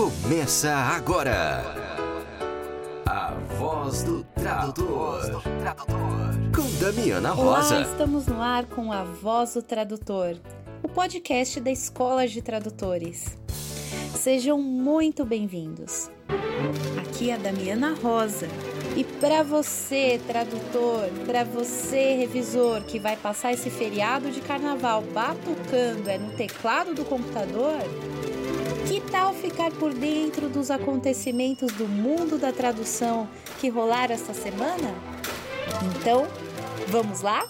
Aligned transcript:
Começa 0.00 0.74
agora. 0.74 1.62
A 3.04 3.34
voz 3.58 4.02
do 4.02 4.24
tradutor. 4.34 5.42
Com 6.56 6.62
Damiana 6.82 7.32
Rosa. 7.32 7.74
Olá, 7.74 7.82
estamos 7.82 8.26
no 8.26 8.40
ar 8.40 8.64
com 8.64 8.90
a 8.90 9.04
Voz 9.04 9.52
do 9.52 9.62
Tradutor, 9.62 10.36
o 10.82 10.88
podcast 10.88 11.60
da 11.60 11.70
Escola 11.70 12.26
de 12.26 12.40
Tradutores. 12.40 13.36
Sejam 14.14 14.58
muito 14.58 15.22
bem-vindos. 15.26 16.10
Aqui 17.02 17.28
é 17.28 17.34
a 17.34 17.36
Damiana 17.36 17.94
Rosa. 18.02 18.48
E 18.96 19.04
para 19.04 19.42
você, 19.42 20.18
tradutor, 20.26 21.10
para 21.26 21.44
você, 21.44 22.14
revisor, 22.14 22.82
que 22.84 22.98
vai 22.98 23.18
passar 23.18 23.52
esse 23.52 23.68
feriado 23.68 24.30
de 24.30 24.40
carnaval 24.40 25.02
batucando 25.12 26.08
é 26.08 26.16
no 26.16 26.30
teclado 26.30 26.94
do 26.94 27.04
computador, 27.04 27.76
que 28.90 29.00
tal 29.00 29.32
ficar 29.32 29.70
por 29.70 29.94
dentro 29.94 30.48
dos 30.48 30.68
acontecimentos 30.68 31.72
do 31.74 31.86
mundo 31.86 32.36
da 32.36 32.52
tradução 32.52 33.28
que 33.60 33.68
rolaram 33.68 34.12
esta 34.12 34.34
semana? 34.34 34.92
Então, 35.94 36.26
vamos 36.88 37.20
lá? 37.20 37.46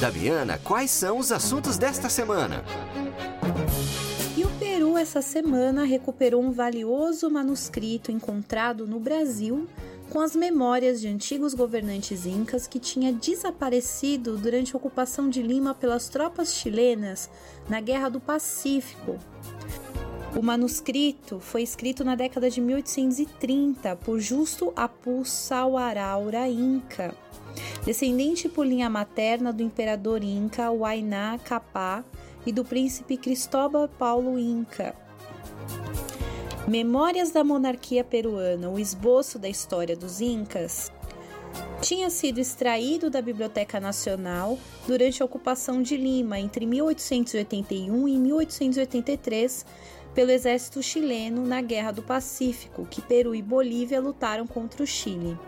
Damiana, 0.00 0.56
quais 0.62 0.92
são 0.92 1.18
os 1.18 1.32
assuntos 1.32 1.76
desta 1.76 2.08
semana? 2.08 2.64
E 4.36 4.44
o 4.44 4.50
Peru, 4.50 4.96
essa 4.96 5.20
semana, 5.20 5.82
recuperou 5.82 6.44
um 6.44 6.52
valioso 6.52 7.28
manuscrito 7.28 8.12
encontrado 8.12 8.86
no 8.86 9.00
Brasil 9.00 9.66
com 10.12 10.20
as 10.20 10.36
memórias 10.36 11.00
de 11.00 11.08
antigos 11.08 11.54
governantes 11.54 12.26
incas 12.26 12.66
que 12.66 12.78
tinha 12.78 13.10
desaparecido 13.10 14.36
durante 14.36 14.74
a 14.74 14.76
ocupação 14.76 15.30
de 15.30 15.40
Lima 15.40 15.74
pelas 15.74 16.10
tropas 16.10 16.54
chilenas 16.54 17.30
na 17.66 17.80
Guerra 17.80 18.10
do 18.10 18.20
Pacífico. 18.20 19.18
O 20.36 20.42
manuscrito 20.42 21.40
foi 21.40 21.62
escrito 21.62 22.04
na 22.04 22.14
década 22.14 22.50
de 22.50 22.60
1830 22.60 23.96
por 23.96 24.20
Justo 24.20 24.70
Apu 24.76 25.24
Sauaraura 25.24 26.46
Inca, 26.46 27.14
descendente 27.82 28.50
por 28.50 28.66
linha 28.66 28.90
materna 28.90 29.50
do 29.50 29.62
imperador 29.62 30.22
Inca 30.22 30.70
Huayna 30.70 31.40
Capá 31.42 32.04
e 32.44 32.52
do 32.52 32.66
príncipe 32.66 33.16
Cristóbal 33.16 33.88
Paulo 33.88 34.38
Inca. 34.38 34.94
Memórias 36.66 37.32
da 37.32 37.42
Monarquia 37.42 38.04
Peruana, 38.04 38.70
o 38.70 38.78
esboço 38.78 39.36
da 39.36 39.48
história 39.48 39.96
dos 39.96 40.20
Incas, 40.20 40.92
tinha 41.80 42.08
sido 42.08 42.38
extraído 42.38 43.10
da 43.10 43.20
Biblioteca 43.20 43.80
Nacional 43.80 44.56
durante 44.86 45.20
a 45.20 45.26
ocupação 45.26 45.82
de 45.82 45.96
Lima 45.96 46.38
entre 46.38 46.64
1881 46.64 48.06
e 48.06 48.16
1883 48.16 49.66
pelo 50.14 50.30
exército 50.30 50.82
chileno 50.82 51.46
na 51.46 51.60
Guerra 51.60 51.92
do 51.92 52.02
Pacífico, 52.02 52.86
que 52.90 53.00
Peru 53.00 53.34
e 53.34 53.42
Bolívia 53.42 54.00
lutaram 54.00 54.46
contra 54.46 54.82
o 54.82 54.86
Chile. 54.86 55.38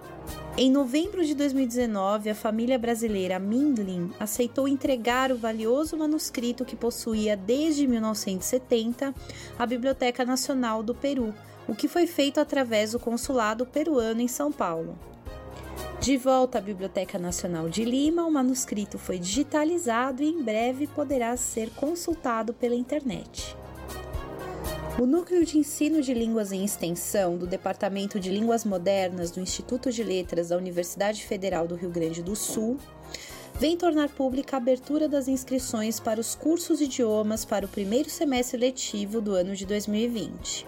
Em 0.56 0.70
novembro 0.70 1.24
de 1.24 1.34
2019, 1.34 2.30
a 2.30 2.34
família 2.34 2.78
brasileira 2.78 3.38
Mindlin 3.38 4.12
aceitou 4.18 4.68
entregar 4.68 5.32
o 5.32 5.36
valioso 5.36 5.96
manuscrito 5.96 6.64
que 6.64 6.76
possuía 6.76 7.36
desde 7.36 7.86
1970 7.86 9.12
à 9.58 9.66
Biblioteca 9.66 10.24
Nacional 10.24 10.82
do 10.82 10.94
Peru, 10.94 11.34
o 11.66 11.74
que 11.74 11.88
foi 11.88 12.06
feito 12.06 12.38
através 12.38 12.92
do 12.92 13.00
consulado 13.00 13.66
peruano 13.66 14.20
em 14.20 14.28
São 14.28 14.52
Paulo. 14.52 14.96
De 16.00 16.16
volta 16.16 16.58
à 16.58 16.60
Biblioteca 16.60 17.18
Nacional 17.18 17.68
de 17.68 17.84
Lima, 17.84 18.24
o 18.24 18.30
manuscrito 18.30 18.98
foi 18.98 19.18
digitalizado 19.18 20.22
e 20.22 20.28
em 20.28 20.42
breve 20.42 20.86
poderá 20.86 21.36
ser 21.36 21.70
consultado 21.70 22.52
pela 22.52 22.74
internet. 22.74 23.56
O 24.96 25.06
Núcleo 25.06 25.44
de 25.44 25.58
Ensino 25.58 26.00
de 26.00 26.14
Línguas 26.14 26.52
em 26.52 26.64
Extensão 26.64 27.36
do 27.36 27.48
Departamento 27.48 28.20
de 28.20 28.30
Línguas 28.30 28.64
Modernas 28.64 29.32
do 29.32 29.40
Instituto 29.40 29.90
de 29.90 30.04
Letras 30.04 30.50
da 30.50 30.56
Universidade 30.56 31.26
Federal 31.26 31.66
do 31.66 31.74
Rio 31.74 31.90
Grande 31.90 32.22
do 32.22 32.36
Sul 32.36 32.78
vem 33.58 33.76
tornar 33.76 34.08
pública 34.10 34.56
a 34.56 34.58
abertura 34.58 35.08
das 35.08 35.26
inscrições 35.26 35.98
para 35.98 36.20
os 36.20 36.36
cursos 36.36 36.78
de 36.78 36.84
idiomas 36.84 37.44
para 37.44 37.66
o 37.66 37.68
primeiro 37.68 38.08
semestre 38.08 38.56
letivo 38.56 39.20
do 39.20 39.34
ano 39.34 39.56
de 39.56 39.66
2020. 39.66 40.64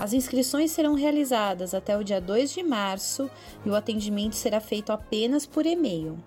As 0.00 0.14
inscrições 0.14 0.70
serão 0.70 0.94
realizadas 0.94 1.74
até 1.74 1.98
o 1.98 2.02
dia 2.02 2.22
2 2.22 2.50
de 2.50 2.62
março 2.62 3.30
e 3.62 3.68
o 3.68 3.74
atendimento 3.74 4.36
será 4.36 4.58
feito 4.58 4.90
apenas 4.90 5.44
por 5.44 5.66
e-mail. 5.66 6.18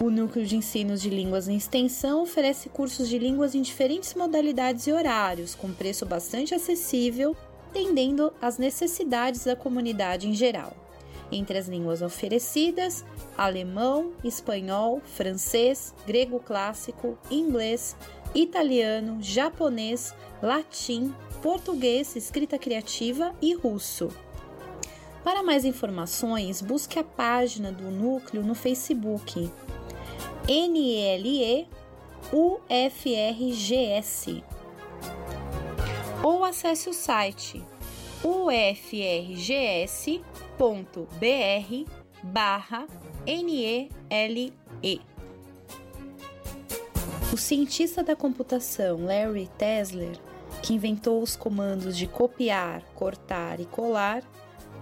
O 0.00 0.10
Núcleo 0.10 0.46
de 0.46 0.56
Ensinos 0.56 1.02
de 1.02 1.10
Línguas 1.10 1.48
em 1.48 1.56
Extensão 1.56 2.22
oferece 2.22 2.68
cursos 2.68 3.08
de 3.08 3.18
línguas 3.18 3.54
em 3.54 3.62
diferentes 3.62 4.14
modalidades 4.14 4.86
e 4.86 4.92
horários, 4.92 5.56
com 5.56 5.72
preço 5.72 6.06
bastante 6.06 6.54
acessível, 6.54 7.36
atendendo 7.68 8.32
às 8.40 8.58
necessidades 8.58 9.44
da 9.44 9.56
comunidade 9.56 10.28
em 10.28 10.34
geral. 10.34 10.72
Entre 11.30 11.58
as 11.58 11.68
línguas 11.68 12.00
oferecidas, 12.00 13.04
alemão, 13.36 14.12
espanhol, 14.24 15.02
francês, 15.04 15.92
grego 16.06 16.38
clássico, 16.38 17.18
inglês, 17.30 17.96
italiano, 18.34 19.18
japonês, 19.20 20.14
latim, 20.40 21.14
português, 21.42 22.16
escrita 22.16 22.58
criativa 22.58 23.34
e 23.42 23.54
russo. 23.54 24.08
Para 25.24 25.42
mais 25.42 25.64
informações, 25.64 26.62
busque 26.62 26.98
a 26.98 27.04
página 27.04 27.72
do 27.72 27.90
núcleo 27.90 28.42
no 28.42 28.54
Facebook 28.54 29.50
NELE 30.46 31.68
UFRGS 32.32 32.84
ou 36.22 36.44
acesse 36.44 36.88
o 36.88 36.92
site 36.92 37.62
ufrgs.br 38.24 39.38
barra 42.22 42.86
NELE. 43.26 44.52
O 47.32 47.36
cientista 47.36 48.02
da 48.02 48.16
computação 48.16 49.04
Larry 49.04 49.48
Tesler, 49.58 50.18
que 50.62 50.74
inventou 50.74 51.22
os 51.22 51.36
comandos 51.36 51.96
de 51.96 52.06
copiar, 52.06 52.82
cortar 52.94 53.60
e 53.60 53.66
colar, 53.66 54.24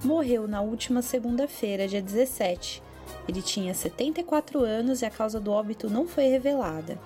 morreu 0.04 0.46
na 0.46 0.60
última 0.60 1.02
segunda-feira, 1.02 1.88
dia 1.88 2.02
17, 2.02 2.82
ele 3.28 3.42
tinha 3.42 3.74
74 3.74 4.60
anos 4.60 5.02
e 5.02 5.04
a 5.04 5.10
causa 5.10 5.40
do 5.40 5.50
óbito 5.50 5.90
não 5.90 6.06
foi 6.06 6.24
revelada. 6.28 6.98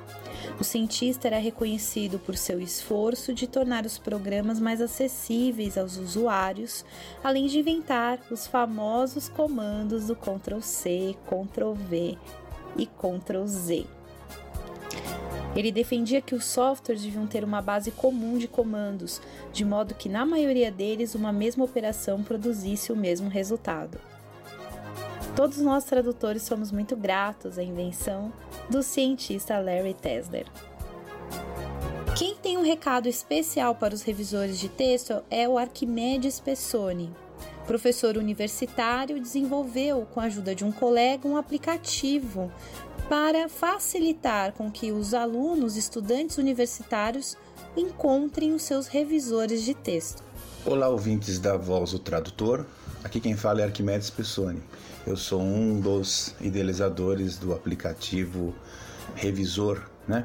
O 0.58 0.64
cientista 0.64 1.28
era 1.28 1.38
reconhecido 1.38 2.18
por 2.18 2.36
seu 2.36 2.60
esforço 2.60 3.32
de 3.32 3.46
tornar 3.46 3.86
os 3.86 3.98
programas 3.98 4.60
mais 4.60 4.80
acessíveis 4.80 5.78
aos 5.78 5.96
usuários, 5.96 6.84
além 7.22 7.46
de 7.46 7.58
inventar 7.58 8.18
os 8.30 8.46
famosos 8.46 9.28
comandos 9.28 10.06
do 10.06 10.16
Ctrl+C, 10.16 11.16
Ctrl+V 11.26 12.18
e 12.76 12.86
Ctrl+Z. 12.86 13.99
Ele 15.54 15.72
defendia 15.72 16.20
que 16.20 16.34
os 16.34 16.44
softwares 16.44 17.02
deviam 17.02 17.26
ter 17.26 17.42
uma 17.42 17.60
base 17.60 17.90
comum 17.90 18.38
de 18.38 18.46
comandos, 18.46 19.20
de 19.52 19.64
modo 19.64 19.94
que 19.94 20.08
na 20.08 20.24
maioria 20.24 20.70
deles 20.70 21.14
uma 21.14 21.32
mesma 21.32 21.64
operação 21.64 22.22
produzisse 22.22 22.92
o 22.92 22.96
mesmo 22.96 23.28
resultado. 23.28 23.98
Todos 25.34 25.58
nós 25.58 25.84
tradutores 25.84 26.42
somos 26.42 26.70
muito 26.70 26.96
gratos 26.96 27.58
à 27.58 27.62
invenção 27.62 28.32
do 28.68 28.82
cientista 28.82 29.58
Larry 29.58 29.94
Tesler. 29.94 30.46
Quem 32.16 32.34
tem 32.36 32.58
um 32.58 32.62
recado 32.62 33.08
especial 33.08 33.74
para 33.74 33.94
os 33.94 34.02
revisores 34.02 34.58
de 34.58 34.68
texto 34.68 35.22
é 35.30 35.48
o 35.48 35.56
Arquimedes 35.56 36.38
Pessoni. 36.38 37.10
Professor 37.66 38.16
universitário, 38.16 39.20
desenvolveu, 39.20 40.06
com 40.12 40.20
a 40.20 40.24
ajuda 40.24 40.54
de 40.54 40.64
um 40.64 40.72
colega, 40.72 41.28
um 41.28 41.36
aplicativo 41.36 42.50
para 43.10 43.48
facilitar 43.48 44.52
com 44.52 44.70
que 44.70 44.92
os 44.92 45.14
alunos, 45.14 45.76
estudantes 45.76 46.38
universitários, 46.38 47.36
encontrem 47.76 48.54
os 48.54 48.62
seus 48.62 48.86
revisores 48.86 49.64
de 49.64 49.74
texto. 49.74 50.22
Olá, 50.64 50.88
ouvintes 50.88 51.40
da 51.40 51.56
Voz 51.56 51.90
do 51.90 51.98
Tradutor. 51.98 52.64
Aqui 53.02 53.18
quem 53.18 53.36
fala 53.36 53.62
é 53.62 53.64
Arquimedes 53.64 54.10
Pessoni. 54.10 54.62
Eu 55.04 55.16
sou 55.16 55.42
um 55.42 55.80
dos 55.80 56.36
idealizadores 56.40 57.36
do 57.36 57.52
aplicativo 57.52 58.54
Revisor, 59.16 59.82
né? 60.06 60.22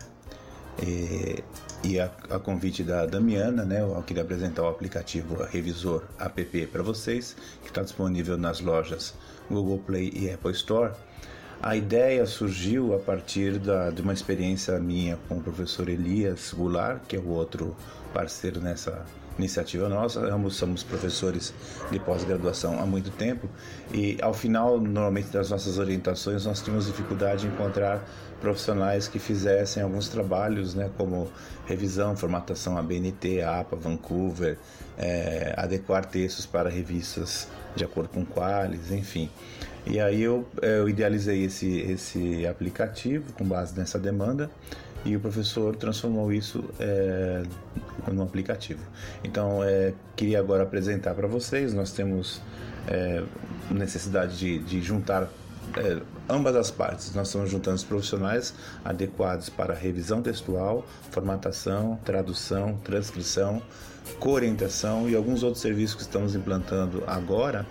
E, 0.80 1.44
e 1.84 2.00
a, 2.00 2.12
a, 2.30 2.38
convite 2.38 2.84
da 2.84 3.08
Damiana, 3.08 3.66
né? 3.66 3.82
Eu 3.82 4.04
queria 4.04 4.22
apresentar 4.22 4.62
o 4.62 4.68
aplicativo 4.68 5.44
Revisor 5.44 6.04
app 6.20 6.68
para 6.68 6.84
vocês, 6.84 7.36
que 7.64 7.70
está 7.70 7.82
disponível 7.82 8.38
nas 8.38 8.60
lojas 8.60 9.16
Google 9.50 9.80
Play 9.80 10.12
e 10.14 10.30
Apple 10.30 10.52
Store. 10.52 10.94
A 11.62 11.76
ideia 11.76 12.26
surgiu 12.26 12.94
a 12.94 13.00
partir 13.00 13.58
da, 13.58 13.90
de 13.90 14.02
uma 14.02 14.14
experiência 14.14 14.80
minha 14.80 15.18
com 15.28 15.38
o 15.38 15.42
professor 15.42 15.90
Elias 15.90 16.54
Goulart, 16.54 17.02
que 17.08 17.16
é 17.16 17.20
o 17.20 17.30
outro 17.30 17.76
parceiro 18.14 18.62
nessa, 18.62 19.06
iniciativa 19.38 19.88
nossa. 19.90 20.20
Ambos 20.22 20.56
somos 20.56 20.84
professores 20.84 21.54
de 21.92 22.00
pós-graduação 22.00 22.80
há 22.80 22.86
muito 22.86 23.12
tempo 23.12 23.48
e, 23.94 24.18
ao 24.22 24.34
final, 24.34 24.80
normalmente 24.80 25.30
das 25.30 25.50
nossas 25.50 25.78
orientações, 25.78 26.46
nós 26.46 26.62
tínhamos 26.62 26.88
dificuldade 26.88 27.46
em 27.46 27.50
encontrar 27.50 28.04
profissionais 28.42 29.08
que 29.08 29.20
fizessem 29.20 29.82
alguns 29.82 30.10
trabalhos, 30.10 30.74
né, 30.76 30.90
como 30.98 31.30
revisão, 31.66 32.16
formatação 32.16 32.78
ABNT, 32.78 33.42
APA, 33.42 33.76
Vancouver, 33.76 34.58
é, 34.98 35.54
adequar 35.58 36.06
textos 36.06 36.46
para 36.46 36.70
revistas 36.70 37.48
de 37.76 37.84
acordo 37.84 38.10
com 38.10 38.26
quales, 38.26 38.92
enfim. 38.92 39.30
E 39.86 40.00
aí 40.00 40.22
eu, 40.22 40.48
é, 40.62 40.80
eu 40.80 40.90
idealizei 40.90 41.44
esse, 41.44 41.80
esse 41.82 42.48
aplicativo 42.48 43.32
com 43.34 43.46
base 43.46 43.78
nessa 43.78 44.00
demanda 44.00 44.50
e 45.06 45.16
o 45.16 45.20
professor 45.20 45.76
transformou 45.76 46.34
isso 46.34 46.64
é, 46.80 47.44
no 48.12 48.24
aplicativo. 48.24 48.82
Então, 49.24 49.64
é, 49.64 49.94
queria 50.16 50.40
agora 50.40 50.64
apresentar 50.64 51.14
para 51.14 51.28
vocês. 51.28 51.74
Nós 51.74 51.92
temos 51.92 52.42
é, 52.88 53.22
necessidade 53.70 54.38
de, 54.38 54.58
de 54.60 54.82
juntar 54.82 55.30
é, 55.78 56.02
ambas 56.28 56.56
as 56.56 56.72
partes. 56.72 57.14
Nós 57.14 57.28
estamos 57.28 57.52
juntando 57.52 57.76
os 57.76 57.84
profissionais 57.84 58.56
adequados 58.84 59.48
para 59.48 59.76
revisão 59.76 60.24
textual, 60.24 60.84
formatação, 61.12 62.00
tradução, 62.04 62.76
transcrição, 62.84 63.62
coorientação 64.20 65.08
e 65.08 65.16
alguns 65.16 65.44
outros 65.44 65.62
serviços 65.62 65.96
que 65.96 66.02
estamos 66.02 66.36
implantando 66.36 67.04
agora 67.06 67.66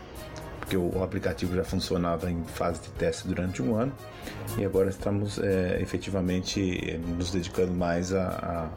porque 0.65 0.77
o, 0.77 1.03
aplicativo 1.03 1.55
já 1.55 1.65
funcionava 1.65 2.31
em 2.31 2.43
fase 2.45 2.81
de 2.81 2.89
teste 2.91 3.29
durante 3.29 3.63
um 3.63 3.77
ano 3.77 3.93
e 4.57 4.65
agora 4.65 4.91
estamos 4.91 5.39
é, 5.39 5.81
efetivamente 5.81 6.91
é, 6.91 6.99
nos 6.99 7.31
dedicando 7.31 7.73
mais 7.73 8.13
à, 8.13 8.71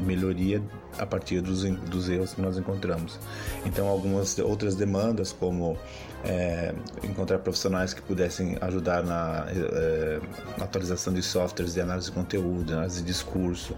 melhoria 0.00 0.62
a 0.98 1.06
partir 1.06 1.40
dos, 1.40 1.62
dos 1.62 2.08
erros 2.08 2.34
que 2.34 2.40
nós 2.40 2.56
encontramos. 2.56 3.18
Então, 3.64 3.88
algumas 3.88 4.38
outras 4.38 4.74
demandas, 4.74 5.32
como 5.32 5.76
é, 6.24 6.74
encontrar 7.02 7.38
profissionais 7.38 7.92
que 7.92 8.00
pudessem 8.00 8.56
ajudar 8.60 9.02
na 9.04 9.46
é, 9.48 10.20
atualização 10.60 11.12
de 11.12 11.22
softwares 11.22 11.74
de 11.74 11.80
análise 11.80 12.06
de 12.06 12.12
conteúdo, 12.12 12.72
análise 12.72 13.00
de 13.00 13.06
discurso, 13.06 13.76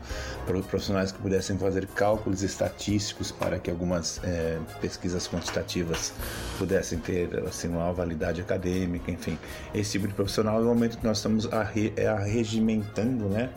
profissionais 0.68 1.10
que 1.10 1.18
pudessem 1.18 1.58
fazer 1.58 1.86
cálculos 1.88 2.42
estatísticos 2.42 3.32
para 3.32 3.58
que 3.58 3.70
algumas 3.70 4.20
é, 4.22 4.58
pesquisas 4.80 5.26
quantitativas 5.26 6.12
pudessem 6.58 6.98
ter 6.98 7.44
assim, 7.46 7.68
uma 7.68 7.92
validade 7.92 8.40
acadêmica, 8.40 9.10
enfim. 9.10 9.38
Esse 9.74 9.92
tipo 9.92 10.06
de 10.06 10.14
profissional 10.14 10.58
é 10.60 10.62
o 10.62 10.66
momento 10.66 10.95
que 10.96 11.06
nós 11.06 11.18
estamos 11.18 11.48
é, 11.96 12.06
arregimentando, 12.06 13.28
né? 13.28 13.50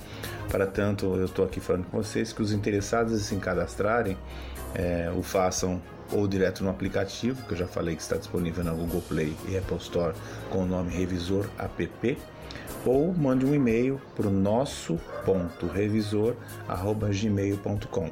Para 0.50 0.68
tanto, 0.68 1.16
eu 1.16 1.26
estou 1.26 1.46
aqui 1.46 1.60
falando 1.60 1.86
com 1.86 1.98
vocês 1.98 2.34
que 2.34 2.42
os 2.42 2.52
interessados 2.52 3.14
em 3.14 3.20
se 3.20 3.36
cadastrarem 3.38 4.18
é, 4.74 5.12
o 5.16 5.22
façam 5.22 5.80
ou 6.12 6.28
direto 6.28 6.64
no 6.64 6.70
aplicativo, 6.70 7.44
que 7.46 7.54
eu 7.54 7.58
já 7.58 7.68
falei 7.68 7.96
que 7.96 8.02
está 8.02 8.18
disponível 8.18 8.64
na 8.64 8.72
Google 8.72 9.02
Play 9.02 9.36
e 9.48 9.56
Apple 9.58 9.78
Store 9.78 10.16
com 10.50 10.64
o 10.64 10.66
nome 10.66 10.92
Revisor 10.92 11.46
App, 11.58 12.18
ou 12.86 13.14
mande 13.14 13.46
um 13.46 13.54
e-mail 13.54 14.02
para 14.16 14.28
o 14.28 14.32
nosso 14.32 14.98
ponto 15.26 15.68
revisor@gmail.com. 15.68 18.10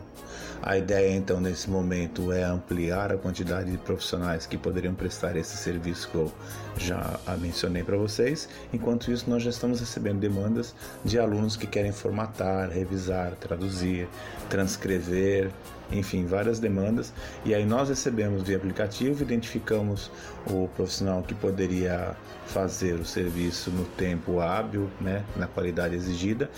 A 0.61 0.77
ideia 0.77 1.15
então 1.15 1.39
nesse 1.39 1.69
momento 1.69 2.31
é 2.31 2.43
ampliar 2.43 3.11
a 3.11 3.17
quantidade 3.17 3.71
de 3.71 3.77
profissionais 3.77 4.45
que 4.45 4.57
poderiam 4.57 4.93
prestar 4.93 5.35
esse 5.35 5.55
serviço 5.55 6.09
que 6.09 6.15
eu 6.15 6.31
já 6.77 7.19
mencionei 7.39 7.83
para 7.83 7.95
vocês. 7.95 8.49
Enquanto 8.73 9.11
isso, 9.11 9.29
nós 9.29 9.43
já 9.43 9.49
estamos 9.49 9.79
recebendo 9.79 10.19
demandas 10.19 10.75
de 11.05 11.19
alunos 11.19 11.55
que 11.55 11.67
querem 11.67 11.91
formatar, 11.91 12.69
revisar, 12.69 13.33
traduzir, 13.35 14.07
transcrever, 14.49 15.51
enfim, 15.91 16.25
várias 16.25 16.59
demandas. 16.59 17.13
E 17.45 17.53
aí 17.53 17.65
nós 17.65 17.89
recebemos 17.89 18.43
via 18.43 18.57
aplicativo, 18.57 19.23
identificamos 19.23 20.11
o 20.49 20.67
profissional 20.75 21.23
que 21.23 21.33
poderia 21.33 22.15
fazer 22.47 22.93
o 22.93 23.05
serviço 23.05 23.69
no 23.71 23.85
tempo 23.85 24.39
hábil, 24.39 24.89
né, 24.99 25.23
na 25.35 25.47
qualidade 25.47 25.95
exigida. 25.95 26.49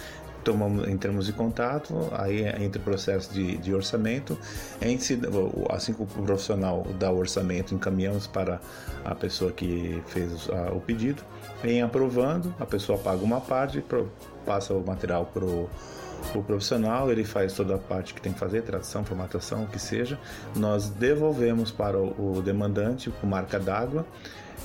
Tomamos, 0.44 0.88
entramos 0.88 1.28
em 1.30 1.34
contato, 1.34 1.94
aí 2.12 2.46
entra 2.64 2.80
o 2.80 2.84
processo 2.84 3.34
de, 3.34 3.58
de 3.58 3.74
orçamento. 3.74 4.38
Assim 5.70 5.94
que 5.94 6.02
o 6.02 6.06
profissional 6.06 6.86
dá 6.98 7.12
o 7.12 7.18
orçamento, 7.18 7.76
encaminhamos 7.76 8.26
para 8.26 8.60
a 9.04 9.14
pessoa 9.14 9.52
que 9.52 10.02
fez 10.08 10.50
o 10.74 10.80
pedido. 10.80 11.24
Em 11.64 11.82
aprovando, 11.82 12.54
a 12.60 12.66
pessoa 12.66 12.98
paga 12.98 13.24
uma 13.24 13.42
parte, 13.42 13.84
passa 14.46 14.74
o 14.74 14.86
material 14.86 15.26
para 15.26 15.44
o 15.44 15.70
o 16.36 16.44
profissional, 16.44 17.12
ele 17.12 17.24
faz 17.24 17.54
toda 17.54 17.76
a 17.76 17.78
parte 17.78 18.14
que 18.14 18.22
tem 18.22 18.34
que 18.34 18.40
fazer, 18.40 18.62
tradução, 18.62 19.04
formatação, 19.04 19.64
o 19.64 19.68
que 19.68 19.80
seja. 19.80 20.20
Nós 20.56 20.90
devolvemos 20.90 21.72
para 21.72 21.98
o, 21.98 22.42
demandante 22.44 23.10
com 23.10 23.28
marca 23.28 23.60
d'água. 23.60 24.06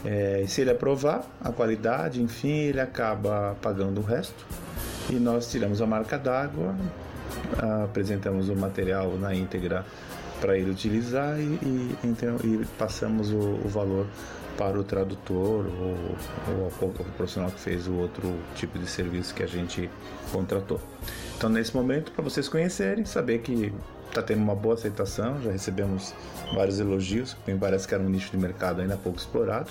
É, 0.04 0.42
e 0.42 0.48
se 0.48 0.60
ele 0.60 0.70
aprovar 0.70 1.24
a 1.42 1.50
qualidade, 1.50 2.20
enfim, 2.20 2.64
ele 2.64 2.80
acaba 2.80 3.56
pagando 3.62 4.00
o 4.00 4.04
resto. 4.04 4.44
E 5.10 5.14
nós 5.14 5.50
tiramos 5.50 5.82
a 5.82 5.86
marca 5.86 6.18
d'água, 6.18 6.74
apresentamos 7.84 8.48
o 8.48 8.56
material 8.56 9.16
na 9.18 9.34
íntegra 9.34 9.84
para 10.40 10.58
ele 10.58 10.70
utilizar 10.70 11.38
e, 11.38 11.58
e, 11.62 11.98
então, 12.04 12.36
e 12.44 12.64
passamos 12.78 13.30
o, 13.30 13.38
o, 13.38 13.68
valor 13.68 14.06
para 14.58 14.78
o 14.78 14.84
tradutor 14.84 15.66
ou, 15.66 16.16
ou 16.80 16.88
o 16.88 17.04
profissional 17.16 17.50
que 17.50 17.60
fez 17.60 17.86
o 17.86 17.94
outro 17.94 18.36
tipo 18.54 18.78
de 18.78 18.86
serviço 18.86 19.34
que 19.34 19.42
a 19.42 19.46
gente 19.46 19.88
contratou. 20.32 20.80
Então, 21.36 21.48
nesse 21.48 21.74
momento, 21.74 22.12
para 22.12 22.22
vocês 22.22 22.48
conhecerem, 22.48 23.04
saber 23.04 23.38
que 23.38 23.72
está 24.08 24.22
tendo 24.22 24.42
uma 24.42 24.54
boa 24.54 24.74
aceitação, 24.74 25.40
já 25.42 25.50
recebemos 25.50 26.14
vários 26.54 26.78
elogios, 26.78 27.36
me 27.46 27.58
parece 27.58 27.88
que 27.88 27.94
era 27.94 28.02
um 28.02 28.08
nicho 28.08 28.30
de 28.30 28.36
mercado 28.36 28.80
ainda 28.80 28.96
pouco 28.96 29.18
explorado. 29.18 29.70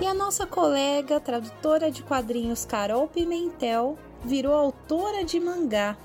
E 0.00 0.06
a 0.06 0.14
nossa 0.14 0.46
colega, 0.46 1.20
tradutora 1.20 1.90
de 1.90 2.02
quadrinhos 2.02 2.64
Carol 2.64 3.06
Pimentel, 3.08 3.96
virou 4.24 4.54
autora 4.54 5.24
de 5.24 5.38
mangá. 5.38 5.96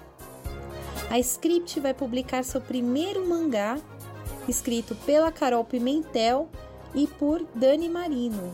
A 1.09 1.19
Script 1.19 1.79
vai 1.79 1.93
publicar 1.93 2.43
seu 2.43 2.59
primeiro 2.59 3.27
mangá, 3.27 3.79
escrito 4.47 4.95
pela 5.05 5.31
Carol 5.31 5.63
Pimentel 5.63 6.49
e 6.93 7.07
por 7.07 7.45
Dani 7.55 7.89
Marino. 7.89 8.53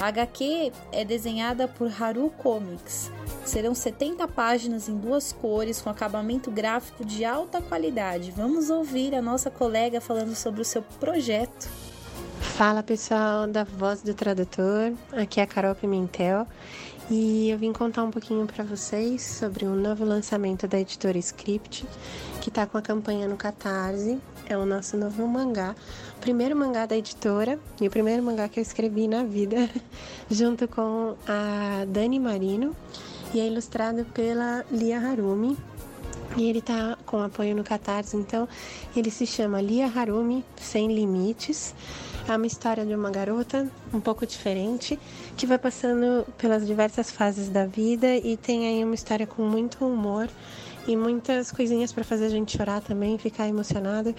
A 0.00 0.08
HQ 0.08 0.72
é 0.92 1.04
desenhada 1.04 1.66
por 1.66 1.90
Haru 1.90 2.30
Comics. 2.30 3.10
Serão 3.44 3.74
70 3.74 4.28
páginas 4.28 4.88
em 4.88 4.96
duas 4.96 5.32
cores, 5.32 5.80
com 5.80 5.88
acabamento 5.88 6.50
gráfico 6.50 7.04
de 7.04 7.24
alta 7.24 7.62
qualidade. 7.62 8.30
Vamos 8.30 8.68
ouvir 8.68 9.14
a 9.14 9.22
nossa 9.22 9.50
colega 9.50 10.00
falando 10.00 10.34
sobre 10.34 10.60
o 10.60 10.64
seu 10.64 10.82
projeto. 10.82 11.68
Fala 12.40 12.82
pessoal 12.82 13.46
da 13.46 13.64
Voz 13.64 14.02
do 14.02 14.14
Tradutor, 14.14 14.92
aqui 15.12 15.40
é 15.40 15.42
a 15.42 15.46
Carol 15.46 15.74
Pimentel 15.74 16.46
e 17.10 17.50
eu 17.50 17.58
vim 17.58 17.72
contar 17.72 18.02
um 18.02 18.10
pouquinho 18.10 18.46
para 18.46 18.64
vocês 18.64 19.22
sobre 19.22 19.66
um 19.66 19.74
novo 19.74 20.04
lançamento 20.04 20.66
da 20.66 20.80
editora 20.80 21.18
Script, 21.18 21.86
que 22.40 22.48
está 22.48 22.66
com 22.66 22.78
a 22.78 22.82
campanha 22.82 23.28
no 23.28 23.36
Catarse. 23.36 24.18
É 24.48 24.56
o 24.56 24.64
nosso 24.64 24.96
novo 24.96 25.26
mangá, 25.26 25.74
o 26.16 26.20
primeiro 26.20 26.56
mangá 26.56 26.86
da 26.86 26.96
editora 26.96 27.58
e 27.80 27.86
o 27.86 27.90
primeiro 27.90 28.22
mangá 28.22 28.48
que 28.48 28.60
eu 28.60 28.62
escrevi 28.62 29.06
na 29.08 29.24
vida, 29.24 29.68
junto 30.30 30.66
com 30.68 31.16
a 31.26 31.84
Dani 31.86 32.18
Marino 32.18 32.74
e 33.34 33.40
é 33.40 33.46
ilustrado 33.46 34.04
pela 34.06 34.64
Lia 34.70 34.98
Harumi. 34.98 35.56
E 36.36 36.50
ele 36.50 36.60
tá 36.60 36.98
com 37.06 37.22
apoio 37.22 37.56
no 37.56 37.64
Catarse, 37.64 38.16
então 38.16 38.48
ele 38.94 39.10
se 39.10 39.26
chama 39.26 39.60
Lia 39.60 39.86
Harumi 39.86 40.44
Sem 40.56 40.94
Limites. 40.94 41.74
É 42.28 42.36
uma 42.36 42.46
história 42.46 42.84
de 42.84 42.92
uma 42.92 43.08
garota 43.08 43.70
um 43.94 44.00
pouco 44.00 44.26
diferente 44.26 44.98
que 45.36 45.46
vai 45.46 45.58
passando 45.58 46.26
pelas 46.36 46.66
diversas 46.66 47.08
fases 47.08 47.48
da 47.48 47.66
vida 47.66 48.16
e 48.16 48.36
tem 48.36 48.66
aí 48.66 48.82
uma 48.82 48.96
história 48.96 49.26
com 49.26 49.42
muito 49.42 49.86
humor 49.86 50.28
e 50.88 50.96
muitas 50.96 51.52
coisinhas 51.52 51.92
para 51.92 52.02
fazer 52.02 52.26
a 52.26 52.28
gente 52.28 52.56
chorar 52.56 52.80
também, 52.80 53.16
ficar 53.16 53.46
emocionada 53.46 54.12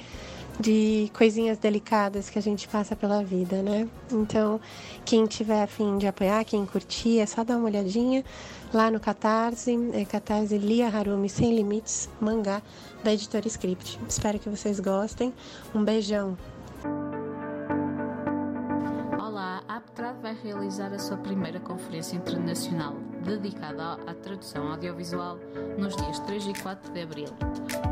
de 0.58 1.12
coisinhas 1.14 1.58
delicadas 1.58 2.30
que 2.30 2.40
a 2.40 2.42
gente 2.42 2.68
passa 2.68 2.96
pela 2.96 3.24
vida, 3.24 3.62
né? 3.62 3.88
Então, 4.12 4.60
quem 5.06 5.26
tiver 5.26 5.62
afim 5.62 5.98
de 5.98 6.08
apoiar, 6.08 6.44
quem 6.46 6.66
curtir, 6.66 7.20
é 7.20 7.26
só 7.26 7.44
dar 7.44 7.58
uma 7.58 7.66
olhadinha 7.66 8.24
lá 8.74 8.90
no 8.90 9.00
Catarse, 9.00 9.78
é 9.94 10.04
Catarse 10.06 10.58
Lia 10.58 10.88
Harumi 10.88 11.30
Sem 11.30 11.54
Limites, 11.54 12.10
mangá 12.20 12.62
da 13.04 13.14
editora 13.14 13.48
Script. 13.48 14.00
Espero 14.08 14.40
que 14.40 14.50
vocês 14.50 14.80
gostem. 14.80 15.34
Um 15.76 15.84
beijão. 15.84 16.38
Olá, 19.38 19.62
a 19.68 19.76
Aptrad 19.76 20.20
vai 20.20 20.34
realizar 20.34 20.92
a 20.92 20.98
sua 20.98 21.16
primeira 21.16 21.60
conferência 21.60 22.16
internacional 22.16 22.96
dedicada 23.24 23.94
à 24.08 24.14
tradução 24.16 24.72
audiovisual 24.72 25.38
nos 25.78 25.96
dias 25.96 26.18
3 26.22 26.48
e 26.48 26.54
4 26.56 26.92
de 26.92 27.02
abril. 27.04 27.28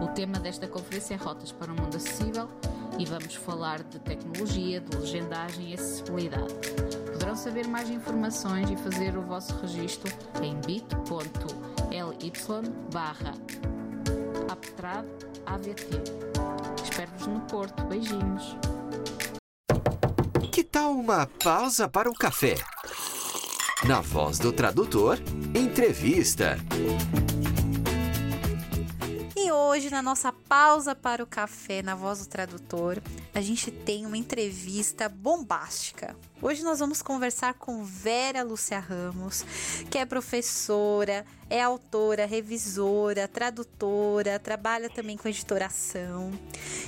O 0.04 0.08
tema 0.08 0.40
desta 0.40 0.68
conferência 0.68 1.14
é 1.14 1.18
Rotas 1.18 1.52
para 1.52 1.72
um 1.72 1.76
Mundo 1.76 1.98
Acessível 1.98 2.50
e 2.98 3.06
vamos 3.06 3.36
falar 3.36 3.84
de 3.84 4.00
tecnologia, 4.00 4.82
de 4.82 4.98
legendagem 4.98 5.70
e 5.70 5.74
acessibilidade. 5.76 6.52
Poderão 7.14 7.36
saber 7.36 7.68
mais 7.68 7.92
informações 7.92 8.68
e 8.72 8.76
fazer 8.78 9.16
o 9.16 9.22
vosso 9.22 9.56
registro 9.58 10.12
em 10.42 10.60
bit.ly 10.62 10.84
barra 12.92 13.36
Espero-vos 16.84 17.28
no 17.28 17.42
Porto. 17.42 17.84
Beijinhos. 17.84 18.58
Tal 20.76 20.92
uma 20.92 21.26
pausa 21.26 21.88
para 21.88 22.10
o 22.10 22.14
café? 22.14 22.56
Na 23.88 24.02
voz 24.02 24.40
do 24.40 24.52
tradutor, 24.52 25.18
entrevista. 25.58 26.58
E 29.38 29.50
hoje, 29.54 29.90
na 29.90 30.02
nossa 30.02 30.34
pausa 30.34 30.94
para 30.94 31.24
o 31.24 31.26
café, 31.26 31.82
na 31.82 31.96
voz 31.96 32.20
do 32.20 32.26
tradutor, 32.26 33.02
a 33.34 33.40
gente 33.40 33.72
tem 33.72 34.06
uma 34.06 34.18
entrevista 34.18 35.08
bombástica. 35.08 36.14
Hoje 36.42 36.62
nós 36.62 36.80
vamos 36.80 37.02
conversar 37.02 37.54
com 37.54 37.86
Vera 37.86 38.44
Lúcia 38.44 38.78
Ramos, 38.78 39.46
que 39.90 39.98
é 39.98 40.06
professora, 40.06 41.26
é 41.50 41.64
autora, 41.64 42.26
revisora, 42.26 43.30
tradutora, 43.30 44.38
trabalha 44.40 44.90
também 44.90 45.16
com 45.16 45.30
editoração 45.30 46.34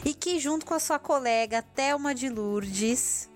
e 0.03 0.13
que, 0.13 0.39
junto 0.39 0.65
com 0.65 0.73
a 0.73 0.79
sua 0.79 0.99
colega 0.99 1.61
Thelma 1.61 2.13
de 2.13 2.27
Lourdes, 2.27 3.29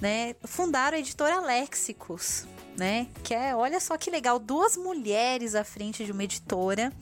né, 0.00 0.34
fundaram 0.44 0.96
a 0.96 1.00
editora 1.00 1.40
Léxicos, 1.40 2.46
né? 2.76 3.08
Que 3.22 3.34
é, 3.34 3.54
olha 3.54 3.80
só 3.80 3.96
que 3.96 4.10
legal, 4.10 4.38
duas 4.38 4.76
mulheres 4.76 5.54
à 5.54 5.64
frente 5.64 6.04
de 6.04 6.12
uma 6.12 6.24
editora, 6.24 6.92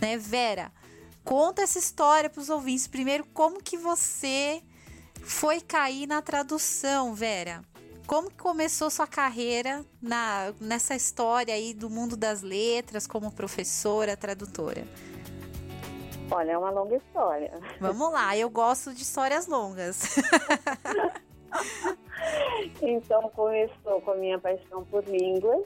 né? 0.00 0.16
Vera, 0.16 0.72
conta 1.24 1.62
essa 1.62 1.78
história 1.78 2.30
para 2.30 2.40
os 2.40 2.48
ouvintes. 2.48 2.86
Primeiro, 2.86 3.24
como 3.34 3.62
que 3.62 3.76
você 3.76 4.62
foi 5.22 5.60
cair 5.60 6.06
na 6.06 6.22
tradução, 6.22 7.14
Vera? 7.14 7.62
Como 8.06 8.30
que 8.30 8.36
começou 8.36 8.88
sua 8.88 9.06
carreira 9.06 9.84
na, 10.00 10.54
nessa 10.60 10.94
história 10.94 11.52
aí 11.52 11.74
do 11.74 11.90
mundo 11.90 12.16
das 12.16 12.40
letras 12.40 13.04
como 13.04 13.32
professora, 13.32 14.16
tradutora? 14.16 14.86
Olha, 16.30 16.52
é 16.52 16.58
uma 16.58 16.70
longa 16.70 16.96
história. 16.96 17.52
Vamos 17.80 18.12
lá, 18.12 18.36
eu 18.36 18.48
gosto 18.48 18.94
de 18.94 19.02
histórias 19.02 19.48
longas. 19.48 20.16
então 22.82 23.28
começou 23.30 24.00
com 24.00 24.10
a 24.12 24.16
minha 24.16 24.38
paixão 24.38 24.84
por 24.84 25.04
línguas. 25.04 25.64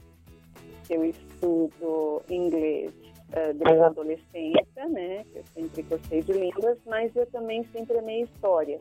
Eu 0.89 1.05
estudo 1.05 2.23
inglês 2.29 2.93
uh, 3.31 3.55
desde 3.55 3.83
a 3.83 3.87
adolescência, 3.87 4.89
né? 4.89 5.25
Eu 5.35 5.45
sempre 5.55 5.83
gostei 5.83 6.23
de 6.23 6.33
línguas, 6.33 6.79
mas 6.87 7.15
eu 7.15 7.27
também 7.27 7.65
sempre 7.73 7.99
amei 7.99 8.23
história. 8.23 8.81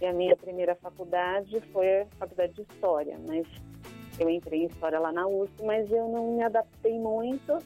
E 0.00 0.06
a 0.06 0.12
minha 0.12 0.36
primeira 0.36 0.74
faculdade 0.76 1.60
foi 1.72 2.02
a 2.02 2.06
faculdade 2.18 2.54
de 2.54 2.62
história, 2.62 3.18
mas 3.26 3.46
eu 4.18 4.30
entrei 4.30 4.62
em 4.62 4.66
história 4.66 4.98
lá 4.98 5.12
na 5.12 5.26
USP, 5.26 5.62
mas 5.64 5.90
eu 5.90 6.08
não 6.08 6.36
me 6.36 6.42
adaptei 6.42 6.98
muito 6.98 7.58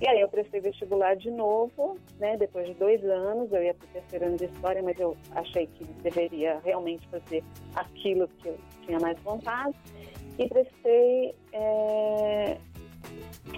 e 0.00 0.06
aí 0.06 0.20
eu 0.20 0.28
prestei 0.28 0.60
vestibular 0.60 1.16
de 1.16 1.30
novo, 1.30 1.98
né? 2.20 2.36
Depois 2.36 2.66
de 2.68 2.74
dois 2.74 3.04
anos, 3.04 3.52
eu 3.52 3.62
ia 3.62 3.74
para 3.74 3.84
o 3.84 3.88
terceiro 3.88 4.26
ano 4.26 4.36
de 4.36 4.44
história, 4.44 4.82
mas 4.82 4.98
eu 4.98 5.16
achei 5.32 5.66
que 5.66 5.84
deveria 6.02 6.60
realmente 6.64 7.06
fazer 7.08 7.42
aquilo 7.74 8.28
que 8.38 8.48
eu 8.48 8.58
tinha 8.86 9.00
mais 9.00 9.18
vontade. 9.20 9.76
E 10.38 10.48
prestei 10.48 11.34
é, 11.52 12.58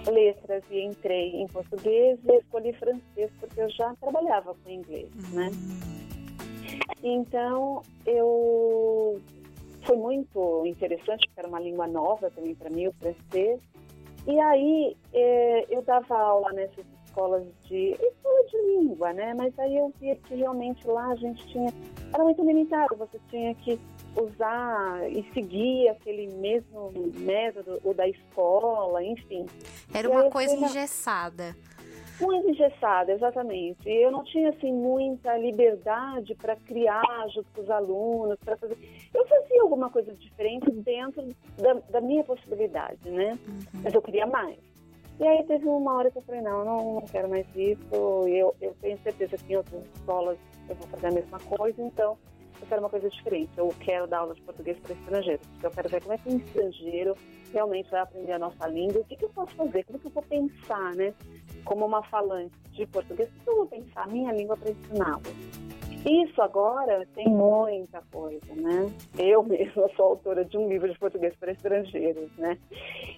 letras 0.09 0.63
e 0.71 0.81
entrei 0.81 1.35
em 1.35 1.47
português 1.47 2.19
e 2.27 2.37
escolhi 2.37 2.73
francês 2.73 3.29
porque 3.39 3.61
eu 3.61 3.69
já 3.69 3.93
trabalhava 3.95 4.55
com 4.55 4.69
inglês, 4.69 5.09
né? 5.31 5.51
Então 7.03 7.83
eu 8.05 9.21
foi 9.83 9.97
muito 9.97 10.65
interessante 10.65 11.27
porque 11.27 11.39
era 11.39 11.47
uma 11.47 11.59
língua 11.59 11.87
nova 11.87 12.31
também 12.31 12.55
para 12.55 12.69
mim 12.69 12.87
o 12.87 12.93
francês 12.93 13.59
e 14.27 14.39
aí 14.39 14.97
é, 15.13 15.65
eu 15.69 15.81
dava 15.81 16.17
aula 16.17 16.51
nessas 16.53 16.85
escolas 17.05 17.43
de 17.65 17.91
escola 17.91 18.43
de 18.49 18.57
língua, 18.57 19.13
né? 19.13 19.33
Mas 19.33 19.57
aí 19.59 19.77
eu 19.77 19.93
via 19.99 20.15
que 20.15 20.35
realmente 20.35 20.87
lá 20.87 21.07
a 21.07 21.15
gente 21.15 21.45
tinha 21.47 21.71
era 22.13 22.23
muito 22.23 22.43
limitado. 22.43 22.95
Você 22.97 23.19
tinha 23.29 23.53
que 23.55 23.79
usar 24.15 25.09
e 25.09 25.23
seguir 25.33 25.89
aquele 25.89 26.27
mesmo 26.35 26.91
método 27.17 27.79
o 27.83 27.93
da 27.93 28.07
escola, 28.07 29.03
enfim. 29.03 29.45
Era 29.93 30.09
uma 30.09 30.29
coisa 30.29 30.53
engessada 30.53 31.55
muito 32.21 32.49
engessada, 32.49 33.11
exatamente. 33.11 33.89
Eu 33.89 34.11
não 34.11 34.23
tinha 34.23 34.49
assim 34.49 34.71
muita 34.71 35.37
liberdade 35.37 36.35
para 36.35 36.55
criar 36.55 37.27
junto 37.33 37.47
com 37.53 37.61
os 37.61 37.69
alunos, 37.69 38.37
para 38.43 38.57
fazer. 38.57 38.77
Eu 39.13 39.25
fazia 39.27 39.61
alguma 39.61 39.89
coisa 39.89 40.13
diferente 40.13 40.69
dentro 40.71 41.27
da, 41.57 41.73
da 41.89 42.01
minha 42.01 42.23
possibilidade, 42.23 43.09
né? 43.09 43.37
Uhum. 43.47 43.81
Mas 43.83 43.93
eu 43.93 44.01
queria 44.01 44.25
mais. 44.25 44.57
E 45.19 45.27
aí 45.27 45.43
teve 45.43 45.67
uma 45.67 45.95
hora 45.95 46.09
que 46.09 46.17
eu 46.17 46.21
falei, 46.23 46.41
não, 46.41 46.65
não, 46.65 46.93
não 46.95 47.01
quero 47.01 47.29
mais 47.29 47.45
isso. 47.55 47.93
Eu, 48.27 48.55
eu 48.59 48.75
tenho 48.81 48.97
certeza 48.99 49.37
que 49.37 49.53
em 49.53 49.57
outras 49.57 49.85
escolas 49.95 50.37
eu 50.67 50.75
vou 50.75 50.87
fazer 50.87 51.07
a 51.07 51.11
mesma 51.11 51.39
coisa, 51.39 51.81
então 51.81 52.17
eu 52.59 52.67
quero 52.67 52.81
uma 52.81 52.89
coisa 52.89 53.09
diferente. 53.09 53.51
Eu 53.55 53.69
quero 53.79 54.07
dar 54.07 54.19
aula 54.19 54.33
de 54.33 54.41
português 54.41 54.79
para 54.79 54.93
estrangeiros. 54.93 55.47
Eu 55.61 55.71
quero 55.71 55.89
ver 55.89 56.01
como 56.01 56.13
é 56.13 56.17
que 56.17 56.29
um 56.29 56.37
estrangeiro 56.37 57.15
realmente 57.51 57.89
vai 57.89 58.01
aprender 58.01 58.31
a 58.31 58.39
nossa 58.39 58.67
língua. 58.67 59.01
O 59.01 59.05
que, 59.05 59.15
que 59.15 59.25
eu 59.25 59.29
posso 59.29 59.53
fazer? 59.55 59.83
Como 59.83 59.97
é 59.97 60.01
que 60.01 60.07
eu 60.07 60.11
vou 60.11 60.23
pensar, 60.23 60.95
né? 60.95 61.13
Como 61.65 61.85
uma 61.85 62.03
falante 62.03 62.55
de 62.71 62.85
português, 62.87 63.29
eu 63.45 63.55
vou 63.57 63.65
pensar 63.65 64.07
minha 64.07 64.31
língua 64.31 64.57
para 64.57 64.71
ensiná-lo? 64.71 65.21
Isso 66.05 66.41
agora 66.41 67.07
tem 67.13 67.27
muita 67.27 68.01
coisa, 68.11 68.55
né? 68.55 68.91
Eu 69.19 69.43
mesma 69.43 69.87
sou 69.95 70.05
autora 70.05 70.43
de 70.43 70.57
um 70.57 70.67
livro 70.67 70.91
de 70.91 70.97
português 70.97 71.35
para 71.35 71.51
estrangeiros, 71.51 72.31
né? 72.37 72.57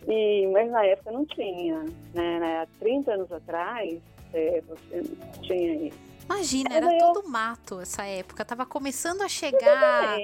E, 0.06 0.48
mas 0.52 0.70
na 0.70 0.86
época 0.86 1.12
não 1.12 1.26
tinha, 1.26 1.86
né? 2.14 2.62
Há 2.62 2.68
30 2.80 3.14
anos 3.14 3.32
atrás, 3.32 4.02
é, 4.34 4.62
você 4.68 5.02
tinha 5.44 5.76
isso. 5.88 6.13
Imagina, 6.26 6.74
era 6.74 6.86
eu... 6.92 7.14
tudo 7.14 7.28
mato 7.28 7.80
essa 7.80 8.04
época. 8.04 8.46
Tava 8.46 8.66
começando 8.66 9.22
a 9.22 9.28
chegar 9.28 10.18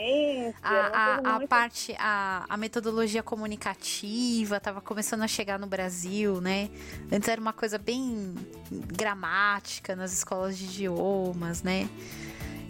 a, 0.62 1.20
a, 1.24 1.36
a 1.36 1.48
parte, 1.48 1.96
a, 2.00 2.46
a 2.48 2.58
metodologia 2.58 3.22
comunicativa, 3.22 4.60
tava 4.60 4.82
começando 4.82 5.24
a 5.24 5.28
chegar 5.28 5.60
no 5.60 5.68
Brasil, 5.68 6.40
né? 6.40 6.70
Antes 7.12 7.28
era 7.28 7.40
uma 7.40 7.54
coisa 7.54 7.78
bem 7.78 8.34
gramática 8.72 9.96
nas 9.96 10.14
escolas 10.14 10.58
de 10.58 10.66
idiomas, 10.66 11.64
né? 11.64 11.90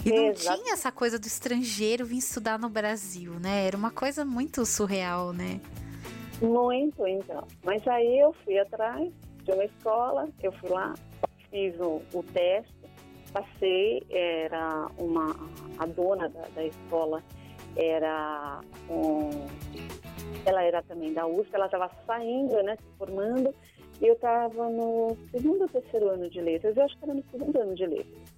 E 0.06 0.12
não 0.12 0.28
Exato. 0.28 0.62
tinha 0.62 0.74
essa 0.74 0.92
coisa 0.92 1.20
do 1.20 1.28
estrangeiro 1.28 2.06
vir 2.06 2.18
estudar 2.18 2.58
no 2.58 2.70
Brasil, 2.70 3.34
né? 3.34 3.68
Era 3.68 3.76
uma 3.76 3.92
coisa 3.92 4.24
muito 4.24 4.66
surreal, 4.66 5.34
né? 5.34 5.60
Muito, 6.42 7.06
então. 7.06 7.46
Mas 7.64 7.86
aí 7.88 8.20
eu 8.20 8.34
fui 8.46 8.58
atrás 8.58 9.12
de 9.44 9.52
uma 9.52 9.66
escola, 9.66 10.30
eu 10.42 10.52
fui 10.54 10.70
lá, 10.70 10.94
fiz 11.52 11.78
o, 11.80 12.02
o 12.14 12.24
teste, 12.24 12.79
passei, 13.32 14.04
era 14.10 14.88
uma 14.98 15.36
a 15.78 15.86
dona 15.86 16.30
da, 16.30 16.48
da 16.56 16.66
escola 16.66 17.24
era 17.76 18.62
um, 18.90 19.30
ela 20.46 20.64
era 20.64 20.82
também 20.84 21.14
da 21.14 21.26
USP, 21.26 21.54
ela 21.54 21.66
estava 21.66 21.90
saindo, 22.06 22.62
né, 22.64 22.76
se 22.76 22.98
formando, 22.98 23.54
e 24.02 24.08
eu 24.08 24.14
estava 24.14 24.70
no 24.70 25.18
segundo 25.32 25.62
ou 25.62 25.68
terceiro 25.68 26.10
ano 26.10 26.30
de 26.30 26.42
letras, 26.42 26.76
eu 26.76 26.84
acho 26.84 26.98
que 26.98 27.04
era 27.04 27.14
no 27.14 27.24
segundo 27.32 27.60
ano 27.60 27.76
de 27.76 27.86
letras. 27.86 28.36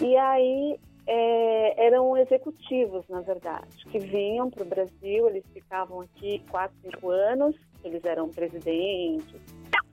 E 0.00 0.16
aí 0.16 0.78
é, 1.06 1.86
eram 1.86 2.16
executivos, 2.16 3.04
na 3.08 3.20
verdade, 3.20 3.84
que 3.90 3.98
vinham 3.98 4.50
para 4.50 4.62
o 4.62 4.66
Brasil, 4.66 5.28
eles 5.28 5.44
ficavam 5.52 6.00
aqui 6.00 6.42
quatro, 6.50 6.76
cinco 6.82 7.10
anos, 7.10 7.54
eles 7.84 8.04
eram 8.04 8.28
presidentes 8.28 9.40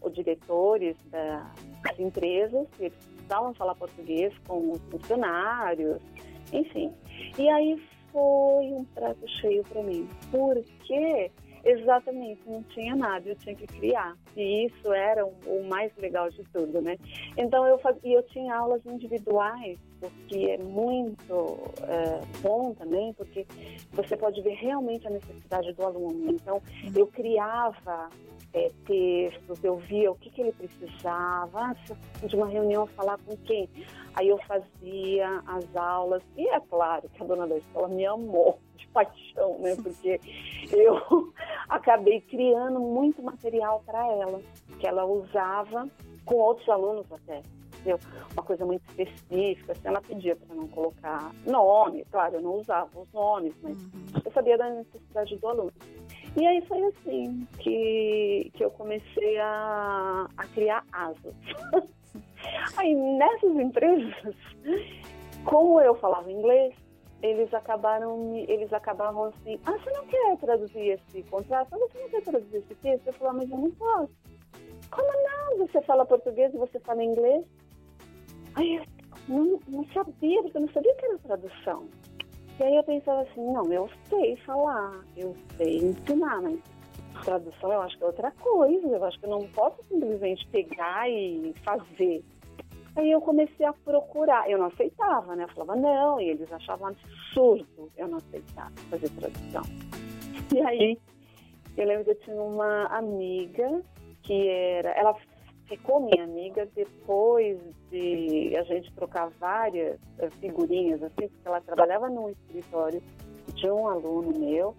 ou 0.01 0.09
diretores 0.09 0.95
da, 1.11 1.51
das 1.83 1.99
empresas, 1.99 2.67
e 2.79 2.85
eles 2.85 3.05
precisavam 3.05 3.53
falar 3.53 3.75
português 3.75 4.33
com 4.47 4.71
os 4.71 4.81
funcionários, 4.89 6.01
enfim. 6.53 6.91
E 7.37 7.49
aí 7.49 7.81
foi 8.11 8.73
um 8.73 8.85
prato 8.85 9.27
cheio 9.27 9.63
para 9.63 9.83
mim, 9.83 10.07
porque 10.31 11.31
exatamente 11.63 12.41
não 12.47 12.63
tinha 12.63 12.95
nada, 12.95 13.27
eu 13.27 13.35
tinha 13.35 13.55
que 13.55 13.67
criar. 13.67 14.17
E 14.35 14.65
isso 14.65 14.93
era 14.93 15.25
o, 15.25 15.33
o 15.45 15.67
mais 15.67 15.91
legal 15.97 16.29
de 16.29 16.43
tudo, 16.45 16.81
né? 16.81 16.97
Então 17.37 17.65
eu 17.67 17.77
fazia, 17.79 18.17
eu 18.17 18.23
tinha 18.23 18.55
aulas 18.55 18.85
individuais, 18.85 19.77
o 20.01 20.09
que 20.27 20.49
é 20.49 20.57
muito 20.57 21.57
é, 21.83 22.21
bom 22.41 22.73
também, 22.73 23.13
porque 23.13 23.45
você 23.91 24.15
pode 24.15 24.41
ver 24.41 24.55
realmente 24.55 25.07
a 25.07 25.09
necessidade 25.09 25.73
do 25.73 25.83
aluno. 25.83 26.31
Então 26.31 26.61
eu 26.95 27.07
criava 27.07 28.09
é, 28.53 28.71
textos, 28.85 29.63
eu 29.63 29.77
via 29.77 30.11
o 30.11 30.15
que, 30.15 30.29
que 30.29 30.41
ele 30.41 30.51
precisava, 30.51 31.75
de 32.23 32.35
uma 32.35 32.47
reunião 32.47 32.87
falar 32.87 33.17
com 33.25 33.35
quem. 33.37 33.69
Aí 34.15 34.27
eu 34.27 34.37
fazia 34.39 35.43
as 35.45 35.75
aulas, 35.75 36.23
e 36.35 36.47
é 36.47 36.59
claro 36.59 37.07
que 37.09 37.21
a 37.21 37.25
dona 37.25 37.47
da 37.47 37.57
escola 37.57 37.87
me 37.87 38.05
amou 38.05 38.59
de 38.75 38.87
paixão, 38.87 39.59
né? 39.59 39.75
Porque 39.75 40.19
eu 40.71 41.33
acabei 41.69 42.21
criando 42.21 42.79
muito 42.79 43.21
material 43.21 43.83
para 43.85 44.05
ela, 44.07 44.41
que 44.79 44.87
ela 44.87 45.05
usava 45.05 45.87
com 46.25 46.35
outros 46.35 46.67
alunos 46.69 47.05
até. 47.11 47.41
Entendeu? 47.79 47.99
Uma 48.33 48.43
coisa 48.43 48.65
muito 48.65 48.83
específica, 48.89 49.73
se 49.73 49.87
ela 49.87 50.01
pedia 50.01 50.35
para 50.35 50.53
não 50.53 50.67
colocar 50.67 51.31
nome, 51.45 52.05
claro, 52.11 52.35
eu 52.35 52.41
não 52.41 52.55
usava 52.55 52.89
os 52.99 53.11
nomes, 53.13 53.53
mas 53.61 53.81
uhum. 53.81 54.21
eu 54.25 54.31
sabia 54.31 54.57
da 54.57 54.69
necessidade 54.69 55.37
do 55.37 55.47
aluno. 55.47 55.73
E 56.37 56.45
aí 56.45 56.61
foi 56.65 56.83
assim 56.83 57.47
que, 57.59 58.51
que 58.53 58.63
eu 58.63 58.71
comecei 58.71 59.39
a, 59.39 60.27
a 60.37 60.45
criar 60.47 60.83
asas. 60.91 61.33
aí 62.77 62.93
nessas 62.93 63.55
empresas, 63.55 64.35
como 65.45 65.79
eu 65.81 65.95
falava 65.95 66.31
inglês, 66.31 66.73
eles 67.21 67.53
acabaram 67.53 68.33
eles 68.47 68.71
acabavam 68.71 69.25
assim, 69.25 69.59
ah, 69.65 69.71
você 69.71 69.91
não 69.91 70.05
quer 70.05 70.37
traduzir 70.37 70.99
esse 70.99 71.23
contrato? 71.23 71.67
Ah, 71.73 71.77
você 71.77 71.99
não 71.99 72.09
quer 72.09 72.21
traduzir 72.21 72.57
esse 72.57 72.75
texto? 72.75 73.07
Eu 73.07 73.13
falava, 73.13 73.37
mas 73.37 73.49
eu 73.49 73.57
não 73.57 73.71
posso. 73.71 74.13
Como 74.91 75.07
não? 75.07 75.67
Você 75.67 75.81
fala 75.81 76.05
português 76.05 76.53
e 76.53 76.57
você 76.57 76.79
fala 76.79 77.03
inglês? 77.03 77.45
Aí 78.55 78.75
eu 78.75 78.83
não, 79.27 79.59
não 79.67 79.85
sabia, 79.93 80.41
porque 80.41 80.57
eu 80.57 80.61
não 80.61 80.69
sabia 80.69 80.95
que 80.95 81.05
era 81.05 81.17
tradução. 81.19 81.87
E 82.59 82.63
aí 82.63 82.75
eu 82.75 82.83
pensava 82.83 83.21
assim, 83.21 83.41
não, 83.51 83.71
eu 83.71 83.89
sei 84.09 84.35
falar, 84.37 85.03
eu 85.15 85.35
sei 85.55 85.77
ensinar, 85.77 86.41
mas 86.41 86.59
tradução 87.23 87.71
eu 87.71 87.81
acho 87.81 87.97
que 87.97 88.03
é 88.03 88.07
outra 88.07 88.31
coisa, 88.31 88.87
eu 88.87 89.03
acho 89.03 89.19
que 89.19 89.25
eu 89.25 89.29
não 89.29 89.47
posso 89.49 89.81
simplesmente 89.83 90.45
pegar 90.47 91.09
e 91.09 91.53
fazer. 91.63 92.23
Aí 92.95 93.11
eu 93.11 93.21
comecei 93.21 93.65
a 93.65 93.71
procurar, 93.71 94.49
eu 94.49 94.57
não 94.57 94.65
aceitava, 94.65 95.35
né? 95.35 95.43
Eu 95.43 95.49
falava 95.49 95.75
não, 95.75 96.19
e 96.19 96.29
eles 96.29 96.51
achavam 96.51 96.87
absurdo 96.87 97.91
eu 97.95 98.07
não 98.07 98.17
aceitar 98.17 98.71
fazer 98.89 99.09
tradução. 99.09 99.63
E 100.53 100.61
aí 100.61 100.97
eu 101.77 101.87
lembro 101.87 102.05
que 102.05 102.11
eu 102.11 102.19
tinha 102.19 102.41
uma 102.41 102.85
amiga 102.87 103.81
que 104.23 104.47
era, 104.47 104.89
ela 104.91 105.15
ficou 105.69 106.01
minha 106.01 106.23
amiga 106.23 106.67
depois 106.75 107.59
de 107.91 108.57
a 108.57 108.63
gente 108.63 108.91
trocar 108.93 109.29
várias 109.39 109.99
eh, 110.17 110.29
figurinhas, 110.41 111.01
assim, 111.03 111.27
porque 111.27 111.47
ela 111.47 111.61
trabalhava 111.61 112.09
num 112.09 112.29
escritório 112.29 113.01
de 113.53 113.69
um 113.69 113.87
aluno 113.87 114.37
meu 114.37 114.75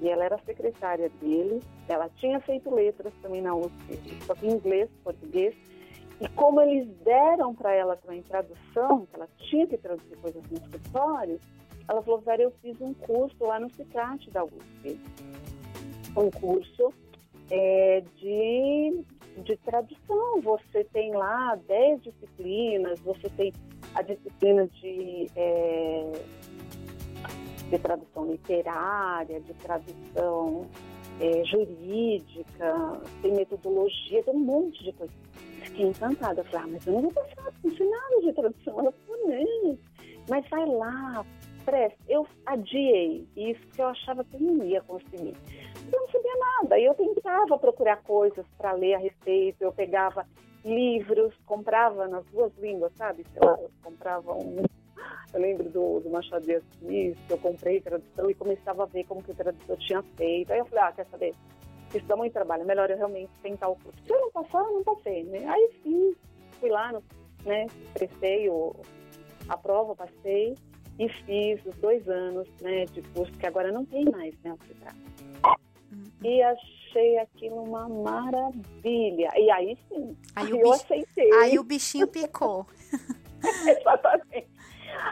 e 0.00 0.08
ela 0.08 0.24
era 0.24 0.38
secretária 0.44 1.10
dele. 1.20 1.62
Ela 1.88 2.10
tinha 2.16 2.38
feito 2.40 2.72
letras 2.72 3.12
também 3.22 3.40
na 3.40 3.54
USP, 3.54 3.98
só 4.26 4.34
que 4.34 4.46
inglês, 4.46 4.90
português. 5.02 5.54
E 6.20 6.28
como 6.28 6.60
eles 6.60 6.88
deram 7.02 7.54
para 7.54 7.72
ela 7.72 7.96
também 7.96 8.22
tradução, 8.22 9.06
que 9.06 9.16
ela 9.16 9.28
tinha 9.38 9.66
que 9.66 9.76
traduzir 9.78 10.16
coisas 10.18 10.42
no 10.50 10.58
escritório, 10.58 11.40
ela 11.88 12.02
falou, 12.02 12.20
Vera, 12.20 12.42
eu 12.42 12.52
fiz 12.62 12.80
um 12.80 12.92
curso 12.92 13.36
lá 13.40 13.58
no 13.58 13.70
CICAT 13.70 14.30
da 14.30 14.44
USP. 14.44 15.00
Um 16.16 16.30
curso 16.30 16.92
é, 17.50 18.02
de 18.16 19.04
de 19.42 19.56
tradução. 19.58 20.40
Você 20.40 20.84
tem 20.84 21.12
lá 21.14 21.56
10 21.66 22.02
disciplinas, 22.02 23.00
você 23.00 23.28
tem 23.30 23.52
a 23.94 24.02
disciplina 24.02 24.66
de, 24.68 25.30
é, 25.36 26.12
de 27.70 27.78
tradução 27.78 28.26
literária, 28.26 29.40
de 29.40 29.54
tradução 29.54 30.66
é, 31.20 31.44
jurídica, 31.44 33.00
tem 33.22 33.34
metodologia, 33.34 34.22
tem 34.22 34.34
um 34.34 34.38
monte 34.38 34.84
de 34.84 34.92
coisa. 34.92 35.12
Fiquei 35.62 35.86
encantada. 35.86 36.44
Falei, 36.44 36.66
ah, 36.66 36.68
mas 36.72 36.86
eu 36.86 36.92
não 36.94 37.02
vou 37.02 37.12
passar, 37.12 37.52
não 37.62 37.76
sei 37.76 37.88
nada 37.88 38.20
de 38.22 38.32
tradução. 38.32 38.80
Ela 38.80 38.92
falou, 38.92 39.28
não, 39.28 39.78
mas 40.28 40.48
vai 40.48 40.66
lá, 40.66 41.24
Eu 42.08 42.26
adiei 42.44 43.26
isso 43.36 43.60
porque 43.66 43.82
eu 43.82 43.88
achava 43.88 44.24
que 44.24 44.36
eu 44.36 44.40
não 44.40 44.64
ia 44.64 44.80
conseguir 44.82 45.34
eu 45.92 46.00
não 46.00 46.08
sabia 46.08 46.36
nada. 46.36 46.78
Eu 46.78 46.94
tentava 46.94 47.58
procurar 47.58 48.02
coisas 48.02 48.44
para 48.58 48.72
ler 48.72 48.94
a 48.94 48.98
respeito, 48.98 49.62
eu 49.62 49.72
pegava 49.72 50.26
livros, 50.64 51.34
comprava 51.46 52.08
nas 52.08 52.24
duas 52.26 52.52
línguas, 52.58 52.92
sabe? 52.96 53.24
Sei 53.32 53.40
lá, 53.42 53.56
eu 53.60 53.70
comprava 53.82 54.32
um. 54.32 54.64
Eu 55.32 55.40
lembro 55.40 55.68
do, 55.68 56.00
do 56.00 56.10
Machado 56.10 56.44
de 56.44 56.54
Assis, 56.54 57.18
que 57.26 57.32
eu 57.32 57.38
comprei 57.38 57.80
tradução 57.80 58.30
e 58.30 58.34
começava 58.34 58.84
a 58.84 58.86
ver 58.86 59.04
como 59.04 59.22
que 59.22 59.30
o 59.30 59.34
tradutor 59.34 59.76
tinha 59.78 60.02
feito. 60.16 60.52
Aí 60.52 60.58
eu 60.58 60.64
falei, 60.66 60.84
ah, 60.84 60.92
quer 60.92 61.06
saber? 61.06 61.34
Isso 61.94 62.06
dá 62.06 62.16
muito 62.16 62.32
trabalho, 62.32 62.62
é 62.62 62.64
melhor 62.64 62.90
eu 62.90 62.96
realmente 62.96 63.30
tentar 63.42 63.68
o 63.68 63.76
curso. 63.76 63.98
Se 64.04 64.12
eu 64.12 64.20
não 64.20 64.30
passar, 64.32 64.64
eu 64.64 64.72
não 64.72 64.84
passei, 64.84 65.24
né? 65.24 65.46
Aí 65.46 65.70
sim, 65.82 66.16
fui 66.58 66.70
lá, 66.70 66.92
no, 66.92 67.02
né, 67.44 67.66
prestei 67.94 68.48
o, 68.48 68.74
a 69.48 69.56
prova, 69.56 69.94
passei 69.94 70.56
e 70.98 71.08
fiz 71.08 71.64
os 71.66 71.74
dois 71.76 72.08
anos 72.08 72.48
né, 72.60 72.84
de 72.86 73.02
curso, 73.02 73.32
que 73.32 73.46
agora 73.46 73.70
não 73.70 73.84
tem 73.84 74.04
mais, 74.06 74.34
né, 74.42 74.52
o 74.52 75.66
e 76.22 76.42
achei 76.42 77.18
aquilo 77.18 77.62
uma 77.62 77.88
maravilha. 77.88 79.30
E 79.36 79.50
aí 79.50 79.78
sim, 79.88 80.16
aí, 80.34 80.46
aí 80.46 80.50
eu 80.50 80.58
bicho, 80.58 80.72
aceitei. 80.72 81.32
Aí 81.34 81.58
o 81.58 81.62
bichinho 81.62 82.08
picou. 82.08 82.66
Exatamente. 83.66 84.48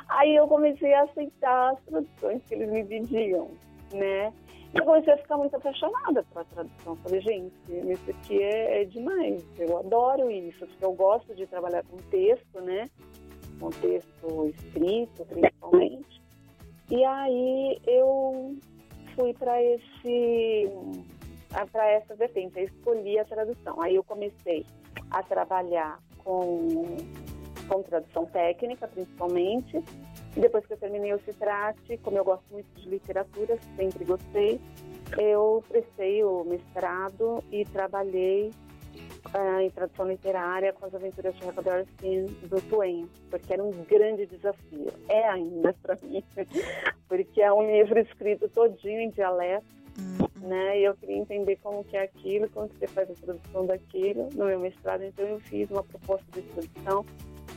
Aí 0.08 0.34
eu 0.34 0.46
comecei 0.48 0.92
a 0.94 1.02
aceitar 1.02 1.72
as 1.72 1.80
traduções 1.84 2.42
que 2.48 2.54
eles 2.54 2.70
me 2.70 2.84
pediam, 2.84 3.50
né? 3.92 4.32
E 4.74 4.78
eu 4.78 4.84
comecei 4.84 5.12
a 5.12 5.18
ficar 5.18 5.36
muito 5.36 5.54
apaixonada 5.54 6.24
pela 6.24 6.44
tradução. 6.46 6.96
Falei, 6.96 7.20
gente, 7.20 7.54
isso 7.68 8.10
aqui 8.10 8.42
é, 8.42 8.82
é 8.82 8.84
demais. 8.84 9.44
Eu 9.58 9.78
adoro 9.78 10.30
isso, 10.30 10.66
porque 10.66 10.84
eu 10.84 10.92
gosto 10.94 11.34
de 11.34 11.46
trabalhar 11.46 11.84
com 11.84 11.96
texto, 12.10 12.60
né? 12.60 12.88
Com 13.60 13.70
texto 13.70 14.46
escrito, 14.46 15.24
principalmente. 15.26 16.22
E 16.90 17.04
aí 17.04 17.80
eu 17.86 18.56
fui 19.14 19.32
para 19.34 19.62
esse 19.62 20.68
para 21.70 21.88
essa 21.88 22.16
vertente, 22.16 22.58
eu 22.58 22.64
escolhi 22.64 23.18
a 23.18 23.24
tradução. 23.24 23.80
Aí 23.80 23.94
eu 23.94 24.02
comecei 24.02 24.66
a 25.10 25.22
trabalhar 25.22 26.00
com, 26.18 26.96
com 27.68 27.82
tradução 27.82 28.26
técnica, 28.26 28.88
principalmente. 28.88 29.82
E 30.36 30.40
depois 30.40 30.66
que 30.66 30.72
eu 30.72 30.76
terminei 30.76 31.14
o 31.14 31.20
Citrate, 31.20 31.96
como 31.98 32.18
eu 32.18 32.24
gosto 32.24 32.44
muito 32.50 32.66
de 32.80 32.88
literatura, 32.88 33.56
sempre 33.76 34.04
gostei, 34.04 34.60
eu 35.16 35.62
prestei 35.68 36.24
o 36.24 36.42
mestrado 36.44 37.42
e 37.52 37.64
trabalhei 37.64 38.50
uh, 39.32 39.60
em 39.60 39.70
tradução 39.70 40.08
literária 40.08 40.72
com 40.72 40.86
as 40.86 40.94
aventuras 40.94 41.34
de 41.36 41.44
Huckleberry 41.44 41.86
Finn 41.98 42.26
do 42.48 42.60
Twain, 42.68 43.08
porque 43.30 43.52
era 43.52 43.62
um 43.62 43.70
grande 43.70 44.26
desafio. 44.26 44.92
É 45.08 45.28
ainda 45.28 45.74
para 45.82 45.96
mim, 46.02 46.22
porque 47.08 47.40
é 47.40 47.52
um 47.52 47.66
livro 47.66 47.98
escrito 48.00 48.48
todinho 48.48 49.00
em 49.00 49.10
dialeto, 49.10 49.66
uhum. 49.98 50.48
né? 50.48 50.80
E 50.80 50.84
eu 50.84 50.94
queria 50.96 51.16
entender 51.16 51.56
como 51.62 51.84
que 51.84 51.96
é 51.96 52.02
aquilo, 52.02 52.48
como 52.50 52.68
que 52.68 52.76
você 52.76 52.86
faz 52.88 53.10
a 53.10 53.14
tradução 53.14 53.66
daquilo 53.66 54.28
no 54.34 54.46
meu 54.46 54.58
mestrado. 54.58 55.02
Então 55.04 55.26
eu 55.26 55.40
fiz 55.40 55.70
uma 55.70 55.82
proposta 55.82 56.26
de 56.32 56.42
tradução 56.42 57.04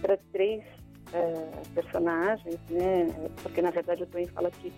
para 0.01 0.17
três 0.31 0.63
uh, 0.63 1.69
personagens, 1.73 2.59
né? 2.69 3.07
Porque 3.41 3.61
na 3.61 3.71
verdade 3.71 4.03
o 4.03 4.07
Twain 4.07 4.27
fala 4.27 4.51
que 4.51 4.71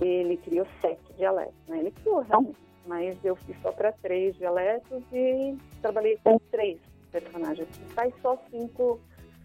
ele 0.00 0.36
criou 0.38 0.66
sete 0.80 1.12
dialetos, 1.16 1.54
né? 1.68 1.78
Ele 1.78 1.90
criou 1.90 2.20
realmente 2.20 2.71
mas 2.86 3.16
eu 3.24 3.36
fiz 3.36 3.56
só 3.62 3.72
para 3.72 3.92
três 3.92 4.36
dialetos 4.36 5.02
e 5.12 5.56
trabalhei 5.80 6.18
com 6.22 6.38
três 6.50 6.78
personagens. 7.10 7.68
Faz 7.94 8.12
só 8.22 8.36
cinco 8.50 9.00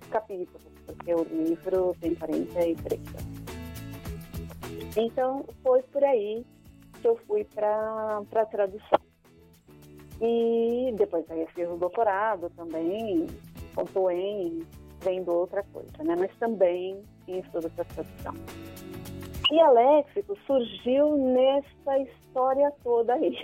capítulos, 0.09 0.67
porque 0.85 1.13
o 1.13 1.23
livro 1.23 1.95
tem 1.99 2.15
43. 2.15 3.01
Então, 4.95 5.45
foi 5.61 5.81
por 5.83 6.03
aí 6.03 6.45
que 7.01 7.07
eu 7.07 7.15
fui 7.27 7.43
para 7.43 8.21
a 8.35 8.45
tradução. 8.45 8.99
E 10.19 10.93
depois 10.97 11.29
aí 11.29 11.41
eu 11.41 11.47
fiz 11.47 11.69
o 11.69 11.77
doutorado 11.77 12.49
também, 12.55 13.27
em 14.11 14.65
vendo 15.01 15.31
outra 15.31 15.63
coisa, 15.71 16.03
né? 16.03 16.15
Mas 16.17 16.35
também 16.37 17.03
em 17.27 17.39
estudo 17.39 17.69
para 17.69 17.85
tradução. 17.85 18.33
E 19.51 19.59
a 19.59 19.69
Léxico 19.69 20.37
surgiu 20.45 21.17
nessa 21.17 21.99
história 21.99 22.71
toda 22.83 23.13
aí. 23.13 23.37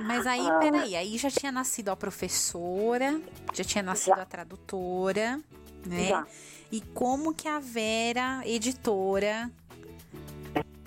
Mas 0.00 0.26
aí, 0.26 0.46
ah. 0.46 0.58
peraí, 0.58 0.96
aí 0.96 1.16
já 1.16 1.30
tinha 1.30 1.50
nascido 1.50 1.88
a 1.88 1.96
professora, 1.96 3.20
já 3.52 3.64
tinha 3.64 3.82
nascido 3.82 4.16
já. 4.16 4.22
a 4.22 4.26
tradutora, 4.26 5.40
né? 5.86 6.08
Já. 6.08 6.26
E 6.70 6.80
como 6.80 7.34
que 7.34 7.48
a 7.48 7.58
Vera, 7.58 8.42
editora... 8.44 9.50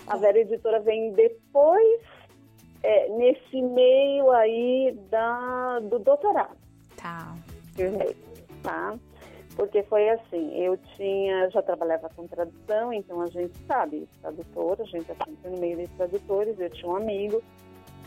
A 0.05 0.15
Vera 0.15 0.39
Editora 0.39 0.79
vem 0.79 1.11
depois, 1.13 2.01
é, 2.81 3.09
nesse 3.09 3.61
meio 3.61 4.31
aí 4.31 4.97
da, 5.09 5.79
do 5.79 5.99
doutorado. 5.99 6.57
Tá. 6.95 7.35
Tá? 8.63 8.97
Porque 9.57 9.83
foi 9.83 10.07
assim, 10.09 10.55
eu 10.55 10.77
tinha, 10.95 11.49
já 11.49 11.61
trabalhava 11.63 12.09
com 12.15 12.27
tradução, 12.27 12.93
então 12.93 13.19
a 13.21 13.25
gente 13.25 13.57
sabe, 13.67 14.07
tradutor, 14.21 14.77
a 14.79 14.85
gente 14.85 15.11
está 15.11 15.25
sempre 15.25 15.49
no 15.49 15.57
meio 15.57 15.77
de 15.77 15.87
tradutores, 15.87 16.59
eu 16.59 16.69
tinha 16.69 16.91
um 16.91 16.95
amigo 16.95 17.43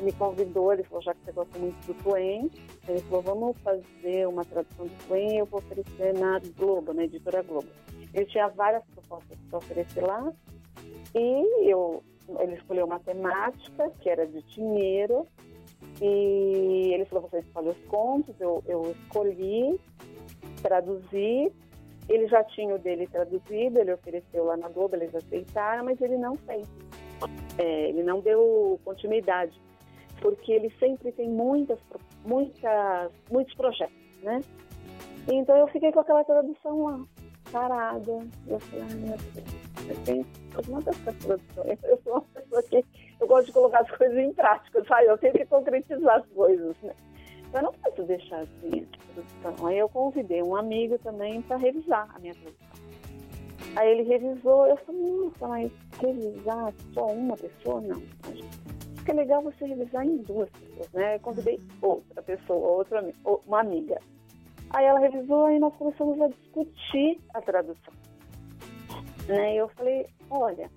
me 0.03 0.13
convidou, 0.13 0.73
ele 0.73 0.83
falou, 0.85 1.03
já 1.03 1.15
que 1.15 1.21
você 1.25 1.33
gosta 1.33 1.59
muito 1.59 1.87
do 1.87 1.95
Twain, 2.03 2.51
ele 2.89 3.01
falou, 3.01 3.23
vamos 3.23 3.59
fazer 3.59 4.27
uma 4.27 4.45
tradução 4.45 4.87
do 4.87 5.07
Twain, 5.07 5.39
eu 5.39 5.47
vou 5.47 5.61
oferecer 5.61 6.15
na 6.19 6.41
Globo, 6.57 6.93
na 6.93 7.05
editora 7.05 7.43
Globo. 7.43 7.69
Ele 8.15 8.25
tinha 8.27 8.49
várias 8.49 8.83
propostas 8.87 9.39
para 9.49 9.59
oferecer 9.59 10.01
lá, 10.01 10.33
e 11.15 11.71
eu, 11.71 12.03
ele 12.39 12.55
escolheu 12.55 12.87
matemática, 12.87 13.91
que 14.01 14.09
era 14.09 14.27
de 14.27 14.43
dinheiro, 14.43 15.27
e 16.01 16.93
ele 16.95 17.05
falou, 17.05 17.29
você 17.29 17.41
escolhe 17.41 17.69
os 17.69 17.81
contos, 17.87 18.35
eu, 18.41 18.63
eu 18.67 18.95
escolhi, 19.03 19.79
traduzi, 20.63 21.53
ele 22.09 22.27
já 22.27 22.43
tinha 22.45 22.75
o 22.75 22.79
dele 22.79 23.07
traduzido, 23.07 23.79
ele 23.79 23.93
ofereceu 23.93 24.45
lá 24.45 24.57
na 24.57 24.69
Globo, 24.69 24.97
eles 24.97 25.15
aceitaram, 25.15 25.85
mas 25.85 26.01
ele 26.01 26.17
não 26.17 26.37
fez. 26.37 26.67
É, 27.59 27.89
ele 27.89 28.03
não 28.03 28.21
deu 28.21 28.81
continuidade, 28.85 29.61
porque 30.21 30.53
ele 30.53 30.73
sempre 30.79 31.13
tem 31.13 31.29
muitas, 31.29 31.79
muitas, 32.25 33.13
muitos 33.31 33.55
projetos, 33.55 33.95
né? 34.23 34.41
Então 35.29 35.57
eu 35.57 35.69
fiquei 35.69 35.93
com 35.93 36.01
aquela 36.01 36.25
tradução 36.25 36.85
lá, 36.85 37.01
parada. 37.53 38.19
Eu 38.49 38.59
falei, 38.59 38.85
ai 38.89 38.95
meu 38.95 39.17
Deus, 39.17 39.89
eu 39.89 40.05
tenho. 40.05 40.27
Eu 40.55 40.65
sou 42.03 42.15
uma 42.15 42.23
pessoa 42.35 42.63
que 42.65 42.85
eu 43.21 43.27
gosto 43.27 43.47
de 43.47 43.53
colocar 43.53 43.81
as 43.81 43.91
coisas 43.97 44.19
em 44.19 44.33
prática, 44.33 44.85
sabe? 44.85 45.07
Eu 45.07 45.19
tenho 45.19 45.33
que 45.33 45.47
concretizar 45.47 46.17
as 46.17 46.27
coisas, 46.27 46.77
né? 46.83 46.93
Eu 47.53 47.63
não 47.63 47.73
posso 47.73 48.03
deixar 48.05 48.41
assim 48.41 48.87
a 48.87 49.13
tradução. 49.15 49.67
Aí 49.67 49.79
eu 49.79 49.89
convidei 49.89 50.43
um 50.43 50.55
amigo 50.55 50.99
também 50.99 51.43
para 51.43 51.57
revisar 51.57 52.09
a 52.15 52.19
minha 52.19 52.35
tradução. 52.35 52.71
Aí 53.77 53.91
ele 53.91 54.03
revisou, 54.03 54.67
eu 54.67 54.77
falei, 54.79 55.01
nossa, 55.01 55.49
mas 55.49 55.73
revisar 56.01 56.73
só 56.93 57.07
uma 57.07 57.37
pessoa? 57.37 57.81
Não. 57.81 58.03
Acho 58.25 59.05
que 59.05 59.11
é 59.11 59.15
legal 59.15 59.43
você 59.43 59.65
revisar 59.65 60.05
em 60.05 60.19
duas 60.19 60.51
pessoas, 60.51 60.93
né? 60.93 61.17
Eu 61.17 61.21
convidei 61.21 61.61
outra 61.81 62.23
pessoa, 62.23 62.69
outra, 62.69 63.05
uma 63.47 63.61
amiga. 63.61 64.01
Aí 64.71 64.85
ela 64.85 65.01
revisou 65.01 65.51
e 65.51 65.59
nós 65.59 65.75
começamos 65.75 66.21
a 66.21 66.29
discutir 66.29 67.21
a 67.35 67.41
tradução. 67.41 67.95
Né? 69.27 69.55
E 69.55 69.57
eu 69.59 69.69
falei, 69.71 70.07
olha, 70.31 70.71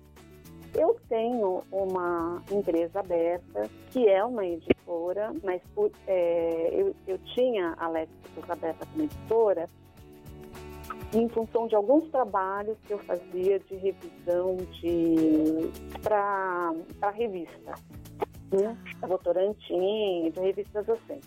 eu 0.74 0.96
tenho 1.08 1.62
uma 1.70 2.42
empresa 2.50 3.00
aberta, 3.00 3.68
que 3.90 4.08
é 4.08 4.24
uma 4.24 4.44
editora, 4.44 5.32
mas 5.42 5.62
é, 6.06 6.70
eu, 6.72 6.94
eu 7.06 7.18
tinha 7.34 7.74
a 7.78 7.88
Lexicos 7.88 8.48
aberta 8.48 8.86
como 8.86 9.04
editora 9.04 9.66
em 11.12 11.28
função 11.28 11.66
de 11.66 11.76
alguns 11.76 12.08
trabalhos 12.10 12.76
que 12.86 12.92
eu 12.92 12.98
fazia 12.98 13.58
de 13.60 13.76
revisão 13.76 14.56
de 14.56 15.70
para 16.02 17.10
revista, 17.12 17.74
né? 18.52 18.76
Votorantim, 19.00 20.30
de 20.30 20.40
revistas 20.40 20.88
assim. 20.88 21.20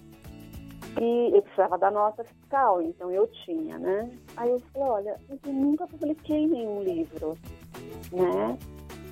E 0.99 1.35
eu 1.35 1.41
precisava 1.43 1.77
da 1.77 1.91
nota 1.91 2.23
fiscal, 2.23 2.81
então 2.81 3.11
eu 3.11 3.27
tinha, 3.45 3.77
né? 3.77 4.09
Aí 4.35 4.49
eu 4.49 4.59
falei, 4.73 4.87
olha, 4.89 5.19
eu 5.29 5.53
nunca 5.53 5.87
publiquei 5.87 6.47
nenhum 6.47 6.81
livro, 6.81 7.37
né? 8.11 8.57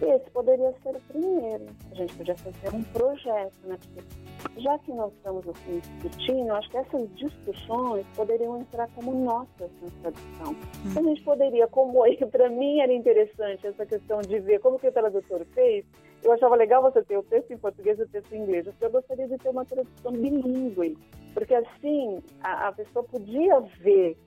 Esse 0.01 0.29
poderia 0.31 0.73
ser 0.83 0.95
o 0.95 1.01
primeiro. 1.01 1.65
A 1.91 1.95
gente 1.95 2.13
podia 2.15 2.35
fazer 2.35 2.75
um 2.75 2.83
projeto, 2.83 3.55
né? 3.63 3.77
Porque 3.79 4.61
já 4.61 4.77
que 4.79 4.91
nós 4.93 5.11
estamos 5.13 5.47
assim 5.47 5.79
discutindo, 5.79 6.51
acho 6.53 6.69
que 6.69 6.77
essas 6.77 7.15
discussões 7.15 8.05
poderiam 8.15 8.59
entrar 8.59 8.89
como 8.95 9.13
notas 9.13 9.69
na 9.81 9.89
tradução. 10.01 10.53
Hum. 10.85 10.93
A 10.97 11.01
gente 11.01 11.23
poderia, 11.23 11.67
como 11.67 12.03
para 12.31 12.49
mim 12.49 12.79
era 12.79 12.93
interessante 12.93 13.65
essa 13.65 13.85
questão 13.85 14.21
de 14.21 14.39
ver 14.39 14.59
como 14.59 14.79
que 14.79 14.87
o 14.87 14.91
tradutor 14.91 15.45
fez. 15.53 15.85
Eu 16.23 16.31
achava 16.31 16.55
legal 16.55 16.81
você 16.81 17.03
ter 17.03 17.17
o 17.17 17.23
texto 17.23 17.51
em 17.51 17.57
português 17.57 17.99
e 17.99 18.03
o 18.03 18.07
texto 18.07 18.33
em 18.33 18.41
inglês. 18.41 18.67
Eu 18.81 18.89
gostaria 18.89 19.27
de 19.27 19.37
ter 19.37 19.49
uma 19.49 19.65
tradução 19.65 20.11
bilíngue, 20.11 20.97
porque 21.33 21.53
assim 21.53 22.21
a, 22.41 22.69
a 22.69 22.71
pessoa 22.71 23.03
podia 23.03 23.59
ver, 23.79 24.17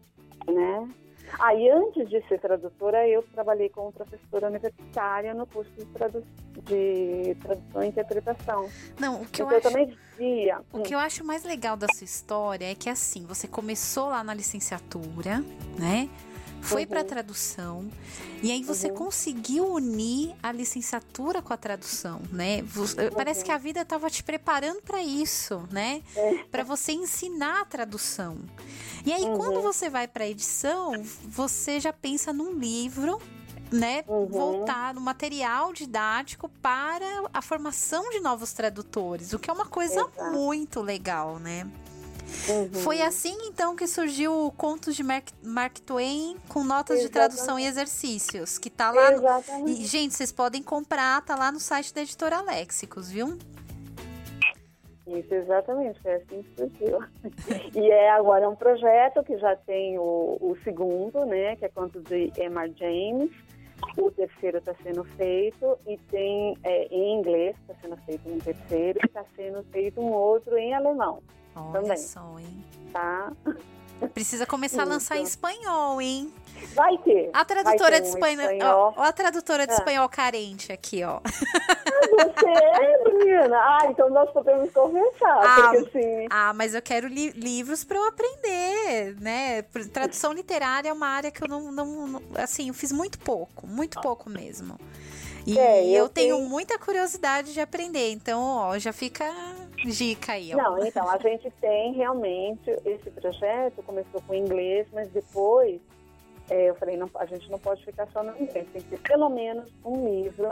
né? 0.47 0.89
Aí, 1.39 1.69
antes 1.71 2.09
de 2.09 2.21
ser 2.29 2.41
tradutora, 2.41 3.07
eu 3.09 3.23
trabalhei 3.35 3.69
como 3.69 3.93
professora 3.93 4.49
universitária 4.49 5.35
no 5.35 5.47
curso 5.47 5.71
de, 5.77 5.85
tradu 5.87 6.25
de 6.65 7.37
tradução 7.43 7.83
e 7.83 7.87
interpretação. 7.87 8.69
Não, 8.99 9.23
o 9.23 9.27
que 9.27 9.43
então, 9.43 9.51
eu, 9.51 9.57
acho... 9.57 9.67
eu 9.69 9.73
também 9.73 9.99
via. 10.17 10.61
O 10.73 10.83
que 10.83 10.95
eu 10.95 10.99
acho 10.99 11.25
mais 11.25 11.45
legal 11.45 11.77
da 11.77 11.87
sua 11.95 12.05
história 12.05 12.71
é 12.71 12.75
que, 12.75 12.89
assim, 12.89 13.25
você 13.27 13.47
começou 13.47 14.09
lá 14.09 14.25
na 14.25 14.35
licenciatura, 14.35 15.45
né? 15.79 16.09
Foi 16.61 16.83
uhum. 16.83 16.89
para 16.89 17.05
tradução 17.05 17.91
e 18.43 18.53
aí 18.53 18.63
você 18.63 18.89
uhum. 18.89 18.95
conseguiu 18.95 19.73
unir 19.73 20.35
a 20.43 20.53
licenciatura 20.53 21.43
com 21.43 21.53
a 21.53 21.57
tradução, 21.57 22.21
né? 22.31 22.63
Você, 22.63 23.07
uhum. 23.07 23.11
Parece 23.11 23.45
que 23.45 23.51
a 23.51 23.59
vida 23.59 23.81
estava 23.81 24.09
te 24.09 24.23
preparando 24.23 24.81
para 24.83 25.03
isso, 25.03 25.67
né? 25.71 26.03
É. 26.15 26.45
Para 26.45 26.63
você 26.63 26.93
ensinar 26.93 27.63
a 27.63 27.65
tradução. 27.65 28.39
E 29.05 29.13
aí 29.13 29.23
quando 29.37 29.57
uhum. 29.57 29.63
você 29.63 29.91
vai 29.91 30.07
para 30.07 30.27
edição, 30.27 30.93
você 31.25 31.81
já 31.81 31.93
pensa 31.93 32.33
num 32.33 32.53
livro 32.53 33.21
né, 33.73 34.05
uhum. 34.07 34.27
voltar 34.27 34.95
no 34.95 35.01
material 35.01 35.73
didático 35.73 36.49
para 36.63 37.05
a 37.33 37.43
formação 37.43 38.09
de 38.11 38.21
novos 38.21 38.53
tradutores, 38.53 39.33
o 39.33 39.39
que 39.39 39.51
é 39.51 39.53
uma 39.53 39.67
coisa 39.67 40.01
Exato. 40.01 40.33
muito 40.33 40.81
legal, 40.81 41.39
né? 41.39 41.71
Uhum. 42.49 42.73
Foi 42.83 43.03
assim 43.03 43.37
então 43.47 43.75
que 43.75 43.87
surgiu 43.87 44.47
o 44.47 44.51
Contos 44.53 44.95
de 44.95 45.03
Mark, 45.03 45.29
Mark 45.43 45.79
Twain 45.81 46.37
com 46.49 46.63
notas 46.65 46.99
Exatamente. 46.99 47.03
de 47.07 47.11
tradução 47.11 47.59
e 47.59 47.67
exercícios, 47.67 48.59
que 48.59 48.71
tá 48.71 48.91
lá. 48.91 49.11
No... 49.11 49.69
E, 49.69 49.85
gente, 49.85 50.15
vocês 50.15 50.33
podem 50.33 50.63
comprar, 50.63 51.23
tá 51.25 51.35
lá 51.35 51.51
no 51.51 51.61
site 51.61 51.93
da 51.95 52.03
editora 52.03 52.41
Léxicos, 52.41 53.11
viu? 53.11 53.39
Isso, 55.07 55.35
exatamente, 55.35 55.99
foi 56.01 56.15
assim 56.15 56.43
que 56.43 56.55
surgiu. 56.55 56.99
e 57.75 57.91
é 57.91 58.11
agora 58.11 58.49
um 58.49 58.55
projeto 58.55 59.23
que 59.25 59.39
já 59.39 59.57
tem 59.57 59.99
o, 59.99 60.37
o 60.41 60.57
segundo, 60.63 61.25
né, 61.25 61.57
que 61.57 61.65
é 61.65 61.69
Contos 61.69 62.03
de 62.05 62.31
Emma 62.39 62.69
James. 62.69 63.31
O 63.97 64.11
terceiro 64.11 64.59
está 64.59 64.75
sendo 64.83 65.05
feito 65.05 65.79
e 65.87 65.97
tem 66.11 66.59
é, 66.63 66.87
em 66.87 67.19
inglês, 67.19 67.57
está 67.61 67.75
sendo 67.81 67.97
feito 68.05 68.29
um 68.29 68.39
terceiro, 68.39 68.99
e 69.03 69.07
está 69.07 69.25
sendo 69.35 69.63
feito 69.71 70.01
um 70.01 70.13
outro 70.13 70.59
em 70.59 70.75
alemão. 70.75 71.23
Olha 71.59 71.83
também. 71.83 71.97
só, 71.97 72.39
hein? 72.39 72.65
Tá? 72.93 73.33
Precisa 74.15 74.47
começar 74.47 74.83
Isso. 74.83 74.91
a 74.91 74.95
lançar 74.95 75.17
em 75.17 75.23
espanhol, 75.25 76.01
hein? 76.01 76.33
Vai 76.75 76.97
ter. 76.99 77.31
A 77.33 77.45
tradutora 77.45 77.97
ter 77.97 78.03
de 78.03 78.09
espanhol. 78.09 78.51
espanhol. 78.51 78.95
Ó, 78.97 79.03
a 79.03 79.13
tradutora 79.13 79.67
de 79.67 79.73
é. 79.73 79.77
espanhol 79.77 80.09
carente 80.09 80.73
aqui, 80.73 81.03
ó. 81.05 81.21
Você 81.21 82.47
é, 82.47 83.05
menina. 83.05 83.57
Ah, 83.57 83.87
então 83.89 84.09
nós 84.11 84.31
podemos 84.31 84.71
conversar. 84.73 85.41
Ah, 85.43 85.73
porque, 85.73 85.99
assim... 85.99 86.27
ah 86.31 86.53
mas 86.53 86.75
eu 86.75 86.83
quero 86.83 87.09
li 87.09 87.31
livros 87.31 87.85
para 87.85 87.99
eu 87.99 88.09
aprender, 88.09 89.17
né? 89.21 89.63
Tradução 89.93 90.33
literária 90.33 90.89
é 90.89 90.93
uma 90.93 91.09
área 91.09 91.31
que 91.31 91.43
eu 91.43 91.49
não, 91.49 91.73
não, 91.73 92.07
não. 92.07 92.23
Assim, 92.37 92.69
eu 92.69 92.75
fiz 92.75 92.93
muito 92.93 93.19
pouco, 93.19 93.67
muito 93.67 94.01
pouco 94.01 94.31
mesmo. 94.31 94.79
E 95.47 95.59
é, 95.59 95.85
eu, 95.87 96.05
eu 96.05 96.09
tenho, 96.09 96.37
tenho 96.37 96.49
muita 96.49 96.79
curiosidade 96.79 97.53
de 97.53 97.61
aprender. 97.61 98.11
Então, 98.11 98.41
ó, 98.41 98.79
já 98.79 98.93
fica 98.93 99.25
dica 99.87 100.33
aí. 100.33 100.55
Ó. 100.55 100.57
Não, 100.57 100.85
então, 100.85 101.09
a 101.09 101.19
gente 101.19 101.51
tem 101.61 101.93
realmente 101.93 102.71
esse 102.85 103.11
projeto, 103.11 103.83
começou 103.83 104.21
com 104.23 104.35
inglês, 104.35 104.87
mas 104.93 105.09
depois 105.09 105.81
é, 106.51 106.71
eu 106.71 106.75
falei, 106.77 106.97
não, 106.97 107.09
a 107.15 107.27
gente 107.27 107.51
não 107.51 107.59
pode 107.59 107.85
ficar 107.85 108.07
só 108.09 108.23
no 108.23 108.33
inglês, 108.33 108.67
tem 108.73 108.83
que 108.83 108.89
ter 108.89 109.01
pelo 109.01 109.29
menos 109.29 109.71
um 109.85 110.05
livro 110.05 110.49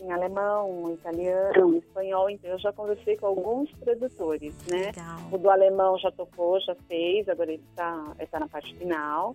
em 0.00 0.10
alemão, 0.10 0.92
italiano, 0.92 1.76
espanhol, 1.76 2.30
então 2.30 2.50
eu 2.50 2.58
já 2.58 2.72
conversei 2.72 3.16
com 3.16 3.26
alguns 3.26 3.70
tradutores, 3.78 4.54
né? 4.66 4.86
Legal. 4.86 5.18
O 5.30 5.38
do 5.38 5.50
alemão 5.50 5.98
já 5.98 6.10
tocou, 6.10 6.60
já 6.60 6.74
fez, 6.88 7.28
agora 7.28 7.52
ele 7.52 7.62
está 7.70 8.14
tá 8.30 8.40
na 8.40 8.48
parte 8.48 8.74
final. 8.76 9.34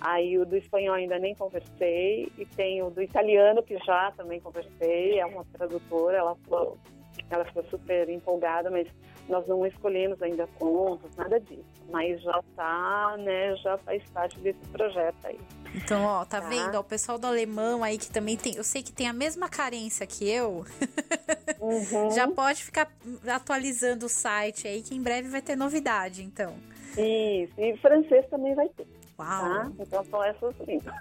Aí 0.00 0.38
o 0.38 0.46
do 0.46 0.56
espanhol 0.56 0.94
ainda 0.94 1.18
nem 1.18 1.34
conversei, 1.34 2.30
e 2.38 2.46
tem 2.46 2.82
o 2.82 2.90
do 2.90 3.02
italiano 3.02 3.62
que 3.62 3.76
já 3.78 4.12
também 4.16 4.40
conversei, 4.40 5.18
é 5.18 5.26
uma 5.26 5.44
tradutora, 5.44 6.16
ela 6.16 6.36
falou, 6.48 6.78
ela 7.30 7.44
ficou 7.44 7.64
super 7.64 8.08
empolgada, 8.08 8.70
mas 8.70 8.86
nós 9.28 9.46
não 9.46 9.64
escolhemos 9.64 10.20
ainda 10.20 10.46
contos, 10.58 11.14
nada 11.16 11.38
disso. 11.40 11.64
Mas 11.88 12.20
já 12.22 12.42
tá, 12.56 13.16
né, 13.18 13.56
já 13.56 13.78
faz 13.78 14.02
parte 14.10 14.38
desse 14.40 14.58
projeto 14.72 15.16
aí. 15.24 15.38
Então, 15.74 16.02
ó, 16.04 16.24
tá, 16.24 16.40
tá. 16.40 16.48
vendo? 16.48 16.74
Ó, 16.74 16.80
o 16.80 16.84
pessoal 16.84 17.18
do 17.18 17.26
alemão 17.26 17.84
aí 17.84 17.96
que 17.96 18.10
também 18.10 18.36
tem, 18.36 18.56
eu 18.56 18.64
sei 18.64 18.82
que 18.82 18.92
tem 18.92 19.08
a 19.08 19.12
mesma 19.12 19.48
carência 19.48 20.04
que 20.06 20.28
eu, 20.28 20.64
uhum. 21.60 22.10
já 22.10 22.26
pode 22.28 22.64
ficar 22.64 22.90
atualizando 23.28 24.06
o 24.06 24.08
site 24.08 24.66
aí, 24.66 24.82
que 24.82 24.94
em 24.94 25.02
breve 25.02 25.28
vai 25.28 25.40
ter 25.40 25.56
novidade, 25.56 26.22
então. 26.22 26.54
Isso, 26.92 27.54
e 27.56 27.76
francês 27.76 28.26
também 28.28 28.54
vai 28.54 28.68
ter. 28.70 28.86
Uau! 29.16 29.28
Tá? 29.28 29.72
Então 29.78 30.04
são 30.04 30.24
essas 30.24 30.54
línguas. 30.66 30.94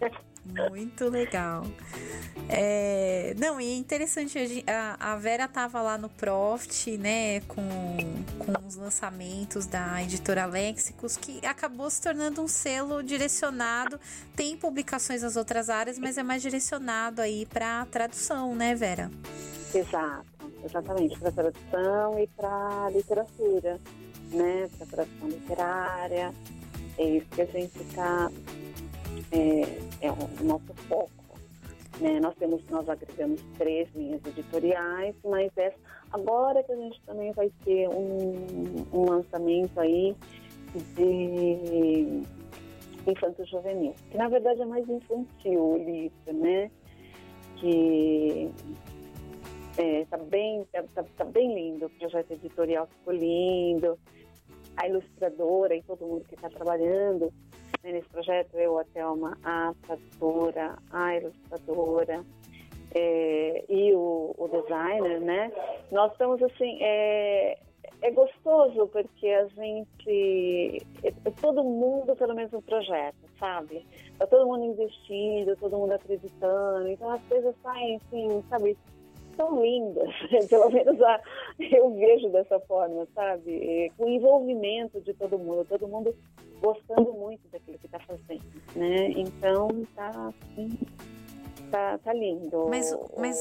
Muito 0.44 1.08
legal. 1.08 1.64
É, 2.48 3.34
não, 3.38 3.60
e 3.60 3.72
é 3.72 3.76
interessante, 3.76 4.64
a, 4.66 5.12
a 5.12 5.16
Vera 5.16 5.48
tava 5.48 5.80
lá 5.80 5.96
no 5.96 6.08
Profit, 6.08 6.98
né, 6.98 7.40
com, 7.42 7.62
com 8.38 8.66
os 8.66 8.76
lançamentos 8.76 9.66
da 9.66 10.02
editora 10.02 10.44
Léxicos, 10.44 11.16
que 11.16 11.44
acabou 11.46 11.88
se 11.88 12.02
tornando 12.02 12.42
um 12.42 12.48
selo 12.48 13.02
direcionado. 13.02 13.98
Tem 14.36 14.56
publicações 14.56 15.22
nas 15.22 15.36
outras 15.36 15.70
áreas, 15.70 15.98
mas 15.98 16.18
é 16.18 16.22
mais 16.22 16.42
direcionado 16.42 17.22
aí 17.22 17.46
para 17.46 17.86
tradução, 17.86 18.54
né, 18.54 18.74
Vera? 18.74 19.10
Exato, 19.74 20.52
exatamente, 20.64 21.18
para 21.18 21.32
tradução 21.32 22.18
e 22.18 22.26
para 22.28 22.90
literatura, 22.90 23.80
né? 24.30 24.68
Para 24.78 24.86
tradução 24.86 25.28
literária. 25.28 26.32
É 26.96 27.04
isso 27.04 27.26
que 27.26 27.42
a 27.42 27.46
gente 27.46 27.76
está. 27.82 28.30
É, 29.32 30.06
é 30.06 30.12
o 30.12 30.44
nosso 30.44 30.74
foco. 30.88 31.24
Né? 32.00 32.18
Nós 32.20 32.34
temos, 32.36 32.64
nós 32.68 32.88
agregamos 32.88 33.40
três 33.56 33.88
linhas 33.94 34.20
editoriais, 34.26 35.14
mas 35.24 35.50
é 35.56 35.72
agora 36.12 36.62
que 36.62 36.72
a 36.72 36.76
gente 36.76 37.00
também 37.02 37.32
vai 37.32 37.50
ter 37.64 37.88
um, 37.88 38.86
um 38.92 39.10
lançamento 39.10 39.78
aí 39.78 40.16
de 40.96 42.22
infanto 43.06 43.44
juvenil, 43.44 43.94
que 44.10 44.16
na 44.16 44.28
verdade 44.28 44.62
é 44.62 44.64
mais 44.64 44.88
infantil 44.88 45.60
o 45.60 45.76
livro, 45.76 46.32
né? 46.32 46.70
Que 47.56 48.50
é, 49.76 50.04
tá 50.06 50.16
bem, 50.16 50.64
tá, 50.72 50.82
tá, 50.94 51.04
tá, 51.16 51.24
bem 51.24 51.54
lindo, 51.54 51.86
o 51.86 51.90
projeto 51.90 52.32
editorial 52.32 52.86
ficou 52.86 53.12
lindo, 53.12 53.98
a 54.76 54.88
ilustradora 54.88 55.76
e 55.76 55.82
todo 55.82 56.06
mundo 56.06 56.24
que 56.28 56.34
está 56.34 56.48
trabalhando 56.48 57.32
nesse 57.82 58.08
projeto, 58.08 58.54
eu, 58.54 58.78
a 58.78 58.84
Thelma, 58.84 59.36
a 59.44 59.74
tradutora, 59.86 60.78
a 60.90 61.16
ilustradora 61.16 62.24
é, 62.94 63.64
e 63.68 63.92
o, 63.92 64.34
o, 64.38 64.48
designer, 64.48 65.20
né? 65.20 65.52
Nós 65.90 66.12
estamos 66.12 66.42
assim, 66.42 66.78
é, 66.80 67.58
é 68.00 68.10
gostoso 68.10 68.86
porque 68.88 69.28
a 69.28 69.46
gente, 69.48 70.86
é, 71.02 71.08
é 71.08 71.30
todo 71.40 71.64
mundo 71.64 72.14
pelo 72.16 72.34
mesmo 72.34 72.62
projeto, 72.62 73.16
sabe? 73.38 73.84
Tá 74.18 74.26
todo 74.26 74.46
mundo 74.46 74.64
investindo, 74.64 75.56
todo 75.56 75.76
mundo 75.76 75.92
acreditando, 75.92 76.88
então 76.88 77.10
as 77.10 77.22
coisas 77.24 77.54
saem 77.62 77.96
assim, 77.96 78.44
sabe? 78.48 78.76
São 79.36 79.60
lindas, 79.60 80.10
pelo 80.48 80.70
menos 80.70 81.02
a, 81.02 81.20
eu 81.58 81.92
vejo 81.94 82.28
dessa 82.28 82.60
forma, 82.60 83.04
sabe? 83.12 83.90
Com 83.96 84.04
o 84.04 84.08
envolvimento 84.08 85.00
de 85.00 85.12
todo 85.14 85.36
mundo, 85.36 85.66
todo 85.68 85.88
mundo 85.88 86.14
gostando 86.60 87.12
muito 87.12 87.48
daquilo 87.50 87.78
que 87.78 87.86
está 87.86 87.98
fazendo, 88.00 88.42
né? 88.74 89.10
Então 89.10 89.68
tá 89.94 90.10
assim, 90.28 90.78
tá, 91.70 91.98
tá 91.98 92.12
lindo. 92.12 92.68
Mas, 92.68 92.94
mas 93.18 93.36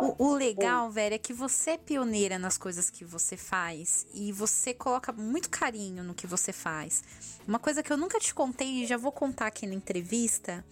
o, 0.00 0.24
o 0.24 0.34
legal, 0.34 0.90
velho, 0.90 1.14
é 1.14 1.18
que 1.18 1.32
você 1.32 1.72
é 1.72 1.78
pioneira 1.78 2.38
nas 2.38 2.58
coisas 2.58 2.90
que 2.90 3.04
você 3.04 3.36
faz 3.36 4.06
e 4.14 4.32
você 4.32 4.74
coloca 4.74 5.12
muito 5.12 5.48
carinho 5.48 6.02
no 6.02 6.14
que 6.14 6.26
você 6.26 6.52
faz. 6.52 7.02
Uma 7.46 7.58
coisa 7.58 7.82
que 7.82 7.92
eu 7.92 7.96
nunca 7.96 8.18
te 8.18 8.34
contei 8.34 8.82
e 8.82 8.86
já 8.86 8.96
vou 8.96 9.12
contar 9.12 9.46
aqui 9.46 9.66
na 9.66 9.74
entrevista 9.74 10.64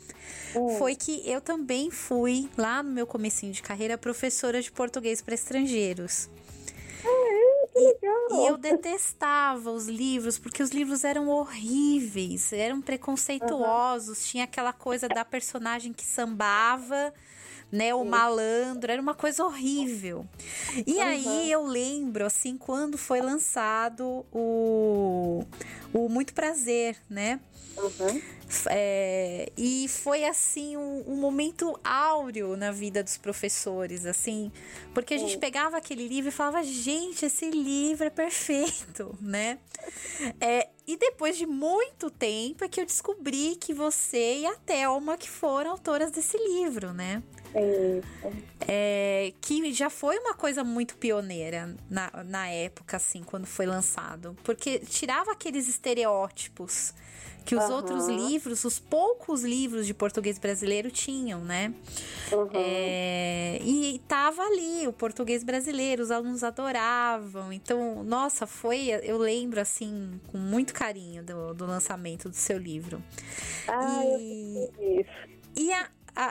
hum. 0.54 0.70
foi 0.78 0.94
que 0.94 1.22
eu 1.28 1.40
também 1.40 1.90
fui, 1.90 2.48
lá 2.56 2.82
no 2.82 2.90
meu 2.90 3.06
comecinho 3.06 3.52
de 3.52 3.62
carreira, 3.62 3.96
professora 3.96 4.60
de 4.60 4.72
português 4.72 5.22
para 5.22 5.34
estrangeiros. 5.34 6.28
E, 7.76 7.96
e, 8.30 8.46
eu 8.46 8.56
detestava 8.56 9.70
os 9.70 9.88
livros, 9.88 10.38
porque 10.38 10.62
os 10.62 10.70
livros 10.70 11.02
eram 11.02 11.28
horríveis, 11.28 12.52
eram 12.52 12.80
preconceituosos, 12.80 14.18
uhum. 14.18 14.24
tinha 14.24 14.44
aquela 14.44 14.72
coisa 14.72 15.08
da 15.08 15.24
personagem 15.24 15.92
que 15.92 16.04
sambava 16.04 17.12
né? 17.74 17.92
O 17.92 18.04
malandro, 18.04 18.90
era 18.90 19.02
uma 19.02 19.14
coisa 19.14 19.44
horrível. 19.44 20.24
E 20.86 20.94
uhum. 20.94 21.02
aí 21.02 21.50
eu 21.50 21.66
lembro, 21.66 22.24
assim, 22.24 22.56
quando 22.56 22.96
foi 22.96 23.20
lançado 23.20 24.24
o, 24.32 25.44
o 25.92 26.08
Muito 26.08 26.32
Prazer, 26.32 26.96
né? 27.10 27.40
Uhum. 27.76 28.22
É, 28.68 29.50
e 29.56 29.86
foi 29.88 30.24
assim 30.24 30.76
um, 30.76 31.04
um, 31.06 31.16
momento 31.16 31.78
áureo 31.82 32.56
na 32.56 32.70
vida 32.70 33.02
dos 33.02 33.16
professores, 33.16 34.06
assim, 34.06 34.52
porque 34.92 35.14
a 35.14 35.18
gente 35.18 35.38
pegava 35.38 35.76
aquele 35.76 36.06
livro 36.06 36.28
e 36.28 36.32
falava, 36.32 36.62
gente, 36.62 37.26
esse 37.26 37.50
livro 37.50 38.06
é 38.06 38.10
perfeito, 38.10 39.16
né? 39.20 39.58
É, 40.40 40.68
e 40.86 40.96
depois 40.96 41.36
de 41.36 41.46
muito 41.46 42.10
tempo 42.10 42.64
é 42.64 42.68
que 42.68 42.80
eu 42.80 42.86
descobri 42.86 43.56
que 43.56 43.72
você 43.72 44.40
e 44.40 44.46
a 44.46 44.54
Thelma 44.54 45.16
que 45.16 45.28
foram 45.28 45.70
autoras 45.70 46.10
desse 46.10 46.36
livro, 46.36 46.92
né? 46.92 47.22
É, 48.66 49.32
que 49.40 49.72
já 49.72 49.88
foi 49.88 50.18
uma 50.18 50.34
coisa 50.34 50.64
muito 50.64 50.96
pioneira 50.96 51.74
na, 51.88 52.10
na 52.24 52.48
época, 52.48 52.96
assim, 52.96 53.22
quando 53.22 53.46
foi 53.46 53.64
lançado. 53.64 54.36
Porque 54.42 54.80
tirava 54.80 55.30
aqueles 55.30 55.68
estereótipos 55.68 56.92
que 57.44 57.54
os 57.54 57.64
uhum. 57.64 57.72
outros 57.72 58.08
livros, 58.08 58.64
os 58.64 58.78
poucos 58.78 59.42
livros 59.42 59.86
de 59.86 59.92
português 59.92 60.38
brasileiro 60.38 60.90
tinham, 60.90 61.44
né? 61.44 61.74
Uhum. 62.32 62.48
É, 62.54 63.58
e 63.62 64.00
tava 64.08 64.42
ali 64.42 64.88
o 64.88 64.92
português 64.92 65.44
brasileiro, 65.44 66.02
os 66.02 66.10
alunos 66.10 66.42
adoravam. 66.42 67.52
Então, 67.52 68.02
nossa, 68.02 68.46
foi, 68.46 68.88
eu 69.02 69.18
lembro 69.18 69.60
assim, 69.60 70.18
com 70.28 70.38
muito 70.38 70.72
carinho 70.74 71.22
do, 71.22 71.54
do 71.54 71.64
lançamento 71.66 72.28
do 72.28 72.36
seu 72.36 72.58
livro. 72.58 73.02
Ah, 73.66 74.02
e, 74.04 74.70
eu 74.78 75.06
e 75.56 75.72
a, 75.72 75.88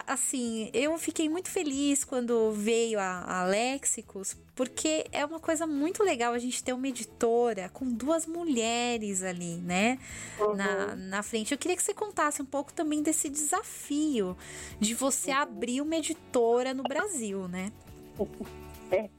assim, 0.08 0.70
eu 0.74 0.98
fiquei 0.98 1.28
muito 1.28 1.50
feliz 1.50 2.04
quando 2.04 2.52
veio 2.52 3.00
a, 3.00 3.42
a 3.42 3.46
Lexicus, 3.46 4.38
porque 4.56 5.06
é 5.12 5.26
uma 5.26 5.40
coisa 5.40 5.68
muito 5.68 6.04
legal 6.04 6.34
a 6.34 6.40
gente 6.40 6.64
ter 6.64 6.74
uma 6.74 6.88
editora 6.88 7.70
com 7.70 7.86
duas 7.86 8.26
mulheres 8.26 9.24
ali, 9.24 9.56
né? 9.58 10.00
Uhum. 10.40 10.56
Na, 10.56 10.96
na 10.96 11.24
frente. 11.24 11.52
Eu 11.52 11.58
queria 11.58 11.76
que 11.76 11.84
você 11.84 11.94
contasse 11.94 12.42
um 12.42 12.46
pouco 12.46 12.72
também 12.72 13.02
desse 13.02 13.30
desafio 13.30 14.38
de 14.80 14.94
você 14.94 15.32
uhum. 15.32 15.38
abrir 15.38 15.82
uma 15.82 15.96
editora 15.96 16.74
no 16.74 16.84
Brasil, 16.84 17.48
né? 17.48 17.72
É, 18.92 19.10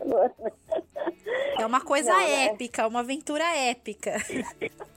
agora. 0.00 0.34
É 1.58 1.66
uma 1.66 1.80
coisa 1.80 2.12
Não, 2.12 2.20
né? 2.20 2.46
épica, 2.46 2.86
uma 2.86 3.00
aventura 3.00 3.44
épica. 3.56 4.12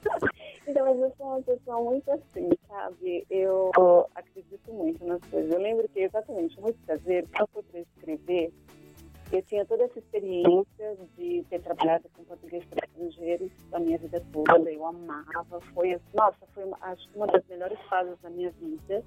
Então, 0.68 0.84
mas 0.84 0.98
eu 0.98 1.12
sou 1.16 1.26
uma 1.28 1.42
pessoa 1.42 1.80
muito 1.80 2.10
assim, 2.10 2.48
sabe? 2.66 3.24
Eu 3.30 3.70
acredito 4.16 4.72
muito 4.72 5.06
nas 5.06 5.20
coisas. 5.30 5.52
Eu 5.52 5.60
lembro 5.60 5.88
que, 5.88 6.00
exatamente, 6.00 6.60
muito 6.60 6.76
prazer, 6.84 7.24
fui 7.52 7.62
para 7.62 7.80
escrever, 7.80 8.52
eu 9.32 9.42
tinha 9.42 9.64
toda 9.64 9.84
essa 9.84 9.98
experiência 9.98 10.96
de 11.16 11.44
ter 11.48 11.60
trabalhado 11.60 12.08
com 12.14 12.24
português 12.24 12.64
para 12.66 12.86
estrangeiros 12.86 13.50
a 13.72 13.78
minha 13.78 13.98
vida 13.98 14.22
toda. 14.32 14.70
Eu 14.70 14.86
amava. 14.86 15.60
Foi, 15.74 15.98
nossa, 16.14 16.38
foi 16.54 16.64
acho 16.80 17.08
uma 17.14 17.26
das 17.26 17.42
melhores 17.48 17.78
fases 17.88 18.16
da 18.20 18.30
minha 18.30 18.50
vida, 18.52 19.02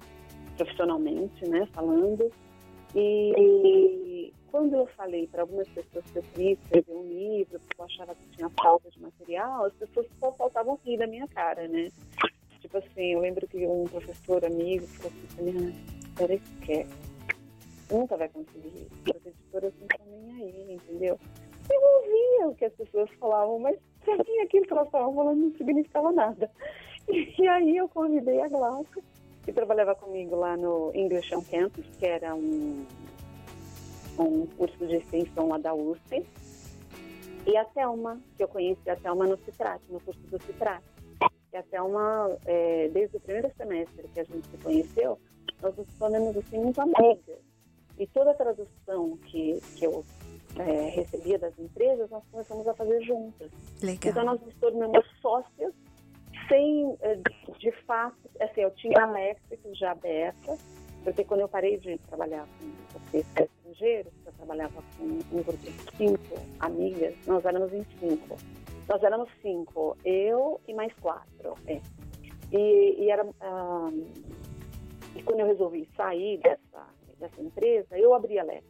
profissionalmente, 0.56 1.48
né, 1.48 1.66
falando. 1.72 2.30
E 2.94 4.32
quando 4.50 4.74
eu 4.74 4.86
falei 4.88 5.26
para 5.28 5.42
algumas 5.42 5.68
pessoas 5.68 6.04
que 6.10 6.18
eu 6.18 6.22
queria 6.34 6.52
escrever 6.52 6.92
um 6.92 7.08
livro, 7.08 7.60
porque 7.60 7.80
eu 7.80 7.84
achava 7.84 8.14
que 8.14 8.28
tinha 8.36 8.50
falta 8.50 8.90
de 8.90 9.00
material, 9.00 9.64
as 9.64 9.72
pessoas 9.74 10.06
só 10.18 10.32
faltavam 10.32 10.78
rir 10.84 10.98
da 10.98 11.06
minha 11.06 11.26
cara, 11.28 11.68
né? 11.68 11.88
Tipo 12.60 12.78
assim, 12.78 13.14
eu 13.14 13.20
lembro 13.20 13.46
que 13.46 13.66
um 13.66 13.84
professor 13.84 14.44
amigo 14.44 14.86
falou 14.86 15.12
assim, 15.12 15.74
peraí, 16.16 16.40
quer? 16.62 16.86
Nunca 17.90 18.16
vai 18.16 18.28
conseguir. 18.28 18.86
As 19.14 19.26
editoras 19.26 19.72
não 19.78 19.86
estão 19.86 20.06
nem 20.06 20.42
aí, 20.42 20.74
entendeu? 20.74 21.18
Eu 21.70 21.80
ouvia 21.80 22.48
o 22.48 22.54
que 22.54 22.64
as 22.64 22.72
pessoas 22.74 23.10
falavam, 23.18 23.58
mas 23.60 23.78
aquilo 24.42 24.66
que 24.66 24.72
elas 24.72 24.86
estavam 24.86 25.14
falando 25.14 25.40
não 25.40 25.56
significava 25.56 26.12
nada. 26.12 26.50
E 27.08 27.48
aí 27.48 27.76
eu 27.76 27.88
convidei 27.88 28.40
a 28.40 28.46
Glauca, 28.46 29.02
que 29.50 29.54
trabalhava 29.54 29.96
comigo 29.96 30.36
lá 30.36 30.56
no 30.56 30.92
English 30.94 31.34
on 31.34 31.42
Campus, 31.42 31.84
que 31.98 32.06
era 32.06 32.34
um 32.34 32.86
um 34.18 34.46
curso 34.46 34.86
de 34.86 34.96
extensão 34.96 35.48
lá 35.48 35.58
da 35.58 35.74
USP. 35.74 36.24
E 37.46 37.56
a 37.56 37.64
Thelma, 37.64 38.20
que 38.36 38.44
eu 38.44 38.48
conheci 38.48 38.88
a 38.90 38.96
Thelma 38.96 39.26
no 39.26 39.36
Citrate, 39.38 39.82
no 39.88 39.98
curso 40.00 40.20
do 40.20 40.40
Citrate. 40.42 40.84
E 41.52 41.56
a 41.56 41.62
Thelma, 41.62 42.36
é, 42.44 42.88
desde 42.92 43.16
o 43.16 43.20
primeiro 43.20 43.50
semestre 43.56 44.06
que 44.08 44.20
a 44.20 44.24
gente 44.24 44.46
se 44.46 44.58
conheceu, 44.58 45.18
nós 45.62 45.74
nos 45.74 45.86
tornamos 45.98 46.36
assim 46.36 46.58
muito 46.58 46.80
amigas. 46.80 47.40
E 47.98 48.06
toda 48.08 48.32
a 48.32 48.34
tradução 48.34 49.16
que, 49.24 49.58
que 49.76 49.86
eu 49.86 50.04
é, 50.58 50.90
recebia 50.90 51.38
das 51.38 51.58
empresas, 51.58 52.10
nós 52.10 52.22
começamos 52.30 52.68
a 52.68 52.74
fazer 52.74 53.00
juntas. 53.02 53.50
Legal. 53.82 54.10
Então 54.10 54.24
nós 54.24 54.40
nos 54.42 54.54
tornamos 54.56 55.04
sócias 55.22 55.72
sem, 56.50 56.96
é, 57.00 57.16
de 57.58 57.72
fato, 57.86 58.18
assim, 58.40 58.62
eu 58.62 58.70
tinha 58.72 59.02
a 59.02 59.10
Léxico 59.10 59.72
já 59.74 59.92
aberta, 59.92 60.58
porque 61.04 61.24
quando 61.24 61.40
eu 61.40 61.48
parei 61.48 61.78
de 61.78 61.96
trabalhar 62.08 62.46
com 62.58 62.98
vocês, 62.98 63.24
estrangeiros, 63.36 64.12
eu 64.26 64.32
trabalhava 64.32 64.82
com 64.98 65.04
um 65.04 65.42
grupo 65.42 65.56
de 65.58 65.70
cinco 65.96 66.36
amigas, 66.58 67.14
nós 67.26 67.44
éramos 67.44 67.72
em 67.72 67.84
cinco. 67.98 68.36
Nós 68.88 69.02
éramos 69.02 69.30
cinco, 69.40 69.96
eu 70.04 70.60
e 70.66 70.74
mais 70.74 70.92
quatro. 70.94 71.54
É. 71.68 71.80
E, 72.52 73.04
e, 73.04 73.10
era, 73.10 73.24
ah, 73.40 73.90
e 75.14 75.22
quando 75.22 75.40
eu 75.40 75.46
resolvi 75.46 75.88
sair 75.96 76.38
dessa, 76.38 76.86
dessa 77.20 77.40
empresa, 77.40 77.96
eu 77.96 78.12
abri 78.12 78.38
a 78.40 78.42
Lex 78.42 78.64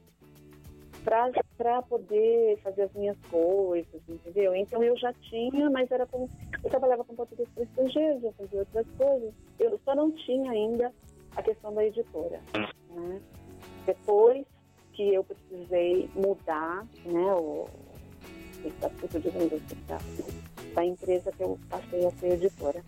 para 1.05 1.83
poder 1.83 2.59
fazer 2.63 2.83
as 2.83 2.93
minhas 2.93 3.17
coisas, 3.31 4.01
entendeu? 4.09 4.55
Então 4.55 4.83
eu 4.83 4.97
já 4.97 5.13
tinha, 5.13 5.71
mas 5.71 5.91
era 5.91 6.07
como. 6.07 6.29
Eu 6.63 6.71
trabalhava 6.71 7.05
com 7.05 7.15
português 7.15 7.49
para 7.55 7.65
estrangeiros, 7.65 8.23
eu 8.23 8.33
fazia 8.33 8.61
outras 8.61 8.87
coisas. 8.97 9.33
Eu 9.59 9.81
só 9.85 9.95
não 9.95 10.11
tinha 10.13 10.51
ainda 10.51 10.93
a 11.37 11.43
questão 11.43 11.73
da 11.75 11.85
editora. 11.85 12.41
Né? 12.91 13.21
Depois 13.87 14.47
que 14.93 15.15
eu 15.15 15.25
precisei 15.25 16.11
mudar 16.15 16.87
né, 17.07 17.35
o 17.35 17.67
estatuto, 18.65 19.19
digamos 19.21 19.53
assim, 19.53 19.77
da, 20.75 20.85
empresa 20.85 21.33
que 21.33 21.43
eu 21.43 21.59
passei 21.69 22.07
a 22.07 22.11
ser 22.13 22.33
editora. 22.33 22.85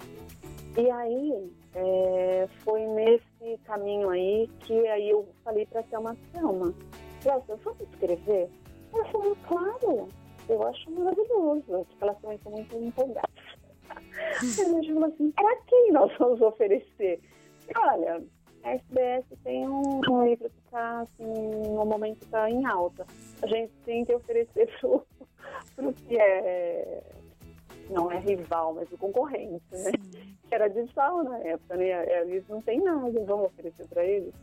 E 0.77 0.91
aí, 0.91 1.53
é, 1.75 2.49
foi 2.65 2.87
nesse 2.87 3.59
caminho 3.65 4.11
aí 4.11 4.49
que 4.61 4.87
aí 4.89 5.11
eu 5.11 5.29
falei 5.45 5.67
para 5.67 5.81
a 5.81 5.83
Thelma, 5.85 6.17
Thelma, 6.33 6.75
Nossa, 7.25 7.57
vamos 7.57 7.81
escrever? 7.81 8.49
Ela 8.93 9.05
falou, 9.07 9.37
claro, 9.49 10.09
eu 10.49 10.67
acho 10.67 10.91
maravilhoso, 10.91 11.87
elas 12.01 12.19
também 12.21 12.39
são 12.43 12.53
muito 12.53 12.77
empolgadas. 12.77 13.31
a 14.41 14.45
gente 14.45 14.93
falou 14.93 15.09
assim, 15.09 15.31
para 15.33 15.57
quem 15.67 15.93
nós 15.93 16.13
vamos 16.19 16.41
oferecer? 16.41 17.21
E, 17.69 17.79
olha, 17.79 18.23
a 18.65 18.71
SBS 18.71 19.25
tem 19.45 19.69
um, 19.69 20.01
um 20.09 20.25
livro 20.25 20.49
que 20.51 20.59
está, 20.65 21.01
assim, 21.01 21.25
no 21.25 21.85
momento 21.85 22.23
está 22.23 22.51
em 22.51 22.65
alta. 22.67 23.07
A 23.43 23.47
gente 23.47 23.73
tem 23.85 24.05
que 24.05 24.15
oferecer 24.15 24.69
para 24.81 25.89
o 25.89 25.93
que 25.93 26.19
é, 26.19 27.03
não 27.91 28.11
é 28.11 28.19
rival, 28.19 28.75
mas 28.75 28.91
o 28.93 28.99
concorrente, 28.99 29.63
né? 29.73 29.93
Que 30.49 30.55
era 30.55 30.69
digital 30.69 31.23
na 31.25 31.39
época, 31.39 31.77
né? 31.77 32.23
Eles 32.23 32.47
não 32.49 32.61
têm 32.61 32.81
nada, 32.81 33.25
vamos 33.25 33.47
oferecer 33.47 33.87
para 33.89 34.05
eles. 34.05 34.35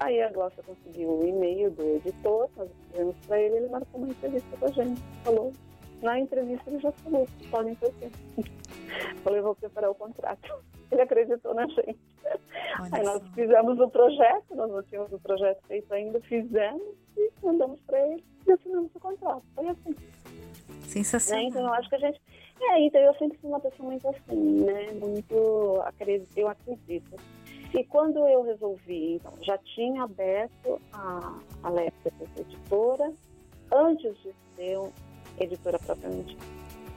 Aí 0.00 0.22
a 0.22 0.30
Glossa 0.30 0.62
conseguiu 0.62 1.08
o 1.08 1.26
e-mail 1.26 1.70
do 1.72 1.82
editor, 1.96 2.48
nós 2.56 2.70
escrevemos 2.70 3.16
para 3.26 3.40
ele, 3.40 3.56
ele 3.56 3.68
marcou 3.68 4.00
uma 4.00 4.10
entrevista 4.10 4.56
com 4.56 4.66
a 4.66 4.70
gente. 4.70 5.00
Falou, 5.24 5.52
na 6.02 6.18
entrevista 6.18 6.70
ele 6.70 6.78
já 6.78 6.92
falou, 6.92 7.28
podem 7.50 7.74
fazer. 7.74 8.10
Falei, 9.22 9.40
vou 9.40 9.54
preparar 9.54 9.90
o 9.90 9.94
contrato. 9.94 10.54
Ele 10.90 11.02
acreditou 11.02 11.52
na 11.54 11.66
gente. 11.66 11.98
Olha 12.80 12.90
Aí 12.92 13.02
nós 13.02 13.22
fizemos 13.34 13.78
o 13.78 13.90
projeto, 13.90 14.54
nós 14.54 14.70
não 14.70 14.82
tínhamos 14.84 15.12
o 15.12 15.18
projeto 15.18 15.60
feito 15.66 15.92
ainda, 15.92 16.18
fizemos 16.20 16.96
e 17.14 17.30
mandamos 17.42 17.78
para 17.82 18.00
ele 18.06 18.24
e 18.46 18.52
assinamos 18.52 18.90
o 18.94 19.00
contrato. 19.00 19.44
Foi 19.54 19.68
assim. 19.68 19.94
Sensacional. 20.86 21.42
Né? 21.42 21.48
Então 21.50 21.62
eu 21.66 21.74
acho 21.74 21.88
que 21.90 21.94
a 21.96 21.98
gente. 21.98 22.20
É, 22.60 22.80
então 22.80 23.00
eu 23.02 23.14
sempre 23.14 23.36
fui 23.36 23.50
uma 23.50 23.60
pessoa 23.60 23.90
muito 23.90 24.08
assim, 24.08 24.64
né? 24.64 24.92
Muito. 24.92 25.34
Eu 26.36 26.48
acredito. 26.48 27.16
E 27.74 27.84
quando 27.84 28.26
eu 28.26 28.42
resolvi, 28.42 29.14
então, 29.14 29.32
já 29.42 29.58
tinha 29.58 30.04
aberto 30.04 30.80
a 30.92 31.38
Alexia 31.62 32.12
editora, 32.36 33.12
antes 33.70 34.16
de 34.18 34.34
ser 34.56 34.78
editora 35.38 35.78
propriamente, 35.78 36.36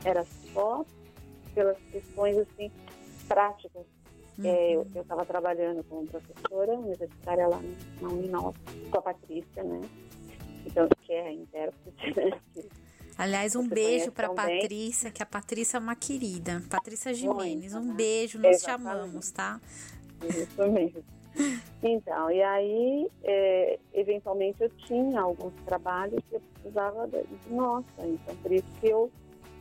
era 0.06 0.26
só 0.54 0.86
pelas 1.54 1.78
questões 1.92 2.38
assim 2.38 2.72
práticas. 3.28 3.86
Uhum. 4.38 4.46
É, 4.46 4.76
eu 4.76 4.88
estava 4.96 5.26
trabalhando 5.26 5.84
como 5.84 6.08
professora 6.08 6.74
universitária 6.74 7.48
lá 7.48 7.62
na 8.00 8.08
Uninova, 8.08 8.54
com 8.90 8.98
a 8.98 9.02
Patrícia, 9.02 9.64
né? 9.64 9.82
Então, 10.66 10.88
que 11.02 11.12
é 11.12 11.28
a 11.28 11.34
intérprete, 11.34 12.16
né? 12.16 12.40
Aliás, 13.18 13.56
um 13.56 13.68
Você 13.68 13.76
beijo 13.76 14.12
para 14.12 14.30
Patrícia, 14.30 15.12
que 15.12 15.22
a 15.22 15.26
Patrícia 15.26 15.78
é 15.78 15.80
uma 15.80 15.96
querida. 15.96 16.64
Patrícia 16.70 17.14
Jimenez, 17.14 17.76
um 17.76 17.94
beijo, 17.94 18.40
nós 18.40 18.58
Exatamente. 18.58 18.90
te 18.90 18.98
amamos, 18.98 19.32
tá? 19.32 19.62
Isso 20.28 20.72
mesmo. 20.72 21.04
Então, 21.82 22.30
e 22.30 22.42
aí, 22.44 23.10
é, 23.24 23.80
eventualmente, 23.94 24.62
eu 24.62 24.70
tinha 24.70 25.22
alguns 25.22 25.54
trabalhos 25.66 26.22
que 26.30 26.36
eu 26.36 26.42
precisava 26.54 27.08
de, 27.08 27.54
nossa, 27.54 28.06
então 28.06 28.36
por 28.38 28.52
isso 28.52 28.68
que 28.80 28.88
eu, 28.88 29.12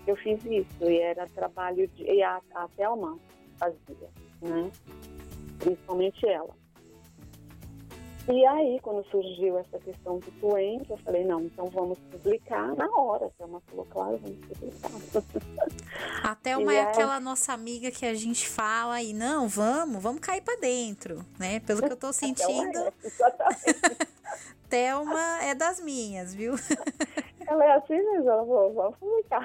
eu 0.07 0.17
fiz 0.17 0.45
isso. 0.45 0.85
E 0.85 0.99
era 0.99 1.27
trabalho 1.29 1.87
de. 1.89 2.05
E 2.05 2.23
a, 2.23 2.41
a 2.55 2.69
Thelma 2.77 3.19
fazia, 3.59 4.09
né? 4.43 4.71
Principalmente 5.59 6.27
ela. 6.27 6.60
E 8.29 8.47
aí, 8.47 8.79
quando 8.81 9.05
surgiu 9.11 9.59
essa 9.59 9.79
questão 9.79 10.19
do 10.19 10.31
Twain, 10.33 10.83
eu 10.89 10.97
falei, 10.99 11.25
não, 11.25 11.41
então 11.41 11.67
vamos 11.67 11.99
publicar 12.11 12.75
na 12.77 12.89
hora. 12.95 13.27
A 13.27 13.31
Thelma 13.31 13.63
falou, 13.67 13.87
claro, 13.87 14.21
vamos 14.23 14.39
publicar. 14.47 14.91
A 16.31 16.35
Thelma 16.35 16.75
é 16.75 16.83
aquela 16.83 17.19
nossa 17.19 17.53
amiga 17.53 17.91
que 17.91 18.07
a 18.07 18.15
gente 18.15 18.47
fala 18.47 19.03
e 19.03 19.13
não, 19.13 19.49
vamos, 19.49 20.03
vamos 20.03 20.21
cair 20.21 20.43
para 20.43 20.61
dentro, 20.61 21.25
né? 21.39 21.61
Pelo 21.61 21.83
que 21.83 21.93
eu 21.93 21.97
tô 21.97 22.13
sentindo. 22.15 22.79
É, 24.73 24.77
Thelma 24.77 25.43
é 25.43 25.53
das 25.53 25.81
minhas, 25.81 26.33
viu? 26.33 26.55
Ela 27.45 27.65
é 27.65 27.73
assim 27.73 27.97
mesmo, 27.97 28.31
ela 28.31 28.47
falou, 28.47 28.73
vamos 28.73 28.97
publicar. 28.99 29.45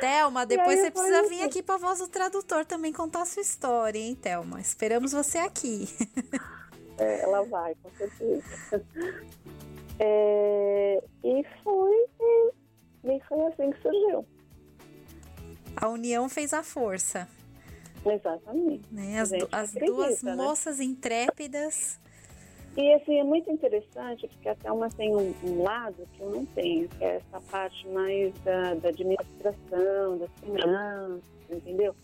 Thelma, 0.00 0.44
depois 0.44 0.80
você 0.80 0.90
precisa 0.90 1.22
vir 1.28 1.42
aqui 1.44 1.62
para 1.62 1.76
Voz 1.76 2.00
do 2.00 2.08
Tradutor 2.08 2.64
também 2.66 2.92
contar 2.92 3.22
a 3.22 3.26
sua 3.26 3.42
história, 3.42 4.00
hein, 4.00 4.16
Thelma? 4.16 4.60
Esperamos 4.60 5.12
você 5.12 5.38
aqui. 5.38 5.86
É, 6.98 7.22
ela 7.22 7.42
vai, 7.42 7.74
com 7.82 7.90
certeza. 7.90 8.44
É, 9.98 11.02
e 11.24 11.42
foi, 11.64 12.06
e 13.04 13.20
foi 13.26 13.46
assim 13.46 13.70
que 13.70 13.80
surgiu. 13.80 14.26
A 15.74 15.88
união 15.88 16.28
fez 16.28 16.52
a 16.52 16.62
força. 16.62 17.26
Exatamente. 18.04 18.82
Né? 18.92 19.18
As, 19.18 19.32
as 19.32 19.70
acredita, 19.70 19.86
duas 19.86 20.22
né? 20.22 20.36
moças 20.36 20.80
intrépidas. 20.80 21.98
E 22.76 22.92
assim, 22.92 23.18
é 23.18 23.24
muito 23.24 23.50
interessante, 23.50 24.28
porque 24.28 24.50
a 24.50 24.54
Thelma 24.54 24.90
tem 24.90 25.16
um, 25.16 25.34
um, 25.44 25.62
lado 25.62 26.06
que 26.12 26.20
eu 26.20 26.30
não 26.30 26.44
tenho, 26.44 26.86
que 26.90 27.02
é 27.02 27.16
essa 27.16 27.40
parte 27.50 27.88
mais 27.88 28.34
da, 28.40 28.74
da 28.74 28.90
administração, 28.90 30.18
da 30.18 30.28
finanças, 30.42 31.22
entendeu? 31.50 31.96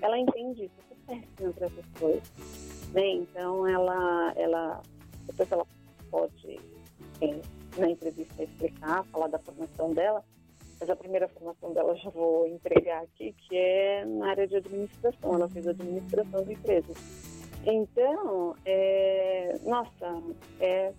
Ela 0.00 0.16
entende 0.18 0.66
isso, 0.66 0.74
eu 0.78 0.84
sou 0.88 0.96
péssima 1.06 1.52
para 1.52 1.66
essas 1.66 1.84
coisas. 1.98 2.79
Né? 2.92 3.08
Então, 3.08 3.66
ela, 3.66 4.32
ela, 4.36 4.82
depois 5.26 5.50
ela 5.52 5.66
pode, 6.10 6.60
é, 7.20 7.40
na 7.78 7.90
entrevista, 7.90 8.42
explicar, 8.42 9.04
falar 9.04 9.28
da 9.28 9.38
formação 9.38 9.92
dela, 9.92 10.24
mas 10.80 10.88
a 10.88 10.96
primeira 10.96 11.28
formação 11.28 11.72
dela 11.72 11.94
já 11.96 12.10
vou 12.10 12.46
entregar 12.46 13.02
aqui, 13.02 13.32
que 13.32 13.56
é 13.56 14.04
na 14.04 14.30
área 14.30 14.46
de 14.46 14.56
administração. 14.56 15.34
Ela 15.34 15.48
fez 15.48 15.68
administração 15.68 16.42
de 16.42 16.54
empresas. 16.54 16.96
Então, 17.66 18.56
é, 18.64 19.58
nossa, 19.64 20.22
é 20.58 20.92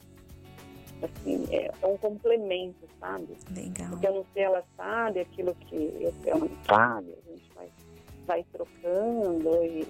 assim, 1.03 1.47
é, 1.49 1.71
é, 1.81 1.87
um 1.87 1.97
complemento, 1.97 2.87
sabe? 2.99 3.35
Legal. 3.55 3.89
Porque 3.89 4.07
eu 4.07 4.13
não 4.13 4.25
sei, 4.33 4.43
ela 4.43 4.63
sabe 4.77 5.21
aquilo 5.21 5.55
que 5.55 5.75
eu, 5.75 6.13
ela 6.25 6.41
não 6.41 6.63
sabe, 6.63 7.15
a 7.25 7.31
gente 7.31 7.51
vai, 7.55 7.69
vai 8.27 8.45
trocando 8.51 9.63
e 9.63 9.87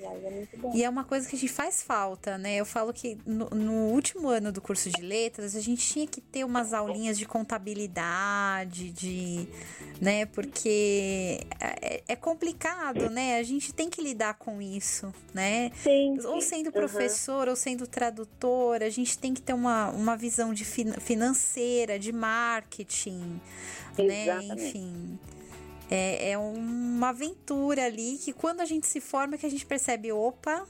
é. 0.00 0.46
E 0.74 0.84
é 0.84 0.88
uma 0.88 1.04
coisa 1.04 1.28
que 1.28 1.34
a 1.34 1.38
gente 1.38 1.52
faz 1.52 1.82
falta, 1.82 2.38
né? 2.38 2.56
Eu 2.56 2.64
falo 2.64 2.92
que 2.92 3.18
no, 3.26 3.48
no, 3.50 3.72
último 3.92 4.28
ano 4.28 4.52
do 4.52 4.60
curso 4.60 4.90
de 4.90 5.02
letras, 5.02 5.56
a 5.56 5.60
gente 5.60 5.86
tinha 5.86 6.06
que 6.06 6.20
ter 6.20 6.44
umas 6.44 6.72
aulinhas 6.72 7.18
de 7.18 7.26
contabilidade, 7.26 8.90
de. 8.90 9.48
né? 10.00 10.26
Porque 10.26 11.40
é, 11.60 12.02
é 12.06 12.16
complicado, 12.16 13.10
né? 13.10 13.38
A 13.38 13.42
gente 13.42 13.72
tem 13.72 13.90
que 13.90 14.00
lidar 14.00 14.34
com 14.34 14.62
isso, 14.62 15.12
né? 15.34 15.70
Sim. 15.82 16.18
Ou 16.24 16.40
sendo 16.40 16.70
professor, 16.70 17.44
uhum. 17.44 17.50
ou 17.50 17.56
sendo 17.56 17.86
tradutor, 17.86 18.82
a 18.82 18.90
gente 18.90 19.18
tem 19.18 19.34
que 19.34 19.42
ter 19.42 19.52
uma, 19.52 19.90
uma 19.90 20.16
visão 20.16 20.54
de 20.54 20.64
financeira, 20.64 21.98
de 21.98 22.12
marketing, 22.12 23.40
né? 23.98 24.22
Exatamente. 24.24 24.54
né? 24.54 24.68
Enfim. 24.68 25.18
É, 25.90 26.32
é 26.32 26.38
uma 26.38 27.10
aventura 27.10 27.84
ali 27.84 28.18
que 28.18 28.32
quando 28.32 28.60
a 28.60 28.64
gente 28.64 28.86
se 28.86 29.00
forma 29.00 29.38
que 29.38 29.46
a 29.46 29.50
gente 29.50 29.64
percebe, 29.64 30.12
opa, 30.12 30.66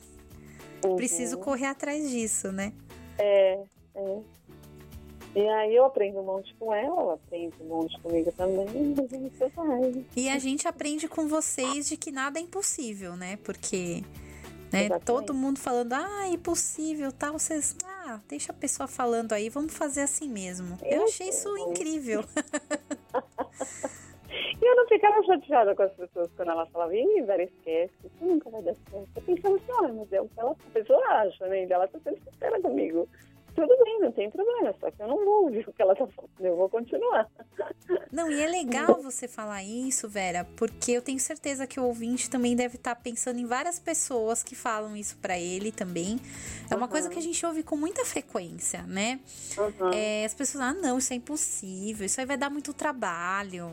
uhum. 0.85 0.97
preciso 0.97 1.39
correr 1.39 1.67
atrás 1.67 2.09
disso, 2.09 2.53
né? 2.53 2.73
É, 3.19 3.59
é. 3.95 4.19
E 5.35 5.49
aí 5.49 5.75
eu 5.75 5.85
aprendo 5.85 6.21
um 6.21 6.25
monte 6.25 6.55
com 6.55 6.75
ela, 6.75 7.01
ela 7.01 7.15
aprende 7.15 7.55
um 7.61 7.67
monte 7.67 8.01
comigo 8.01 8.33
também, 8.33 8.67
e 10.17 10.29
a 10.29 10.39
gente 10.39 10.67
aprende 10.67 11.07
com 11.07 11.29
vocês 11.29 11.89
de 11.89 11.97
que 11.97 12.11
nada 12.11 12.39
é 12.39 12.43
impossível, 12.43 13.15
né? 13.15 13.39
Porque 13.45 14.03
né, 14.73 14.89
todo 15.05 15.35
mundo 15.35 15.59
falando, 15.59 15.93
ah, 15.93 16.27
é 16.27 16.31
impossível, 16.31 17.13
tal, 17.13 17.35
vocês, 17.39 17.77
ah, 17.85 18.21
deixa 18.29 18.53
a 18.53 18.55
pessoa 18.55 18.87
falando 18.87 19.33
aí, 19.33 19.49
vamos 19.49 19.75
fazer 19.75 20.01
assim 20.03 20.29
mesmo. 20.29 20.79
Eu 20.83 21.05
achei 21.05 21.29
isso 21.29 21.57
incrível. 21.59 22.25
E 24.61 24.65
eu 24.65 24.77
não 24.77 24.87
ficava 24.87 25.23
chateada 25.25 25.75
com 25.75 25.83
as 25.83 25.93
pessoas 25.93 26.31
quando 26.37 26.51
elas 26.51 26.69
falavam, 26.71 26.95
ih, 26.95 27.23
Vera, 27.23 27.43
esquece, 27.43 27.93
isso 28.05 28.25
nunca 28.25 28.51
vai 28.51 28.63
dar 28.63 28.75
certo. 28.75 29.09
Eu 29.17 29.23
pensava 29.23 29.57
assim, 29.57 29.73
olha, 29.73 29.93
mas 29.95 30.13
é 30.13 30.21
o 30.21 30.29
que 30.29 30.41
ela, 30.41 30.51
a 30.53 30.73
pessoa 30.73 31.05
acha, 31.09 31.47
né? 31.47 31.67
Ela 31.69 31.89
tá 31.89 31.99
sendo 32.01 32.19
sincera 32.25 32.61
comigo. 32.61 33.09
Tudo 33.59 33.77
bem, 33.83 33.99
não 33.99 34.13
tem 34.13 34.31
problema, 34.31 34.73
só 34.79 34.89
que 34.89 35.03
eu 35.03 35.09
não 35.09 35.17
vou 35.25 35.47
ouvir 35.47 35.69
o 35.69 35.73
que 35.73 35.83
ela 35.83 35.93
tá 35.97 36.07
falando, 36.07 36.31
eu 36.39 36.55
vou 36.55 36.69
continuar. 36.69 37.29
Não, 38.13 38.31
e 38.31 38.41
é 38.41 38.47
legal 38.47 39.03
você 39.03 39.27
falar 39.27 39.65
isso, 39.65 40.09
Vera, 40.09 40.47
porque 40.55 40.93
eu 40.93 41.03
tenho 41.03 41.19
certeza 41.19 41.67
que 41.67 41.81
o 41.81 41.83
ouvinte 41.83 42.31
também 42.31 42.55
deve 42.55 42.77
estar 42.77 42.95
tá 42.95 43.01
pensando 43.01 43.41
em 43.41 43.47
várias 43.47 43.81
pessoas 43.81 44.45
que 44.45 44.55
falam 44.55 44.97
isso 44.97 45.17
para 45.17 45.37
ele 45.37 45.73
também. 45.73 46.21
É 46.71 46.77
uma 46.77 46.87
uhum. 46.87 46.89
coisa 46.89 47.11
que 47.11 47.19
a 47.19 47.23
gente 47.23 47.45
ouve 47.45 47.65
com 47.65 47.77
muita 47.77 48.05
frequência, 48.05 48.83
né? 48.83 49.19
Uhum. 49.59 49.93
É, 49.93 50.25
as 50.25 50.35
pessoas, 50.35 50.63
ah, 50.63 50.73
não, 50.73 50.97
isso 50.97 51.13
é 51.13 51.17
impossível, 51.17 52.07
isso 52.07 52.21
aí 52.21 52.27
vai 52.27 52.37
dar 52.37 52.51
muito 52.51 52.73
trabalho. 52.73 53.67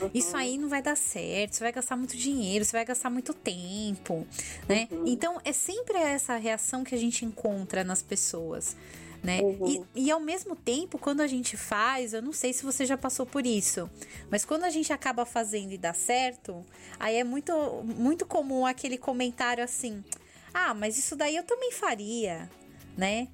Uhum. 0.00 0.10
Isso 0.14 0.36
aí 0.36 0.56
não 0.56 0.68
vai 0.68 0.80
dar 0.80 0.96
certo, 0.96 1.56
você 1.56 1.64
vai 1.64 1.72
gastar 1.72 1.96
muito 1.96 2.16
dinheiro, 2.16 2.64
você 2.64 2.76
vai 2.76 2.84
gastar 2.84 3.10
muito 3.10 3.34
tempo, 3.34 4.24
né? 4.68 4.86
Uhum. 4.92 5.04
Então 5.08 5.40
é 5.44 5.52
sempre 5.52 5.98
essa 5.98 6.36
reação 6.36 6.84
que 6.84 6.94
a 6.94 6.98
gente 6.98 7.24
encontra 7.24 7.82
nas 7.82 8.00
pessoas. 8.00 8.76
Né? 9.24 9.40
Uhum. 9.40 9.86
E, 9.94 10.04
e 10.06 10.10
ao 10.10 10.20
mesmo 10.20 10.54
tempo, 10.54 10.98
quando 10.98 11.22
a 11.22 11.26
gente 11.26 11.56
faz, 11.56 12.12
eu 12.12 12.20
não 12.20 12.32
sei 12.32 12.52
se 12.52 12.62
você 12.62 12.84
já 12.84 12.96
passou 12.96 13.24
por 13.24 13.46
isso, 13.46 13.90
mas 14.30 14.44
quando 14.44 14.64
a 14.64 14.70
gente 14.70 14.92
acaba 14.92 15.24
fazendo 15.24 15.72
e 15.72 15.78
dá 15.78 15.94
certo, 15.94 16.64
aí 17.00 17.16
é 17.16 17.24
muito, 17.24 17.52
muito 17.82 18.26
comum 18.26 18.66
aquele 18.66 18.98
comentário 18.98 19.64
assim: 19.64 20.04
ah, 20.52 20.74
mas 20.74 20.98
isso 20.98 21.16
daí 21.16 21.34
eu 21.34 21.42
também 21.42 21.72
faria 21.72 22.48
né? 22.96 23.28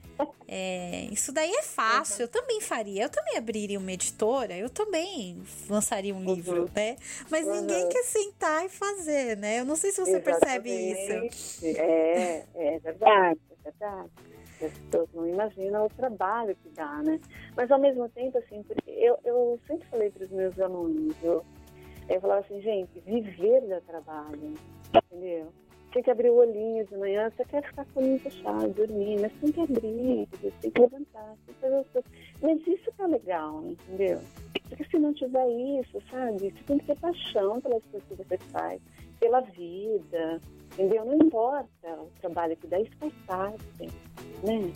É, 0.49 1.07
isso 1.11 1.32
daí 1.32 1.51
é 1.51 1.62
fácil, 1.62 2.22
eu 2.22 2.28
também 2.28 2.61
faria, 2.61 3.05
eu 3.05 3.09
também 3.09 3.36
abriria 3.36 3.78
uma 3.78 3.93
editora, 3.93 4.57
eu 4.57 4.68
também 4.68 5.43
lançaria 5.68 6.14
um 6.14 6.24
livro, 6.24 6.62
uhum. 6.62 6.68
né? 6.74 6.97
Mas 7.30 7.47
uhum. 7.47 7.61
ninguém 7.61 7.88
quer 7.88 8.03
sentar 8.05 8.64
e 8.64 8.68
fazer, 8.68 9.36
né? 9.36 9.61
Eu 9.61 9.64
não 9.64 9.76
sei 9.76 9.93
se 9.93 10.01
você 10.01 10.16
Exatamente. 10.16 10.41
percebe 10.41 10.70
isso. 10.70 11.64
É, 11.64 12.45
é 12.55 12.78
verdade, 12.78 13.41
é 13.51 13.70
verdade. 13.70 14.11
As 14.66 14.72
pessoas 14.78 15.08
não 15.14 15.26
imaginam 15.26 15.86
o 15.86 15.90
trabalho 15.90 16.56
que 16.56 16.68
dá, 16.70 17.02
né? 17.02 17.20
Mas 17.56 17.70
ao 17.70 17.78
mesmo 17.78 18.08
tempo, 18.11 18.38
assim, 18.38 18.64
eu, 18.86 19.18
eu 19.24 19.58
sempre 19.66 19.86
falei 19.88 20.11
para 20.11 20.24
os 20.24 20.30
meus 20.30 20.58
alunos, 20.61 21.16
eu, 21.22 21.44
eu 22.08 22.20
falava 22.20 22.40
assim, 22.40 22.61
gente, 22.61 23.00
viver 23.00 23.62
dá 23.66 23.80
trabalho, 23.80 24.54
entendeu? 24.94 25.52
tem 25.92 26.02
que 26.02 26.11
abrir 26.11 26.30
o 26.30 26.36
olhinho 26.36 26.86
de 26.86 26.96
manhã, 26.96 27.30
você 27.30 27.44
quer 27.44 27.62
ficar 27.64 27.84
com 27.86 28.00
o 28.00 28.02
olhinho 28.02 28.20
fechado, 28.20 28.68
dormir, 28.68 29.20
mas 29.20 29.32
tem 29.40 29.52
que 29.52 29.61
abrir, 29.61 30.28
você 30.30 30.52
tem 30.61 30.70
que 30.70 30.80
levantar, 30.80 31.34
tem 31.46 31.54
que 31.54 31.61
fazer 31.61 31.76
as 31.76 31.88
coisas. 31.88 32.11
Mas 32.40 32.66
isso 32.66 32.90
é 32.98 33.06
legal, 33.06 33.64
entendeu? 33.64 34.20
Porque 34.68 34.84
se 34.84 34.98
não 34.98 35.12
tiver 35.12 35.48
isso, 35.48 36.00
sabe, 36.11 36.38
você 36.38 36.64
tem 36.64 36.78
que 36.78 36.86
ter 36.86 36.98
paixão 36.98 37.61
pelas 37.61 37.82
coisas 37.86 38.08
que 38.08 38.14
você 38.14 38.38
faz, 38.52 38.80
pela 39.18 39.40
vida, 39.40 40.40
entendeu? 40.72 41.04
Não 41.04 41.16
importa 41.16 41.88
o 41.88 42.08
trabalho 42.20 42.56
que 42.56 42.66
dá, 42.68 42.80
isso 42.80 42.96
faz 42.98 43.12
parte, 43.26 43.88
né? 44.43 44.72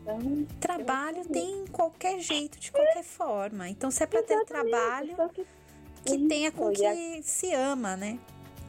Então, 0.00 0.46
trabalho 0.58 1.24
tem 1.28 1.66
qualquer 1.66 2.18
jeito, 2.20 2.58
de 2.58 2.72
qualquer 2.72 3.04
forma. 3.04 3.68
Então, 3.68 3.90
se 3.90 4.02
é 4.02 4.06
para 4.06 4.22
ter 4.22 4.44
trabalho, 4.44 5.16
que, 5.32 5.44
que 6.04 6.28
tenha 6.28 6.50
com 6.50 6.70
que 6.70 7.22
se 7.22 7.52
ama, 7.54 7.96
né? 7.96 8.18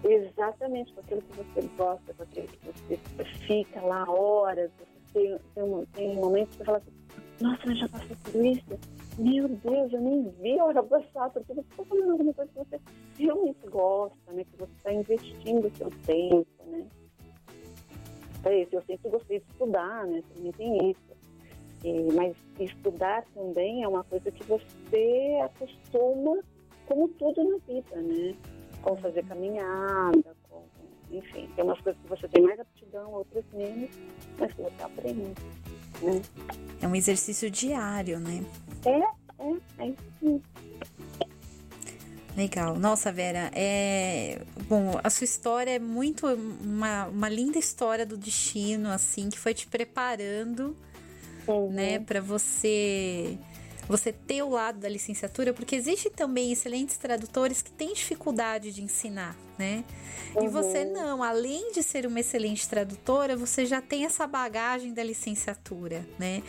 Exatamente, 0.04 0.94
com 0.94 1.00
aquilo 1.02 1.22
que 1.22 1.38
você 1.38 1.70
gosta, 1.78 2.14
com 2.14 2.24
aquilo 2.24 2.48
que 2.48 2.60
você 2.68 3.26
fica 3.48 3.82
lá 3.82 4.10
horas, 4.10 4.72
você 4.78 5.14
tem, 5.14 5.40
tem, 5.54 5.86
tem 5.94 6.16
momentos 6.16 6.52
que 6.52 6.58
você 6.58 6.66
fala 6.66 6.78
assim, 6.80 6.92
nossa, 7.40 7.68
eu 7.68 7.76
já 7.76 7.90
passei 7.90 8.16
por 8.24 8.46
isso, 8.46 8.80
meu 9.18 9.48
Deus, 9.48 9.94
eu 9.94 10.02
nem 10.02 10.30
vi 10.42 10.60
a 10.60 10.66
hora 10.66 10.84
passar, 10.84 11.30
porque 11.30 11.54
você 11.54 11.62
está 11.62 11.84
fazendo 11.84 12.12
alguma 12.12 12.34
coisa 12.34 12.52
que 12.52 12.60
você 12.60 12.80
realmente 13.18 13.68
gosta, 13.68 14.32
né? 14.32 14.44
Que 14.44 14.58
você 14.58 14.72
está 14.78 14.94
investindo 14.94 15.68
o 15.68 15.76
seu 15.76 15.90
tempo, 16.06 16.48
né? 16.68 16.86
É 18.44 18.62
isso, 18.62 18.76
eu 18.76 18.84
sempre 18.84 19.10
gostei 19.10 19.40
de 19.40 19.46
estudar, 19.52 20.08
né? 20.08 20.24
Também 20.36 20.52
tem 20.54 20.92
isso. 20.92 21.12
E, 21.84 22.14
mas 22.14 22.36
estudar 22.60 23.24
também 23.34 23.84
é 23.84 23.88
uma 23.88 24.04
coisa 24.04 24.32
que 24.32 24.44
você 24.44 25.40
acostuma 25.44 26.40
como 26.88 27.08
tudo 27.10 27.44
na 27.44 27.58
vida, 27.68 27.96
né? 28.02 28.36
como 28.82 28.98
fazer 28.98 29.24
caminhada, 29.26 30.36
como, 30.50 30.66
enfim, 31.12 31.50
tem 31.56 31.64
umas 31.64 31.80
coisas 31.82 32.02
que 32.02 32.10
você 32.10 32.28
tem 32.28 32.44
mais 32.44 32.60
aptidão, 32.60 33.12
outras 33.12 33.46
menos, 33.54 33.90
mas 34.38 34.54
que 34.54 34.62
você 34.62 34.84
aprende. 34.84 35.34
Né? 36.02 36.22
É 36.82 36.88
um 36.88 36.96
exercício 36.96 37.50
diário, 37.50 38.20
né? 38.20 38.44
É, 38.86 39.44
é, 39.44 39.86
é 39.86 39.88
isso. 39.90 40.42
Legal. 42.36 42.78
Nossa, 42.78 43.12
Vera, 43.12 43.52
é. 43.54 44.40
Bom, 44.68 45.00
a 45.04 45.10
sua 45.10 45.26
história 45.26 45.72
é 45.72 45.80
muito. 45.80 46.28
Uma, 46.28 47.08
uma 47.08 47.30
linda 47.30 47.58
história 47.58 48.06
do 48.06 48.18
destino, 48.18 48.90
assim, 48.90 49.30
que 49.30 49.38
foi 49.38 49.54
te 49.54 49.68
preparando, 49.68 50.76
uhum. 51.48 51.72
né, 51.72 52.00
para 52.00 52.22
você 52.22 53.38
você 53.92 54.14
ter 54.14 54.42
o 54.42 54.50
lado 54.50 54.80
da 54.80 54.88
licenciatura, 54.88 55.54
porque 55.54 55.76
existe 55.76 56.10
também 56.10 56.52
excelentes 56.52 56.98
tradutores 56.98 57.62
que 57.62 57.70
têm 57.70 57.94
dificuldade 57.94 58.72
de 58.72 58.82
ensinar, 58.82 59.36
né? 59.60 59.84
Uhum. 60.34 60.46
E 60.46 60.48
você 60.48 60.86
não, 60.86 61.22
além 61.22 61.74
de 61.74 61.84
ser 61.84 62.06
uma 62.06 62.22
excelente 62.22 62.68
tradutora, 62.70 63.36
você 63.36 63.66
já 63.66 63.82
tem 63.82 64.06
essa 64.06 64.26
bagagem 64.26 64.94
da 64.94 65.04
licenciatura, 65.04 66.06
né? 66.18 66.42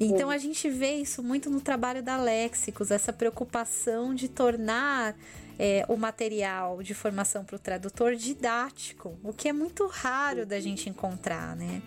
Então 0.00 0.28
uhum. 0.28 0.34
a 0.34 0.38
gente 0.38 0.70
vê 0.70 0.94
isso 0.94 1.22
muito 1.22 1.50
no 1.50 1.60
trabalho 1.60 2.02
da 2.02 2.16
Léxicos, 2.16 2.90
essa 2.90 3.12
preocupação 3.12 4.14
de 4.14 4.28
tornar 4.28 5.14
é, 5.58 5.84
o 5.88 5.96
material 5.98 6.82
de 6.82 6.94
formação 6.94 7.44
para 7.44 7.56
o 7.56 7.58
tradutor 7.58 8.14
didático, 8.14 9.18
o 9.22 9.34
que 9.34 9.50
é 9.50 9.52
muito 9.52 9.86
raro 9.86 10.46
da 10.46 10.58
gente 10.58 10.88
encontrar, 10.88 11.54
né? 11.54 11.82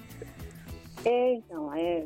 É, 1.03 1.33
então, 1.33 1.73
é. 1.73 2.05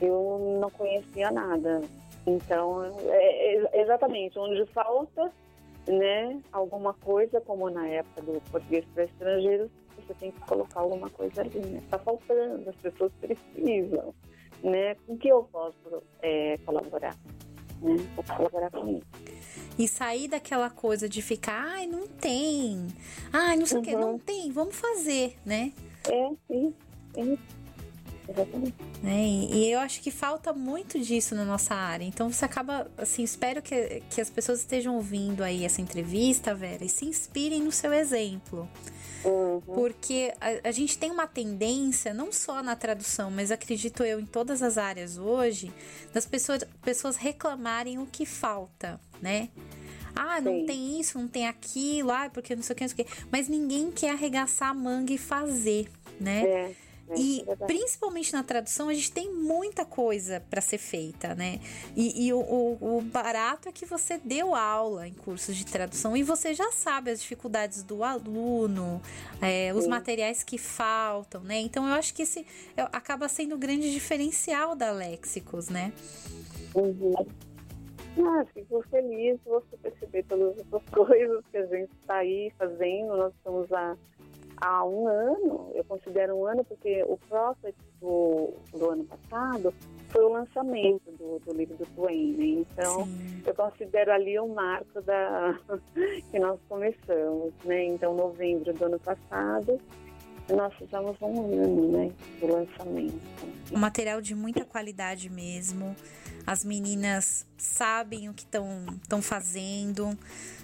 Eu 0.00 0.58
não 0.60 0.70
conhecia 0.70 1.28
nada 1.32 1.82
então, 2.28 2.84
é, 3.08 3.56
é, 3.56 3.82
exatamente, 3.82 4.38
onde 4.38 4.64
falta 4.66 5.32
né, 5.86 6.38
alguma 6.52 6.92
coisa, 6.94 7.40
como 7.40 7.70
na 7.70 7.88
época 7.88 8.22
do 8.22 8.40
português 8.50 8.84
para 8.94 9.04
estrangeiros, 9.04 9.70
você 9.96 10.14
tem 10.14 10.30
que 10.30 10.40
colocar 10.40 10.80
alguma 10.80 11.08
coisa 11.10 11.40
ali, 11.40 11.58
né? 11.58 11.78
Está 11.78 11.98
faltando, 11.98 12.68
as 12.68 12.76
pessoas 12.76 13.12
precisam, 13.20 14.14
né? 14.62 14.94
Com 15.06 15.16
que 15.16 15.28
eu 15.28 15.44
posso 15.44 16.02
é, 16.22 16.56
colaborar? 16.64 17.16
Né? 17.80 17.96
Vou 18.14 18.24
colaborar 18.24 18.70
com 18.70 18.98
isso. 18.98 19.06
E 19.78 19.86
sair 19.86 20.28
daquela 20.28 20.70
coisa 20.70 21.08
de 21.08 21.22
ficar, 21.22 21.64
ai, 21.64 21.86
não 21.86 22.06
tem, 22.06 22.88
ai, 23.32 23.56
não 23.56 23.66
sei 23.66 23.76
o 23.76 23.80
uhum. 23.80 23.84
que, 23.84 23.96
não 23.96 24.18
tem, 24.18 24.50
vamos 24.50 24.76
fazer, 24.76 25.36
né? 25.44 25.72
É, 26.08 26.30
isso, 26.50 26.74
isso. 27.16 27.57
Exatamente. 28.28 28.74
É, 29.04 29.26
e 29.26 29.72
eu 29.72 29.80
acho 29.80 30.00
que 30.00 30.10
falta 30.10 30.52
muito 30.52 31.00
disso 31.00 31.34
na 31.34 31.44
nossa 31.44 31.74
área. 31.74 32.04
Então 32.04 32.30
você 32.30 32.44
acaba, 32.44 32.90
assim, 32.96 33.22
espero 33.22 33.62
que, 33.62 34.02
que 34.10 34.20
as 34.20 34.28
pessoas 34.28 34.60
estejam 34.60 34.96
ouvindo 34.96 35.42
aí 35.42 35.64
essa 35.64 35.80
entrevista, 35.80 36.54
Vera, 36.54 36.84
e 36.84 36.88
se 36.88 37.06
inspirem 37.06 37.62
no 37.62 37.72
seu 37.72 37.92
exemplo. 37.92 38.68
Uhum. 39.24 39.60
Porque 39.60 40.32
a, 40.40 40.68
a, 40.68 40.70
gente 40.70 40.96
tem 40.96 41.10
uma 41.10 41.26
tendência, 41.26 42.14
não 42.14 42.30
só 42.30 42.62
na 42.62 42.76
tradução, 42.76 43.30
mas 43.30 43.50
acredito 43.50 44.04
eu 44.04 44.20
em 44.20 44.26
todas 44.26 44.62
as 44.62 44.78
áreas 44.78 45.18
hoje, 45.18 45.72
das 46.12 46.24
pessoas, 46.24 46.62
pessoas 46.82 47.16
reclamarem 47.16 47.98
o 47.98 48.06
que 48.06 48.24
falta, 48.24 49.00
né? 49.20 49.48
Ah, 50.14 50.40
não 50.40 50.60
Sim. 50.60 50.66
tem 50.66 51.00
isso, 51.00 51.18
não 51.18 51.28
tem 51.28 51.46
aquilo, 51.46 52.10
ah, 52.10 52.30
porque 52.32 52.54
não 52.54 52.62
sei 52.62 52.74
o 52.74 52.76
que, 52.76 52.84
não 52.84 52.88
sei 52.88 53.04
o 53.04 53.06
que. 53.06 53.12
Mas 53.30 53.48
ninguém 53.48 53.90
quer 53.90 54.10
arregaçar 54.10 54.70
a 54.70 54.74
manga 54.74 55.12
e 55.12 55.18
fazer, 55.18 55.88
né? 56.20 56.42
É. 56.44 56.87
É, 57.10 57.18
e 57.18 57.44
é 57.46 57.56
principalmente 57.56 58.32
na 58.32 58.42
tradução, 58.42 58.88
a 58.88 58.94
gente 58.94 59.10
tem 59.10 59.32
muita 59.32 59.84
coisa 59.84 60.42
para 60.50 60.60
ser 60.60 60.78
feita, 60.78 61.34
né? 61.34 61.60
E, 61.96 62.26
e 62.26 62.32
o, 62.32 62.38
o, 62.38 62.98
o, 62.98 63.00
barato 63.00 63.68
é 63.68 63.72
que 63.72 63.86
você 63.86 64.18
deu 64.18 64.54
aula 64.54 65.08
em 65.08 65.14
cursos 65.14 65.56
de 65.56 65.64
tradução 65.64 66.16
e 66.16 66.22
você 66.22 66.54
já 66.54 66.70
sabe 66.72 67.10
as 67.10 67.20
dificuldades 67.20 67.82
do 67.82 68.04
aluno, 68.04 69.00
é, 69.40 69.72
os 69.74 69.86
materiais 69.86 70.42
que 70.42 70.58
faltam, 70.58 71.42
né? 71.42 71.58
Então 71.60 71.86
eu 71.86 71.94
acho 71.94 72.14
que 72.14 72.22
esse 72.22 72.46
acaba 72.92 73.28
sendo 73.28 73.54
o 73.54 73.58
grande 73.58 73.90
diferencial 73.92 74.74
da 74.74 74.90
Léxicos, 74.90 75.68
né? 75.68 75.92
Uhum. 76.74 77.14
Ah, 78.20 78.44
fico 78.52 78.82
feliz 78.90 79.38
você 79.44 79.76
perceber 79.76 80.24
todas 80.24 80.58
essas 80.58 80.82
coisas 80.90 81.44
que 81.50 81.56
a 81.56 81.66
gente 81.66 81.92
está 82.00 82.16
aí 82.16 82.52
fazendo. 82.58 83.16
Nós 83.16 83.32
estamos 83.34 83.72
a 83.72 83.96
há 84.60 84.84
um 84.84 85.08
ano, 85.08 85.70
eu 85.74 85.84
considero 85.84 86.36
um 86.36 86.46
ano 86.46 86.64
porque 86.64 87.02
o 87.04 87.16
Prophet 87.28 87.74
do, 88.00 88.54
do 88.72 88.90
ano 88.90 89.04
passado 89.04 89.72
foi 90.08 90.24
o 90.24 90.28
lançamento 90.28 91.10
do, 91.12 91.38
do 91.40 91.52
livro 91.52 91.76
do 91.76 91.86
Twain, 91.94 92.32
né? 92.32 92.64
Então, 92.70 93.04
Sim. 93.04 93.42
eu 93.46 93.54
considero 93.54 94.12
ali 94.12 94.38
um 94.40 94.54
marco 94.54 95.02
da, 95.02 95.58
que 96.30 96.38
nós 96.38 96.58
começamos, 96.68 97.52
né? 97.64 97.84
Então, 97.84 98.14
novembro 98.14 98.72
do 98.72 98.84
ano 98.84 98.98
passado, 98.98 99.78
nós 100.54 100.72
fizemos 100.74 101.16
um 101.20 101.52
ano, 101.52 101.92
né? 101.92 102.12
Do 102.40 102.46
lançamento. 102.46 103.20
Um 103.72 103.78
material 103.78 104.20
de 104.20 104.34
muita 104.34 104.64
qualidade 104.64 105.28
mesmo. 105.28 105.94
As 106.46 106.64
meninas 106.64 107.46
sabem 107.58 108.28
o 108.28 108.34
que 108.34 108.44
estão 108.44 109.20
fazendo 109.20 110.18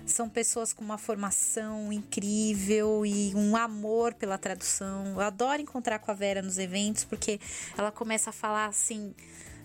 são 0.06 0.28
pessoas 0.28 0.72
com 0.72 0.84
uma 0.84 0.98
formação 0.98 1.92
incrível 1.92 3.04
e 3.04 3.34
um 3.34 3.56
amor 3.56 4.14
pela 4.14 4.38
tradução. 4.38 5.06
Eu 5.08 5.20
adoro 5.20 5.60
encontrar 5.60 5.98
com 5.98 6.10
a 6.10 6.14
Vera 6.14 6.42
nos 6.42 6.58
eventos 6.58 7.04
porque 7.04 7.40
ela 7.76 7.90
começa 7.90 8.30
a 8.30 8.32
falar 8.32 8.66
assim 8.66 9.14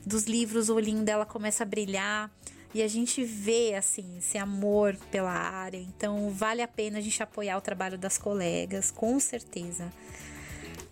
dos 0.05 0.23
livros, 0.23 0.69
o 0.69 0.75
olhinho 0.75 1.03
dela 1.03 1.25
começa 1.25 1.63
a 1.63 1.65
brilhar 1.65 2.31
e 2.73 2.83
a 2.83 2.87
gente 2.87 3.23
vê 3.23 3.73
assim 3.75 4.17
esse 4.17 4.37
amor 4.37 4.95
pela 5.11 5.31
área. 5.31 5.77
Então 5.77 6.29
vale 6.29 6.61
a 6.61 6.67
pena 6.67 6.99
a 6.99 7.01
gente 7.01 7.21
apoiar 7.21 7.57
o 7.57 7.61
trabalho 7.61 7.97
das 7.97 8.17
colegas, 8.17 8.91
com 8.91 9.19
certeza. 9.19 9.91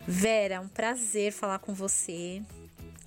Vera, 0.08 0.62
um 0.62 0.68
prazer 0.68 1.32
falar 1.32 1.60
com 1.60 1.74
você. 1.74 2.42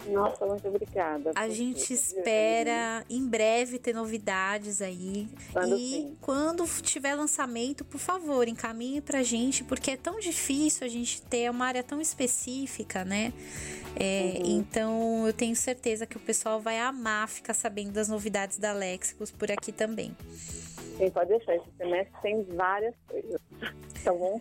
Nossa, 0.09 0.46
muito 0.46 0.66
obrigada. 0.66 1.32
A 1.34 1.48
gente 1.48 1.92
espera 1.92 3.05
em 3.09 3.26
breve 3.26 3.78
ter 3.78 3.94
novidades 3.94 4.80
aí. 4.80 5.28
Quando 5.53 5.76
e 5.76 5.90
sim. 5.90 6.16
quando 6.20 6.66
tiver 6.82 7.14
lançamento, 7.14 7.84
por 7.84 7.98
favor, 7.98 8.48
encaminhe 8.48 9.01
pra 9.01 9.22
gente, 9.22 9.62
porque 9.64 9.92
é 9.92 9.96
tão 9.96 10.18
difícil 10.18 10.86
a 10.86 10.90
gente 10.90 11.22
ter 11.22 11.51
uma 11.51 11.66
área 11.66 11.82
tão 11.82 12.01
específica, 12.01 13.05
né? 13.05 13.32
É, 13.96 14.20
Uhum. 14.20 14.59
Então 14.59 15.26
eu 15.26 15.32
tenho 15.32 15.57
certeza 15.57 16.07
que 16.07 16.16
o 16.16 16.20
pessoal 16.20 16.61
vai 16.61 16.78
amar 16.78 17.28
ficar 17.28 17.55
sabendo 17.55 17.92
das 17.92 18.09
novidades 18.09 18.59
da 18.59 18.72
Lexicos 18.72 19.30
por 19.30 19.51
aqui 19.51 19.72
também. 19.72 20.16
Sim, 20.96 21.11
pode 21.11 21.30
deixar. 21.30 21.57
Esse 21.57 21.66
semestre 21.76 22.14
tem 22.22 22.42
várias 22.44 22.94
coisas. 23.09 23.40
Tá 24.03 24.14
bom? 24.14 24.40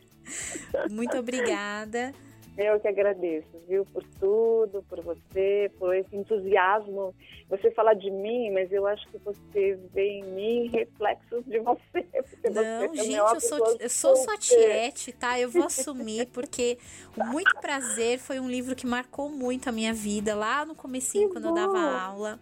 Muito 0.89 1.18
obrigada. 1.18 2.14
Eu 2.62 2.78
que 2.78 2.89
agradeço, 2.89 3.47
viu, 3.70 3.86
por 3.86 4.03
tudo, 4.20 4.84
por 4.89 5.01
você, 5.01 5.72
por 5.80 5.95
esse 5.95 6.14
entusiasmo. 6.14 7.16
Você 7.49 7.72
fala 7.72 7.93
de 7.93 8.12
mim, 8.12 8.51
mas 8.51 8.70
eu 8.70 8.86
acho 8.86 9.07
que 9.07 9.18
você 9.20 9.80
vê 9.93 10.20
em 10.20 10.24
mim 10.26 10.68
reflexos 10.68 11.45
de 11.45 11.57
você. 11.60 12.03
porque 12.12 12.49
você 12.49 12.49
Não, 12.49 12.88
também 12.88 13.03
gente, 13.05 13.16
é 13.16 13.20
eu 13.20 13.39
sou, 13.39 13.78
eu 13.80 13.89
sou 13.89 14.16
sua 14.18 14.38
tiete, 14.38 15.14
tá? 15.14 15.39
Eu 15.39 15.49
vou 15.49 15.64
assumir, 15.68 16.28
porque 16.28 16.78
Muito 17.16 17.55
Prazer 17.62 18.20
foi 18.20 18.41
um 18.41 18.49
livro 18.49 18.76
que 18.76 18.86
marcou 18.86 19.30
muito 19.30 19.70
a 19.70 19.72
minha 19.72 19.93
vida 19.93 20.36
lá 20.36 20.66
no 20.66 20.76
comecinho, 20.76 21.28
Que 21.28 21.36
quando 21.36 21.45
eu 21.45 21.53
dava 21.53 21.74
bom. 21.74 21.97
aula. 21.97 22.39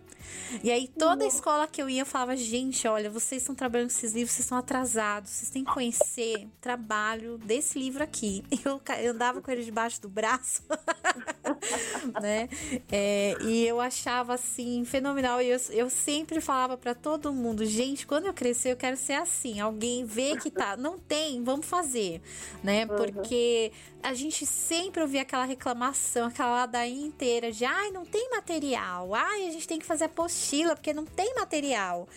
E 0.63 0.71
aí, 0.71 0.87
toda 0.87 1.23
a 1.23 1.27
escola 1.27 1.67
que 1.67 1.81
eu 1.81 1.89
ia, 1.89 2.01
eu 2.01 2.05
falava, 2.05 2.35
gente, 2.35 2.87
olha, 2.87 3.09
vocês 3.09 3.41
estão 3.41 3.55
trabalhando 3.55 3.89
com 3.89 3.95
esses 3.97 4.13
livros, 4.13 4.31
vocês 4.31 4.45
estão 4.45 4.57
atrasados, 4.57 5.29
vocês 5.29 5.49
têm 5.49 5.63
que 5.63 5.71
conhecer 5.73 6.45
o 6.45 6.61
trabalho 6.61 7.37
desse 7.37 7.77
livro 7.77 8.03
aqui. 8.03 8.43
Eu, 8.67 8.81
eu 9.01 9.11
andava 9.11 9.41
com 9.41 9.49
ele 9.49 9.63
debaixo 9.63 10.01
do 10.01 10.06
braço, 10.07 10.63
né? 12.21 12.49
É, 12.91 13.35
e 13.41 13.65
eu 13.65 13.79
achava, 13.79 14.33
assim, 14.33 14.83
fenomenal. 14.85 15.41
E 15.41 15.49
eu, 15.49 15.59
eu 15.71 15.89
sempre 15.89 16.41
falava 16.41 16.77
pra 16.77 16.93
todo 16.93 17.33
mundo, 17.33 17.65
gente, 17.65 18.05
quando 18.05 18.25
eu 18.25 18.33
crescer, 18.33 18.71
eu 18.71 18.77
quero 18.77 18.97
ser 18.97 19.13
assim. 19.13 19.59
Alguém 19.59 20.05
vê 20.05 20.37
que 20.37 20.49
tá, 20.51 20.77
não 20.77 20.97
tem, 20.97 21.43
vamos 21.43 21.65
fazer, 21.65 22.21
né? 22.63 22.85
Porque 22.85 23.71
a 24.01 24.13
gente 24.13 24.45
sempre 24.45 25.01
ouvia 25.01 25.21
aquela 25.21 25.43
reclamação, 25.43 26.27
aquela 26.27 26.51
ladainha 26.51 27.07
inteira 27.07 27.51
de, 27.51 27.65
ai, 27.65 27.91
não 27.91 28.05
tem 28.05 28.29
material, 28.29 29.13
ai, 29.13 29.47
a 29.47 29.51
gente 29.51 29.67
tem 29.67 29.79
que 29.79 29.85
fazer 29.85 30.05
apostila 30.05 30.75
porque 30.75 30.93
não 30.93 31.05
tem 31.05 31.33
material. 31.35 32.07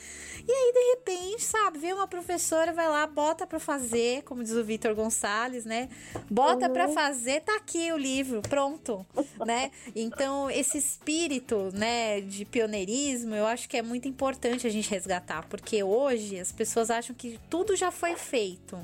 E 0.47 0.53
aí, 0.53 0.73
de 0.73 0.91
repente, 0.91 1.43
sabe, 1.45 1.79
vê 1.79 1.93
uma 1.93 2.07
professora, 2.07 2.73
vai 2.73 2.89
lá, 2.89 3.07
bota 3.07 3.47
pra 3.47 3.59
fazer, 3.59 4.23
como 4.23 4.43
diz 4.43 4.53
o 4.53 4.65
Vitor 4.65 4.95
Gonçalves, 4.95 5.65
né? 5.65 5.89
Bota 6.31 6.69
pra 6.69 6.89
fazer, 6.89 7.41
tá 7.43 7.57
aqui 7.57 7.80
o 7.93 7.97
livro, 7.97 8.43
pronto, 8.43 9.07
né? 9.47 9.71
Então, 9.95 10.51
esse 10.51 10.79
espírito, 10.79 11.71
né, 11.73 12.21
de 12.21 12.45
pioneirismo, 12.45 13.35
eu 13.35 13.47
acho 13.47 13.69
que 13.69 13.77
é 13.77 13.83
muito 13.83 14.09
importante 14.09 14.67
a 14.67 14.71
gente 14.71 14.91
resgatar, 14.91 15.47
porque 15.49 15.83
hoje 15.83 16.39
as 16.39 16.53
pessoas 16.53 16.91
acham 16.91 17.15
que 17.15 17.39
tudo 17.49 17.77
já 17.77 17.91
foi 17.91 18.15
feito. 18.17 18.79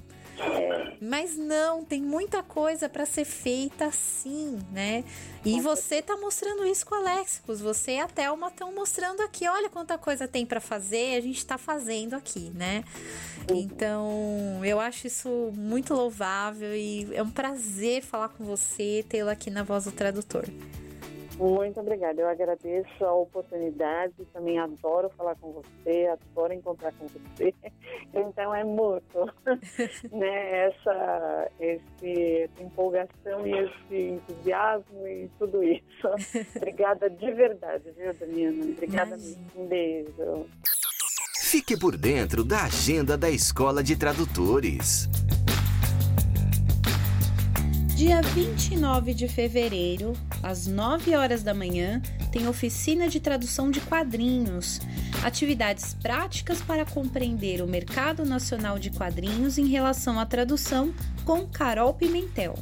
Mas 1.01 1.37
não, 1.37 1.85
tem 1.85 2.03
muita 2.03 2.43
coisa 2.43 2.89
para 2.89 3.07
ser 3.07 3.25
feita 3.25 3.87
assim, 3.87 4.59
né? 4.73 5.05
E 5.45 5.61
você 5.61 6.03
tá 6.03 6.17
mostrando 6.17 6.67
isso 6.67 6.85
com 6.85 6.95
a 6.95 7.01
Lexicos. 7.01 7.61
Você 7.61 7.93
e 7.93 8.01
a 8.01 8.09
Thelma 8.09 8.49
estão 8.49 8.75
mostrando 8.75 9.21
aqui, 9.21 9.49
olha 9.49 9.69
quanta 9.69 9.97
coisa 9.97 10.27
tem 10.27 10.45
para 10.45 10.61
fazer, 10.61 11.17
a 11.17 11.21
gente 11.21 11.45
tá 11.45 11.57
fazendo 11.57 12.15
aqui, 12.15 12.51
né? 12.55 12.85
Então, 13.49 14.61
eu 14.65 14.81
acho 14.81 15.07
isso 15.07 15.53
muito 15.55 15.95
louvável 15.95 16.75
e 16.75 17.09
é 17.15 17.23
um 17.23 17.31
prazer 17.31 18.03
falar 18.03 18.31
com 18.31 18.45
você, 18.45 19.05
tê-la 19.09 19.33
aqui 19.33 19.51
na 19.51 19.63
Voz 19.63 19.85
do 19.85 19.93
Tradutor. 19.93 20.45
Muito 21.39 21.81
obrigada. 21.81 22.21
Eu 22.21 22.29
agradeço 22.29 23.05
a 23.05 23.13
oportunidade. 23.13 24.15
Também 24.33 24.59
adoro 24.59 25.11
falar 25.17 25.37
com 25.37 25.53
você, 25.53 26.07
adoro 26.07 26.53
encontrar 26.53 26.93
com 26.93 27.07
você. 27.07 27.55
Então 28.15 28.55
é 28.55 28.65
mútuo, 28.65 29.27
né? 30.11 30.67
Essa, 30.69 31.51
esse, 31.61 32.43
essa 32.43 32.63
empolgação 32.63 33.47
e 33.47 33.53
esse 33.53 34.03
entusiasmo 34.11 35.07
e 35.07 35.29
tudo 35.39 35.63
isso. 35.63 36.09
Obrigada 36.57 37.11
de 37.11 37.33
verdade, 37.33 37.91
viu, 37.97 38.15
Daniela? 38.15 38.65
Obrigada 38.65 39.17
mesmo. 39.17 39.47
Um 39.57 39.67
beijo. 39.67 40.47
Fique 41.43 41.79
por 41.79 41.97
dentro 41.97 42.43
da 42.43 42.65
agenda 42.65 43.17
da 43.17 43.31
Escola 43.31 43.83
de 43.83 43.97
Tradutores. 43.97 45.09
Dia 47.97 48.21
29 48.21 49.15
de 49.15 49.27
fevereiro, 49.27 50.13
às 50.43 50.67
9 50.67 51.17
horas 51.17 51.43
da 51.43 51.55
manhã, 51.55 52.03
tem 52.31 52.47
oficina 52.47 53.09
de 53.09 53.19
tradução 53.19 53.71
de 53.71 53.81
quadrinhos. 53.81 54.83
Atividades 55.25 55.95
práticas 55.95 56.61
para 56.61 56.85
compreender 56.85 57.63
o 57.63 57.67
mercado 57.67 58.23
nacional 58.23 58.79
de 58.79 58.91
quadrinhos 58.91 59.57
em 59.57 59.67
relação 59.67 60.21
à 60.21 60.27
tradução 60.27 60.93
com 61.25 61.47
Carol 61.47 61.95
Pimentel. 61.95 62.59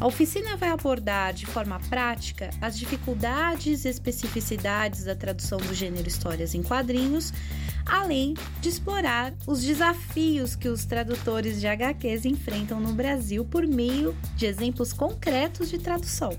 A 0.00 0.06
oficina 0.06 0.56
vai 0.56 0.70
abordar 0.70 1.32
de 1.32 1.46
forma 1.46 1.80
prática 1.88 2.50
as 2.60 2.78
dificuldades 2.78 3.84
e 3.84 3.88
especificidades 3.88 5.04
da 5.04 5.14
tradução 5.14 5.58
do 5.58 5.72
gênero 5.72 6.06
histórias 6.06 6.54
em 6.54 6.62
quadrinhos, 6.62 7.32
além 7.86 8.34
de 8.60 8.68
explorar 8.68 9.32
os 9.46 9.62
desafios 9.62 10.54
que 10.56 10.68
os 10.68 10.84
tradutores 10.84 11.60
de 11.60 11.66
HQs 11.66 12.24
enfrentam 12.24 12.80
no 12.80 12.92
Brasil 12.92 13.44
por 13.44 13.66
meio 13.66 14.16
de 14.36 14.46
exemplos 14.46 14.92
concretos 14.92 15.70
de 15.70 15.78
tradução. 15.78 16.36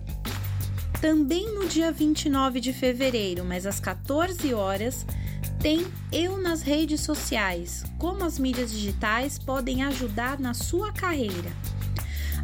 Também 1.01 1.53
no 1.53 1.67
dia 1.67 1.91
29 1.91 2.59
de 2.59 2.73
fevereiro, 2.73 3.45
mas 3.45 3.65
às 3.65 3.79
14 3.79 4.53
horas, 4.53 5.05
tem 5.59 5.85
Eu 6.11 6.37
nas 6.37 6.61
redes 6.61 7.01
sociais, 7.01 7.83
como 7.97 8.23
as 8.23 8.37
mídias 8.37 8.71
digitais 8.71 9.37
podem 9.37 9.83
ajudar 9.83 10.39
na 10.39 10.53
sua 10.53 10.91
carreira. 10.91 11.51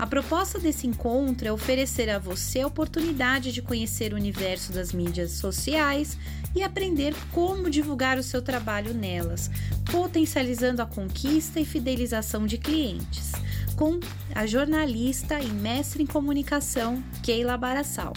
A 0.01 0.07
proposta 0.07 0.57
desse 0.57 0.87
encontro 0.87 1.47
é 1.47 1.51
oferecer 1.51 2.09
a 2.09 2.17
você 2.17 2.61
a 2.61 2.65
oportunidade 2.65 3.51
de 3.51 3.61
conhecer 3.61 4.13
o 4.13 4.15
universo 4.15 4.71
das 4.71 4.91
mídias 4.91 5.33
sociais 5.33 6.17
e 6.55 6.63
aprender 6.63 7.13
como 7.31 7.69
divulgar 7.69 8.17
o 8.17 8.23
seu 8.23 8.41
trabalho 8.41 8.95
nelas, 8.95 9.51
potencializando 9.91 10.81
a 10.81 10.87
conquista 10.87 11.59
e 11.59 11.65
fidelização 11.65 12.47
de 12.47 12.57
clientes, 12.57 13.31
com 13.75 13.99
a 14.33 14.47
jornalista 14.47 15.39
e 15.39 15.49
mestre 15.49 16.01
em 16.01 16.07
comunicação 16.07 17.03
Keila 17.21 17.55
Barassal. 17.55 18.13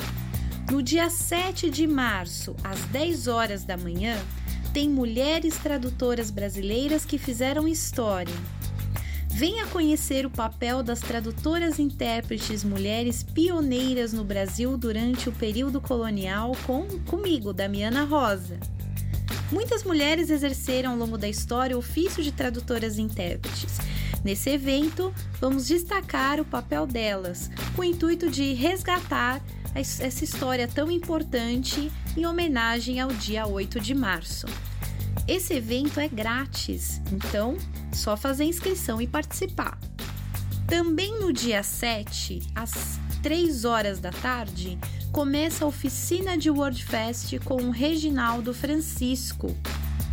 No 0.71 0.83
dia 0.83 1.11
7 1.11 1.69
de 1.69 1.87
março, 1.87 2.57
às 2.65 2.81
10 2.87 3.29
horas 3.29 3.63
da 3.63 3.77
manhã, 3.77 4.17
tem 4.73 4.89
mulheres 4.89 5.59
tradutoras 5.59 6.31
brasileiras 6.31 7.05
que 7.05 7.19
fizeram 7.19 7.69
história. 7.69 8.35
Venha 9.35 9.67
conhecer 9.67 10.25
o 10.25 10.31
papel 10.31 10.83
das 10.83 11.01
tradutoras 11.01 11.79
intérpretes 11.79 12.63
mulheres 12.63 13.23
pioneiras 13.23 14.13
no 14.13 14.23
Brasil 14.25 14.77
durante 14.79 15.29
o 15.29 15.33
período 15.33 15.81
colonial 15.81 16.53
com 16.65 16.87
comigo, 17.07 17.53
Damiana 17.53 18.05
Rosa. 18.05 18.59
Muitas 19.51 19.83
mulheres 19.83 20.31
exerceram 20.31 20.93
ao 20.93 20.97
longo 20.97 21.19
da 21.19 21.29
história 21.29 21.75
o 21.77 21.81
ofício 21.81 22.23
de 22.23 22.31
tradutoras 22.33 22.97
e 22.97 23.03
intérpretes. 23.03 23.79
Nesse 24.25 24.51
evento, 24.51 25.13
vamos 25.41 25.67
destacar 25.67 26.41
o 26.41 26.45
papel 26.45 26.87
delas, 26.87 27.51
com 27.75 27.83
o 27.83 27.85
intuito 27.85 28.31
de 28.31 28.55
resgatar 28.55 29.43
es- 29.75 30.01
essa 30.01 30.25
história 30.25 30.67
tão 30.69 30.91
importante 30.91 31.91
em 32.17 32.25
homenagem 32.25 33.01
ao 33.01 33.09
dia 33.13 33.47
8 33.47 33.81
de 33.81 33.95
março. 33.95 34.47
Esse 35.27 35.55
evento 35.55 35.99
é 35.99 36.07
grátis, 36.07 37.01
então 37.11 37.57
só 37.95 38.15
fazer 38.15 38.45
inscrição 38.45 39.01
e 39.01 39.07
participar. 39.07 39.79
Também 40.69 41.19
no 41.19 41.33
dia 41.33 41.63
7, 41.63 42.43
às 42.55 42.99
3 43.23 43.65
horas 43.65 43.99
da 43.99 44.11
tarde, 44.11 44.79
começa 45.11 45.65
a 45.65 45.69
oficina 45.69 46.37
de 46.37 46.51
WordFest 46.51 47.39
com 47.39 47.55
o 47.55 47.71
Reginaldo 47.71 48.53
Francisco. 48.53 49.57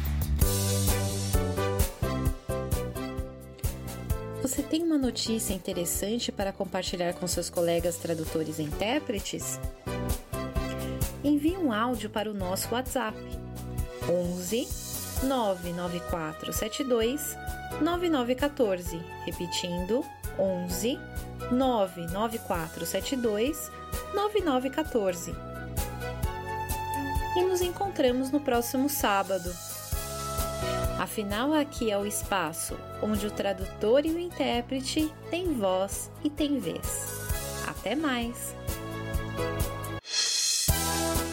Você 4.41 4.63
tem 4.63 4.83
uma 4.83 4.97
notícia 4.97 5.53
interessante 5.53 6.33
para 6.33 6.51
compartilhar 6.51 7.13
com 7.13 7.29
seus 7.29 7.51
colegas 7.51 7.99
tradutores 7.99 8.59
e 8.59 8.63
intérpretes? 8.63 9.61
Envie 11.23 11.59
um 11.59 11.71
áudio 11.71 12.09
para 12.09 12.31
o 12.31 12.35
nosso 12.35 12.75
WhatsApp 12.75 13.15
11 14.11 14.69
99472 15.23 17.37
9914, 17.81 19.01
repetindo 19.25 20.05
11 20.39 20.99
99472 21.51 23.71
9914. 24.15 25.35
E 27.37 27.45
nos 27.45 27.61
encontramos 27.61 28.31
no 28.31 28.41
próximo 28.41 28.89
sábado. 28.89 29.55
Afinal, 30.99 31.53
aqui 31.55 31.91
é 31.91 31.97
o 31.97 32.05
espaço 32.05 32.77
onde 33.03 33.27
o 33.27 33.31
tradutor 33.31 34.05
e 34.05 34.11
o 34.11 34.19
intérprete 34.19 35.11
têm 35.31 35.55
voz 35.55 36.11
e 36.23 36.29
têm 36.29 36.59
vez. 36.59 37.07
Até 37.67 37.95
mais! 37.95 38.55